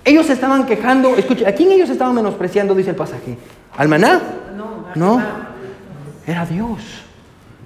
Ellos 0.05 0.29
estaban 0.29 0.65
quejando, 0.65 1.15
escuche, 1.17 1.45
¿a 1.45 1.53
quién 1.53 1.71
ellos 1.71 1.89
estaban 1.89 2.15
menospreciando? 2.15 2.73
Dice 2.73 2.91
el 2.91 2.95
pasaje. 2.95 3.37
¿Al 3.75 3.89
maná? 3.89 4.21
No. 4.95 5.21
Era 6.25 6.45
Dios. 6.45 6.79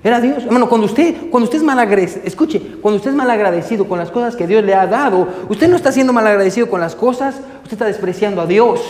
Era 0.04 0.20
Dios. 0.20 0.44
Hermano, 0.44 0.68
cuando 0.68 0.86
usted, 0.86 1.30
cuando 1.30 1.46
usted 1.46 1.60
es 1.60 1.64
malagradecido, 1.64 2.26
escuche, 2.26 2.60
cuando 2.82 2.98
usted 2.98 3.12
es 3.12 3.16
malagradecido 3.16 3.88
con 3.88 4.00
las 4.00 4.10
cosas 4.10 4.36
que 4.36 4.48
Dios 4.48 4.64
le 4.64 4.74
ha 4.74 4.88
dado, 4.88 5.28
usted 5.50 5.70
no 5.70 5.76
está 5.76 5.92
siendo 5.92 6.14
malagradecido 6.14 6.70
con 6.70 6.82
las 6.82 6.96
cosas, 6.96 7.36
usted 7.64 7.74
está 7.74 7.86
despreciando 7.86 8.42
a 8.42 8.48
Dios. 8.48 8.82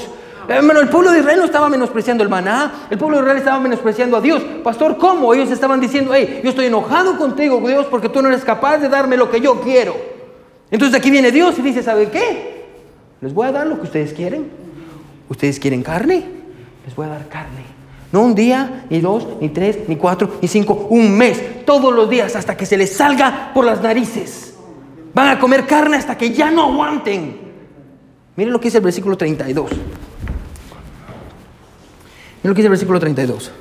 Hermano, 0.56 0.80
el 0.80 0.90
pueblo 0.90 1.12
de 1.12 1.20
Israel 1.20 1.40
no 1.40 1.46
estaba 1.46 1.70
menospreciando 1.70 2.24
el 2.24 2.30
maná, 2.30 2.88
el 2.90 2.98
pueblo 2.98 3.18
de 3.18 3.24
Israel 3.24 3.38
estaba 3.38 3.60
menospreciando 3.60 4.18
a 4.18 4.22
Dios. 4.22 4.44
Pastor, 4.64 4.98
¿cómo? 4.98 5.34
Ellos 5.34 5.50
estaban 5.52 5.80
diciendo, 5.80 6.12
hey, 6.14 6.42
yo 6.44 6.50
estoy 6.50 6.66
enojado 6.66 7.18
contigo, 7.18 7.62
Dios, 7.66 7.86
porque 7.88 8.10
tú 8.10 8.22
no 8.22 8.28
eres 8.28 8.44
capaz 8.44 8.80
de 8.80 8.90
darme 8.90 9.18
lo 9.18 9.30
que 9.32 9.40
yo 9.40 9.62
quiero. 9.62 9.96
Entonces 10.70 10.98
aquí 10.98 11.10
viene 11.10 11.32
Dios 11.32 11.58
y 11.60 11.62
dice, 11.62 11.84
¿sabe 11.84 12.10
qué? 12.10 12.66
Les 13.22 13.34
voy 13.34 13.48
a 13.48 13.52
dar 13.52 13.68
lo 13.68 13.78
que 13.78 13.84
ustedes 13.84 14.14
quieren. 14.14 14.50
¿Ustedes 15.30 15.60
quieren 15.60 15.84
carne? 15.84 16.26
Les 16.86 16.96
voy 16.96 17.06
a 17.06 17.10
dar 17.10 17.28
carne. 17.28 17.64
No 18.12 18.22
un 18.22 18.36
día, 18.36 18.86
ni 18.90 19.00
dos, 19.00 19.28
ni 19.40 19.50
tres, 19.50 19.88
ni 19.88 19.96
cuatro, 19.96 20.38
ni 20.42 20.48
cinco, 20.48 20.88
un 20.90 21.18
mes, 21.18 21.66
todos 21.66 21.94
los 21.94 22.10
días 22.10 22.36
hasta 22.36 22.58
que 22.58 22.66
se 22.66 22.76
les 22.76 22.92
salga 22.92 23.52
por 23.54 23.64
las 23.64 23.82
narices. 23.82 24.56
Van 25.14 25.30
a 25.30 25.40
comer 25.40 25.66
carne 25.66 25.98
hasta 25.98 26.18
que 26.18 26.32
ya 26.32 26.52
no 26.52 26.64
aguanten. 26.64 27.40
Miren 28.36 28.52
lo 28.52 28.60
que 28.60 28.68
dice 28.68 28.80
el 28.80 28.84
versículo 28.84 29.18
32. 29.18 29.72
Miren 32.42 32.50
lo 32.50 32.56
que 32.56 32.62
dice 32.62 32.68
el 32.68 32.72
versículo 32.72 33.00
32. 33.00 33.52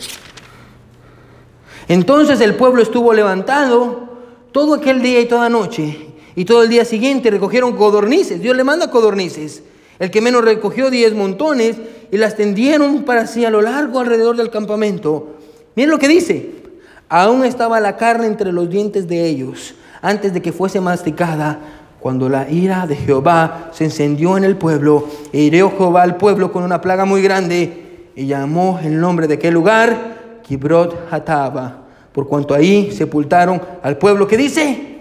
Entonces 1.88 2.40
el 2.40 2.54
pueblo 2.54 2.82
estuvo 2.82 3.12
levantado 3.12 4.08
todo 4.52 4.74
aquel 4.74 5.02
día 5.02 5.20
y 5.20 5.26
toda 5.26 5.48
noche, 5.48 6.08
y 6.34 6.44
todo 6.44 6.62
el 6.62 6.68
día 6.68 6.84
siguiente 6.84 7.30
recogieron 7.30 7.76
codornices. 7.76 8.40
Dios 8.40 8.56
le 8.56 8.64
manda 8.64 8.90
codornices. 8.90 9.62
El 9.98 10.10
que 10.10 10.22
menos 10.22 10.44
recogió 10.44 10.90
diez 10.90 11.14
montones 11.14 11.76
y 12.10 12.16
las 12.16 12.36
tendieron 12.36 13.04
para 13.04 13.26
sí 13.26 13.44
a 13.44 13.50
lo 13.50 13.60
largo 13.60 14.00
alrededor 14.00 14.36
del 14.36 14.50
campamento. 14.50 15.36
Miren 15.76 15.90
lo 15.90 15.98
que 15.98 16.08
dice. 16.08 16.60
Aún 17.08 17.44
estaba 17.44 17.80
la 17.80 17.96
carne 17.96 18.28
entre 18.28 18.52
los 18.52 18.70
dientes 18.70 19.08
de 19.08 19.26
ellos 19.26 19.74
antes 20.02 20.32
de 20.32 20.42
que 20.42 20.52
fuese 20.52 20.80
masticada. 20.80 21.58
Cuando 22.00 22.30
la 22.30 22.50
ira 22.50 22.86
de 22.86 22.96
Jehová 22.96 23.70
se 23.72 23.84
encendió 23.84 24.38
en 24.38 24.44
el 24.44 24.56
pueblo, 24.56 25.06
e 25.32 25.42
hirió 25.42 25.70
Jehová 25.76 26.02
al 26.02 26.16
pueblo 26.16 26.50
con 26.50 26.62
una 26.62 26.80
plaga 26.80 27.04
muy 27.04 27.20
grande, 27.20 27.79
y 28.14 28.26
llamó 28.26 28.78
el 28.82 29.00
nombre 29.00 29.26
de 29.26 29.34
aquel 29.34 29.54
lugar 29.54 30.40
Kibrot 30.42 31.12
Hataba, 31.12 31.82
por 32.12 32.26
cuanto 32.26 32.54
ahí 32.54 32.90
sepultaron 32.90 33.60
al 33.82 33.96
pueblo 33.96 34.26
que 34.26 34.36
dice 34.36 34.98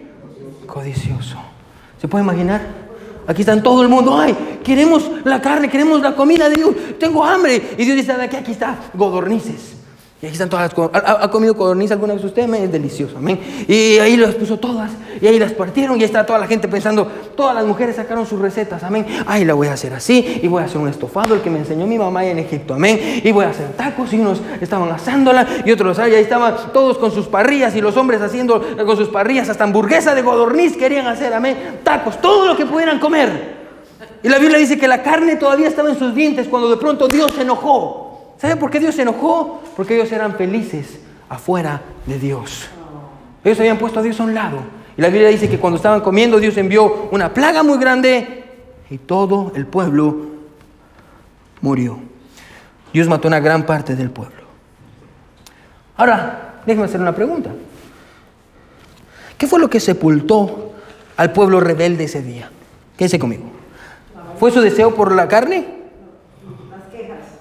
codicioso. 0.65 1.37
¿Se 1.99 2.07
puede 2.07 2.23
imaginar? 2.23 2.61
Aquí 3.27 3.41
están 3.41 3.61
todo 3.61 3.83
el 3.83 3.89
mundo, 3.89 4.17
ay, 4.17 4.59
queremos 4.63 5.09
la 5.23 5.41
carne, 5.41 5.69
queremos 5.69 6.01
la 6.01 6.15
comida 6.15 6.49
de 6.49 6.55
Dios, 6.55 6.75
tengo 6.99 7.23
hambre. 7.23 7.61
Y 7.77 7.85
Dios 7.85 7.95
dice, 7.95 8.11
aquí, 8.13 8.35
aquí 8.35 8.51
está, 8.51 8.75
godornices. 8.93 9.78
Y 10.21 10.25
aquí 10.25 10.33
están 10.33 10.49
todas 10.49 10.73
las 10.77 10.91
¿Ha, 10.93 11.23
¿Ha 11.23 11.31
comido 11.31 11.55
codorniz 11.55 11.91
alguna 11.93 12.13
vez 12.13 12.21
usted? 12.21 12.53
Es 12.53 12.71
delicioso, 12.73 13.17
amén. 13.17 13.39
Y 13.69 13.99
ahí 13.99 14.17
las 14.17 14.35
puso 14.35 14.57
todas, 14.59 14.91
y 15.21 15.25
ahí 15.25 15.39
las 15.39 15.53
partieron, 15.53 15.99
y 15.99 16.03
está 16.03 16.25
toda 16.25 16.39
la 16.39 16.47
gente 16.47 16.67
pensando, 16.67 17.07
todas 17.37 17.55
las 17.55 17.65
mujeres 17.65 17.95
sacaron 17.95 18.25
sus 18.25 18.37
recetas, 18.37 18.83
amén. 18.83 19.05
Ay, 19.25 19.45
la 19.45 19.53
voy 19.53 19.67
a 19.67 19.73
hacer 19.73 19.93
así, 19.93 20.41
y 20.43 20.47
voy 20.49 20.61
a 20.61 20.65
hacer 20.65 20.77
un 20.77 20.89
estofado, 20.89 21.35
el 21.35 21.41
que 21.41 21.49
me 21.49 21.59
enseñó 21.59 21.87
mi 21.87 21.97
mamá 21.97 22.25
en 22.25 22.37
Egipto, 22.37 22.73
amén. 22.73 23.21
Y 23.23 23.31
voy 23.31 23.45
a 23.45 23.51
hacer 23.51 23.71
tacos, 23.77 24.11
y 24.11 24.19
unos 24.19 24.41
estaban 24.59 24.91
asándola, 24.91 25.47
y 25.63 25.71
otros, 25.71 25.97
ahí 25.99 26.13
estaban 26.15 26.53
todos 26.73 26.97
con 26.97 27.13
sus 27.13 27.27
parrillas, 27.27 27.73
y 27.77 27.81
los 27.81 27.95
hombres 27.95 28.21
haciendo 28.21 28.61
con 28.85 28.97
sus 28.97 29.07
parrillas, 29.07 29.47
hasta 29.47 29.63
hamburguesa 29.63 30.15
de 30.15 30.23
codorniz 30.25 30.75
querían 30.75 31.07
hacer, 31.07 31.33
amén. 31.33 31.79
Tacos, 31.85 32.19
todo 32.19 32.45
lo 32.45 32.57
que 32.57 32.65
pudieran 32.65 32.99
comer. 32.99 33.57
Y 34.21 34.27
la 34.27 34.37
Biblia 34.37 34.59
dice 34.59 34.77
que 34.77 34.89
la 34.89 35.01
carne 35.01 35.37
todavía 35.37 35.69
estaba 35.69 35.89
en 35.89 35.97
sus 35.97 36.13
dientes 36.13 36.49
cuando 36.49 36.69
de 36.69 36.75
pronto 36.75 37.07
Dios 37.07 37.31
se 37.33 37.43
enojó. 37.43 38.08
¿Sabe 38.39 38.55
por 38.55 38.71
qué 38.71 38.79
Dios 38.79 38.95
se 38.95 39.01
enojó? 39.01 39.61
Porque 39.75 39.95
ellos 39.95 40.11
eran 40.11 40.35
felices 40.35 40.99
afuera 41.27 41.81
de 42.05 42.17
Dios. 42.17 42.69
Ellos 43.43 43.59
habían 43.59 43.77
puesto 43.77 43.99
a 43.99 44.03
Dios 44.03 44.19
a 44.19 44.23
un 44.23 44.33
lado. 44.33 44.59
Y 44.97 45.01
la 45.01 45.09
Biblia 45.09 45.29
dice 45.29 45.49
que 45.49 45.59
cuando 45.59 45.77
estaban 45.77 46.01
comiendo, 46.01 46.39
Dios 46.39 46.57
envió 46.57 47.09
una 47.11 47.33
plaga 47.33 47.63
muy 47.63 47.77
grande 47.77 48.45
y 48.89 48.97
todo 48.97 49.51
el 49.55 49.65
pueblo 49.65 50.15
murió. 51.61 51.99
Dios 52.93 53.07
mató 53.07 53.27
una 53.27 53.39
gran 53.39 53.65
parte 53.65 53.95
del 53.95 54.09
pueblo. 54.09 54.39
Ahora, 55.97 56.61
déjenme 56.65 56.85
hacer 56.85 57.01
una 57.01 57.13
pregunta. 57.13 57.51
¿Qué 59.37 59.47
fue 59.47 59.59
lo 59.59 59.69
que 59.69 59.79
sepultó 59.79 60.73
al 61.17 61.31
pueblo 61.33 61.59
rebelde 61.59 62.05
ese 62.05 62.21
día? 62.21 62.49
Quédense 62.97 63.19
conmigo. 63.19 63.43
¿Fue 64.39 64.51
su 64.51 64.61
deseo 64.61 64.95
por 64.95 65.13
la 65.13 65.27
carne? 65.27 65.68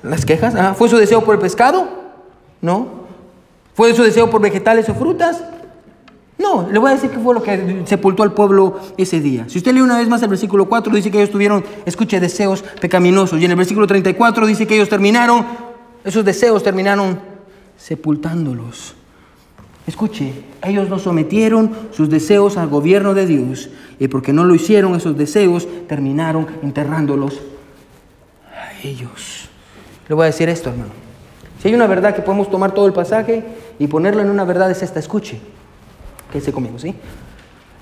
Las 0.02 0.24
quejas. 0.24 0.76
¿Fue 0.76 0.88
su 0.88 0.96
deseo 0.96 1.24
por 1.24 1.34
el 1.34 1.40
pescado? 1.40 1.88
No. 2.61 3.06
¿Fue 3.74 3.94
su 3.94 4.02
deseo 4.02 4.30
por 4.30 4.40
vegetales 4.40 4.88
o 4.88 4.94
frutas? 4.94 5.42
No, 6.38 6.68
le 6.70 6.78
voy 6.78 6.92
a 6.92 6.94
decir 6.94 7.11
que 7.11 7.18
fue 7.18 7.34
lo 7.34 7.42
que 7.42 7.82
sepultó 7.84 8.22
al 8.22 8.32
pueblo 8.32 8.78
ese 8.96 9.20
día. 9.20 9.46
Si 9.48 9.58
usted 9.58 9.72
lee 9.72 9.80
una 9.80 9.98
vez 9.98 10.08
más 10.08 10.22
el 10.22 10.28
versículo 10.28 10.66
4, 10.68 10.94
dice 10.94 11.11
que 11.11 11.18
ellos 11.18 11.30
tuvieron, 11.30 11.64
escuche, 11.84 12.20
deseos 12.20 12.62
pecaminosos. 12.80 13.40
Y 13.40 13.44
en 13.44 13.50
el 13.50 13.56
versículo 13.56 13.88
34 13.88 14.46
dice 14.46 14.66
que 14.66 14.76
ellos 14.76 14.88
terminaron, 14.88 15.44
esos 16.04 16.24
deseos 16.24 16.62
terminaron 16.62 17.18
sepultándolos. 17.76 18.94
Escuche, 19.88 20.32
ellos 20.62 20.88
no 20.88 20.98
sometieron 21.00 21.72
sus 21.90 22.08
deseos 22.08 22.56
al 22.56 22.68
gobierno 22.68 23.14
de 23.14 23.26
Dios. 23.26 23.70
Y 23.98 24.06
porque 24.06 24.32
no 24.32 24.44
lo 24.44 24.54
hicieron, 24.54 24.94
esos 24.94 25.16
deseos 25.16 25.66
terminaron 25.88 26.46
enterrándolos 26.62 27.40
a 28.54 28.87
ellos. 28.87 29.47
Le 30.09 30.14
voy 30.14 30.25
a 30.25 30.27
decir 30.27 30.49
esto, 30.49 30.71
hermano. 30.71 30.90
Si 31.61 31.68
hay 31.68 31.75
una 31.75 31.87
verdad 31.87 32.14
que 32.14 32.23
podemos 32.23 32.51
tomar 32.51 32.73
todo 32.73 32.87
el 32.87 32.92
pasaje 32.92 33.44
y 33.79 33.87
ponerlo 33.88 34.23
en 34.23 34.31
una 34.31 34.44
verdad 34.44 34.71
es 34.71 34.83
esta, 34.83 34.99
escuche. 34.99 35.40
Quédese 36.33 36.53
conmigo, 36.53 36.79
¿sí? 36.79 36.94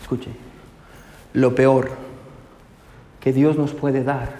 Escuche. 0.00 0.30
Lo 1.32 1.54
peor 1.54 1.90
que 3.20 3.32
Dios 3.32 3.56
nos 3.56 3.72
puede 3.72 4.02
dar 4.02 4.30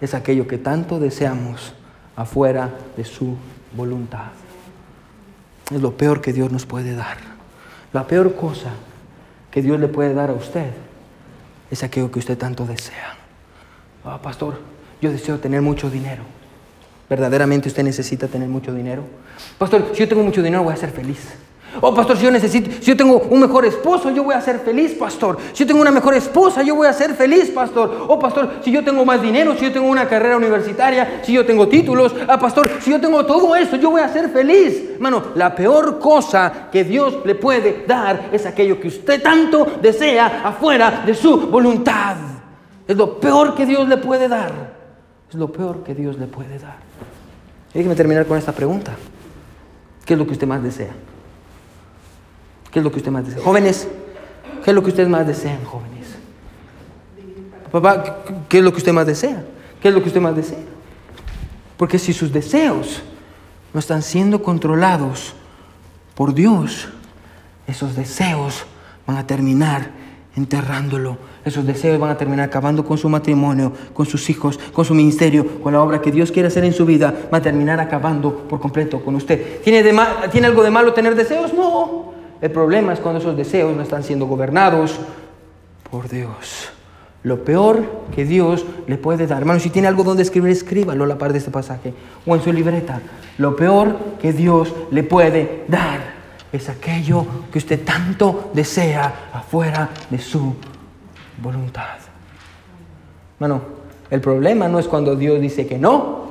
es 0.00 0.14
aquello 0.14 0.48
que 0.48 0.58
tanto 0.58 0.98
deseamos 0.98 1.74
afuera 2.16 2.70
de 2.96 3.04
su 3.04 3.36
voluntad. 3.76 4.30
Es 5.72 5.82
lo 5.82 5.96
peor 5.96 6.20
que 6.20 6.32
Dios 6.32 6.50
nos 6.50 6.64
puede 6.64 6.94
dar. 6.94 7.18
La 7.92 8.06
peor 8.06 8.34
cosa 8.34 8.70
que 9.50 9.62
Dios 9.62 9.78
le 9.78 9.88
puede 9.88 10.14
dar 10.14 10.30
a 10.30 10.34
usted 10.34 10.70
es 11.70 11.82
aquello 11.82 12.10
que 12.10 12.18
usted 12.18 12.38
tanto 12.38 12.64
desea. 12.64 13.14
Ah, 14.04 14.20
pastor, 14.22 14.58
yo 15.02 15.12
deseo 15.12 15.38
tener 15.38 15.60
mucho 15.60 15.90
dinero. 15.90 16.37
¿Verdaderamente 17.08 17.68
usted 17.68 17.82
necesita 17.82 18.28
tener 18.28 18.48
mucho 18.48 18.72
dinero? 18.72 19.02
Pastor, 19.56 19.90
si 19.92 20.00
yo 20.00 20.08
tengo 20.08 20.22
mucho 20.22 20.42
dinero 20.42 20.62
voy 20.62 20.74
a 20.74 20.76
ser 20.76 20.90
feliz. 20.90 21.18
Oh, 21.80 21.94
pastor, 21.94 22.16
si 22.16 22.24
yo 22.24 22.30
necesito, 22.30 22.70
si 22.80 22.86
yo 22.86 22.96
tengo 22.96 23.18
un 23.18 23.40
mejor 23.40 23.64
esposo, 23.66 24.10
yo 24.10 24.24
voy 24.24 24.34
a 24.34 24.40
ser 24.40 24.58
feliz, 24.58 24.92
pastor. 24.92 25.38
Si 25.52 25.60
yo 25.60 25.66
tengo 25.66 25.80
una 25.80 25.90
mejor 25.90 26.14
esposa, 26.14 26.62
yo 26.62 26.74
voy 26.74 26.86
a 26.86 26.92
ser 26.92 27.14
feliz, 27.14 27.50
pastor. 27.50 28.06
Oh, 28.08 28.18
pastor, 28.18 28.56
si 28.64 28.72
yo 28.72 28.82
tengo 28.82 29.04
más 29.04 29.20
dinero, 29.20 29.54
si 29.54 29.66
yo 29.66 29.72
tengo 29.72 29.86
una 29.86 30.08
carrera 30.08 30.36
universitaria, 30.36 31.20
si 31.22 31.34
yo 31.34 31.44
tengo 31.44 31.68
títulos, 31.68 32.14
ah, 32.26 32.38
pastor, 32.38 32.70
si 32.80 32.90
yo 32.90 33.00
tengo 33.00 33.24
todo 33.26 33.54
eso, 33.54 33.76
yo 33.76 33.90
voy 33.90 34.00
a 34.00 34.08
ser 34.08 34.30
feliz. 34.30 34.92
Hermano, 34.94 35.22
la 35.34 35.54
peor 35.54 35.98
cosa 35.98 36.68
que 36.72 36.84
Dios 36.84 37.18
le 37.24 37.34
puede 37.34 37.84
dar 37.86 38.30
es 38.32 38.46
aquello 38.46 38.80
que 38.80 38.88
usted 38.88 39.22
tanto 39.22 39.66
desea 39.80 40.42
afuera 40.44 41.02
de 41.04 41.14
su 41.14 41.48
voluntad. 41.48 42.16
Es 42.86 42.96
lo 42.96 43.20
peor 43.20 43.54
que 43.54 43.66
Dios 43.66 43.86
le 43.86 43.98
puede 43.98 44.26
dar. 44.26 44.77
Es 45.28 45.34
lo 45.34 45.52
peor 45.52 45.84
que 45.84 45.94
Dios 45.94 46.18
le 46.18 46.26
puede 46.26 46.58
dar. 46.58 46.78
Déjeme 47.74 47.94
terminar 47.94 48.26
con 48.26 48.38
esta 48.38 48.52
pregunta. 48.52 48.96
¿Qué 50.04 50.14
es 50.14 50.18
lo 50.18 50.26
que 50.26 50.32
usted 50.32 50.46
más 50.46 50.62
desea? 50.62 50.92
¿Qué 52.70 52.78
es 52.78 52.84
lo 52.84 52.90
que 52.90 52.98
usted 52.98 53.10
más 53.10 53.26
desea? 53.26 53.42
Jóvenes, 53.42 53.88
¿qué 54.64 54.70
es 54.70 54.74
lo 54.74 54.82
que 54.82 54.88
ustedes 54.88 55.08
más 55.08 55.26
desean, 55.26 55.62
jóvenes? 55.64 56.06
Papá, 57.70 58.24
¿qué 58.48 58.58
es 58.58 58.64
lo 58.64 58.72
que 58.72 58.78
usted 58.78 58.92
más 58.92 59.06
desea? 59.06 59.44
¿Qué 59.82 59.88
es 59.88 59.94
lo 59.94 60.00
que 60.00 60.08
usted 60.08 60.20
más 60.20 60.34
desea? 60.34 60.58
Porque 61.76 61.98
si 61.98 62.12
sus 62.12 62.32
deseos 62.32 63.02
no 63.74 63.80
están 63.80 64.02
siendo 64.02 64.42
controlados 64.42 65.34
por 66.14 66.32
Dios, 66.32 66.88
esos 67.66 67.94
deseos 67.94 68.64
van 69.06 69.18
a 69.18 69.26
terminar 69.26 69.90
enterrándolo 70.36 71.18
esos 71.48 71.66
deseos 71.66 71.98
van 71.98 72.10
a 72.10 72.16
terminar 72.16 72.46
acabando 72.46 72.84
con 72.84 72.98
su 72.98 73.08
matrimonio, 73.08 73.72
con 73.94 74.06
sus 74.06 74.28
hijos, 74.28 74.58
con 74.72 74.84
su 74.84 74.94
ministerio, 74.94 75.60
con 75.62 75.72
la 75.72 75.82
obra 75.82 76.00
que 76.00 76.12
Dios 76.12 76.30
quiere 76.30 76.48
hacer 76.48 76.64
en 76.64 76.72
su 76.72 76.84
vida. 76.84 77.14
Va 77.32 77.38
a 77.38 77.42
terminar 77.42 77.80
acabando 77.80 78.46
por 78.48 78.60
completo 78.60 79.02
con 79.02 79.14
usted. 79.14 79.60
¿Tiene, 79.62 79.82
¿Tiene 80.30 80.46
algo 80.46 80.62
de 80.62 80.70
malo 80.70 80.92
tener 80.92 81.14
deseos? 81.14 81.54
No. 81.54 82.12
El 82.40 82.50
problema 82.50 82.92
es 82.92 83.00
cuando 83.00 83.20
esos 83.20 83.36
deseos 83.36 83.74
no 83.74 83.82
están 83.82 84.02
siendo 84.04 84.26
gobernados 84.26 84.98
por 85.90 86.08
Dios. 86.08 86.70
Lo 87.22 87.44
peor 87.44 87.82
que 88.14 88.24
Dios 88.24 88.64
le 88.86 88.96
puede 88.96 89.26
dar. 89.26 89.38
Hermano, 89.38 89.60
si 89.60 89.70
tiene 89.70 89.88
algo 89.88 90.04
donde 90.04 90.22
escribir, 90.22 90.50
escríbalo 90.50 91.04
a 91.04 91.06
la 91.06 91.18
par 91.18 91.32
de 91.32 91.38
este 91.38 91.50
pasaje 91.50 91.94
o 92.26 92.36
en 92.36 92.42
su 92.42 92.52
libreta. 92.52 93.00
Lo 93.38 93.56
peor 93.56 93.96
que 94.20 94.32
Dios 94.32 94.72
le 94.90 95.02
puede 95.02 95.64
dar 95.66 96.17
es 96.52 96.68
aquello 96.68 97.26
que 97.52 97.58
usted 97.58 97.84
tanto 97.84 98.50
desea 98.54 99.30
afuera 99.32 99.90
de 100.10 100.18
su 100.18 100.54
voluntad. 101.42 101.98
Bueno, 103.38 103.78
El 104.10 104.22
problema 104.22 104.68
no 104.68 104.78
es 104.78 104.88
cuando 104.88 105.16
Dios 105.16 105.38
dice 105.38 105.66
que 105.66 105.78
no, 105.78 106.28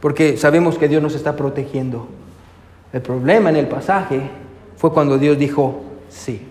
porque 0.00 0.36
sabemos 0.36 0.76
que 0.76 0.88
Dios 0.88 1.00
nos 1.00 1.14
está 1.14 1.36
protegiendo. 1.36 2.08
El 2.92 3.00
problema 3.00 3.50
en 3.50 3.56
el 3.56 3.68
pasaje 3.68 4.28
fue 4.76 4.92
cuando 4.92 5.18
Dios 5.18 5.38
dijo 5.38 5.84
sí. 6.08 6.48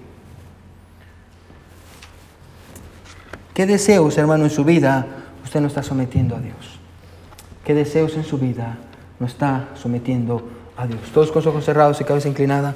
¿Qué 3.54 3.66
deseos, 3.66 4.18
hermano, 4.18 4.46
en 4.46 4.50
su 4.50 4.64
vida 4.64 5.06
usted 5.44 5.60
no 5.60 5.68
está 5.68 5.84
sometiendo 5.84 6.38
a 6.38 6.40
Dios? 6.40 6.80
¿Qué 7.66 7.74
deseos 7.74 8.16
en 8.16 8.24
su 8.24 8.38
vida 8.38 8.78
no 9.20 9.28
está 9.28 9.68
sometiendo 9.76 10.36
a 10.36 10.40
Dios? 10.40 10.61
Todos 11.14 11.32
con 11.32 11.48
ojos 11.48 11.66
cerrados 11.66 12.02
y 12.02 12.04
cabeza 12.04 12.28
inclinada. 12.28 12.76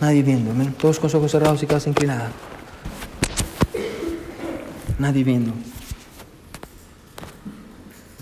Nadie 0.00 0.22
viendo. 0.22 0.52
Todos 0.72 0.98
con 0.98 1.14
ojos 1.14 1.30
cerrados 1.30 1.62
y 1.62 1.66
cabeza 1.66 1.88
inclinada. 1.88 2.30
Nadie 4.98 5.24
viendo. 5.24 5.52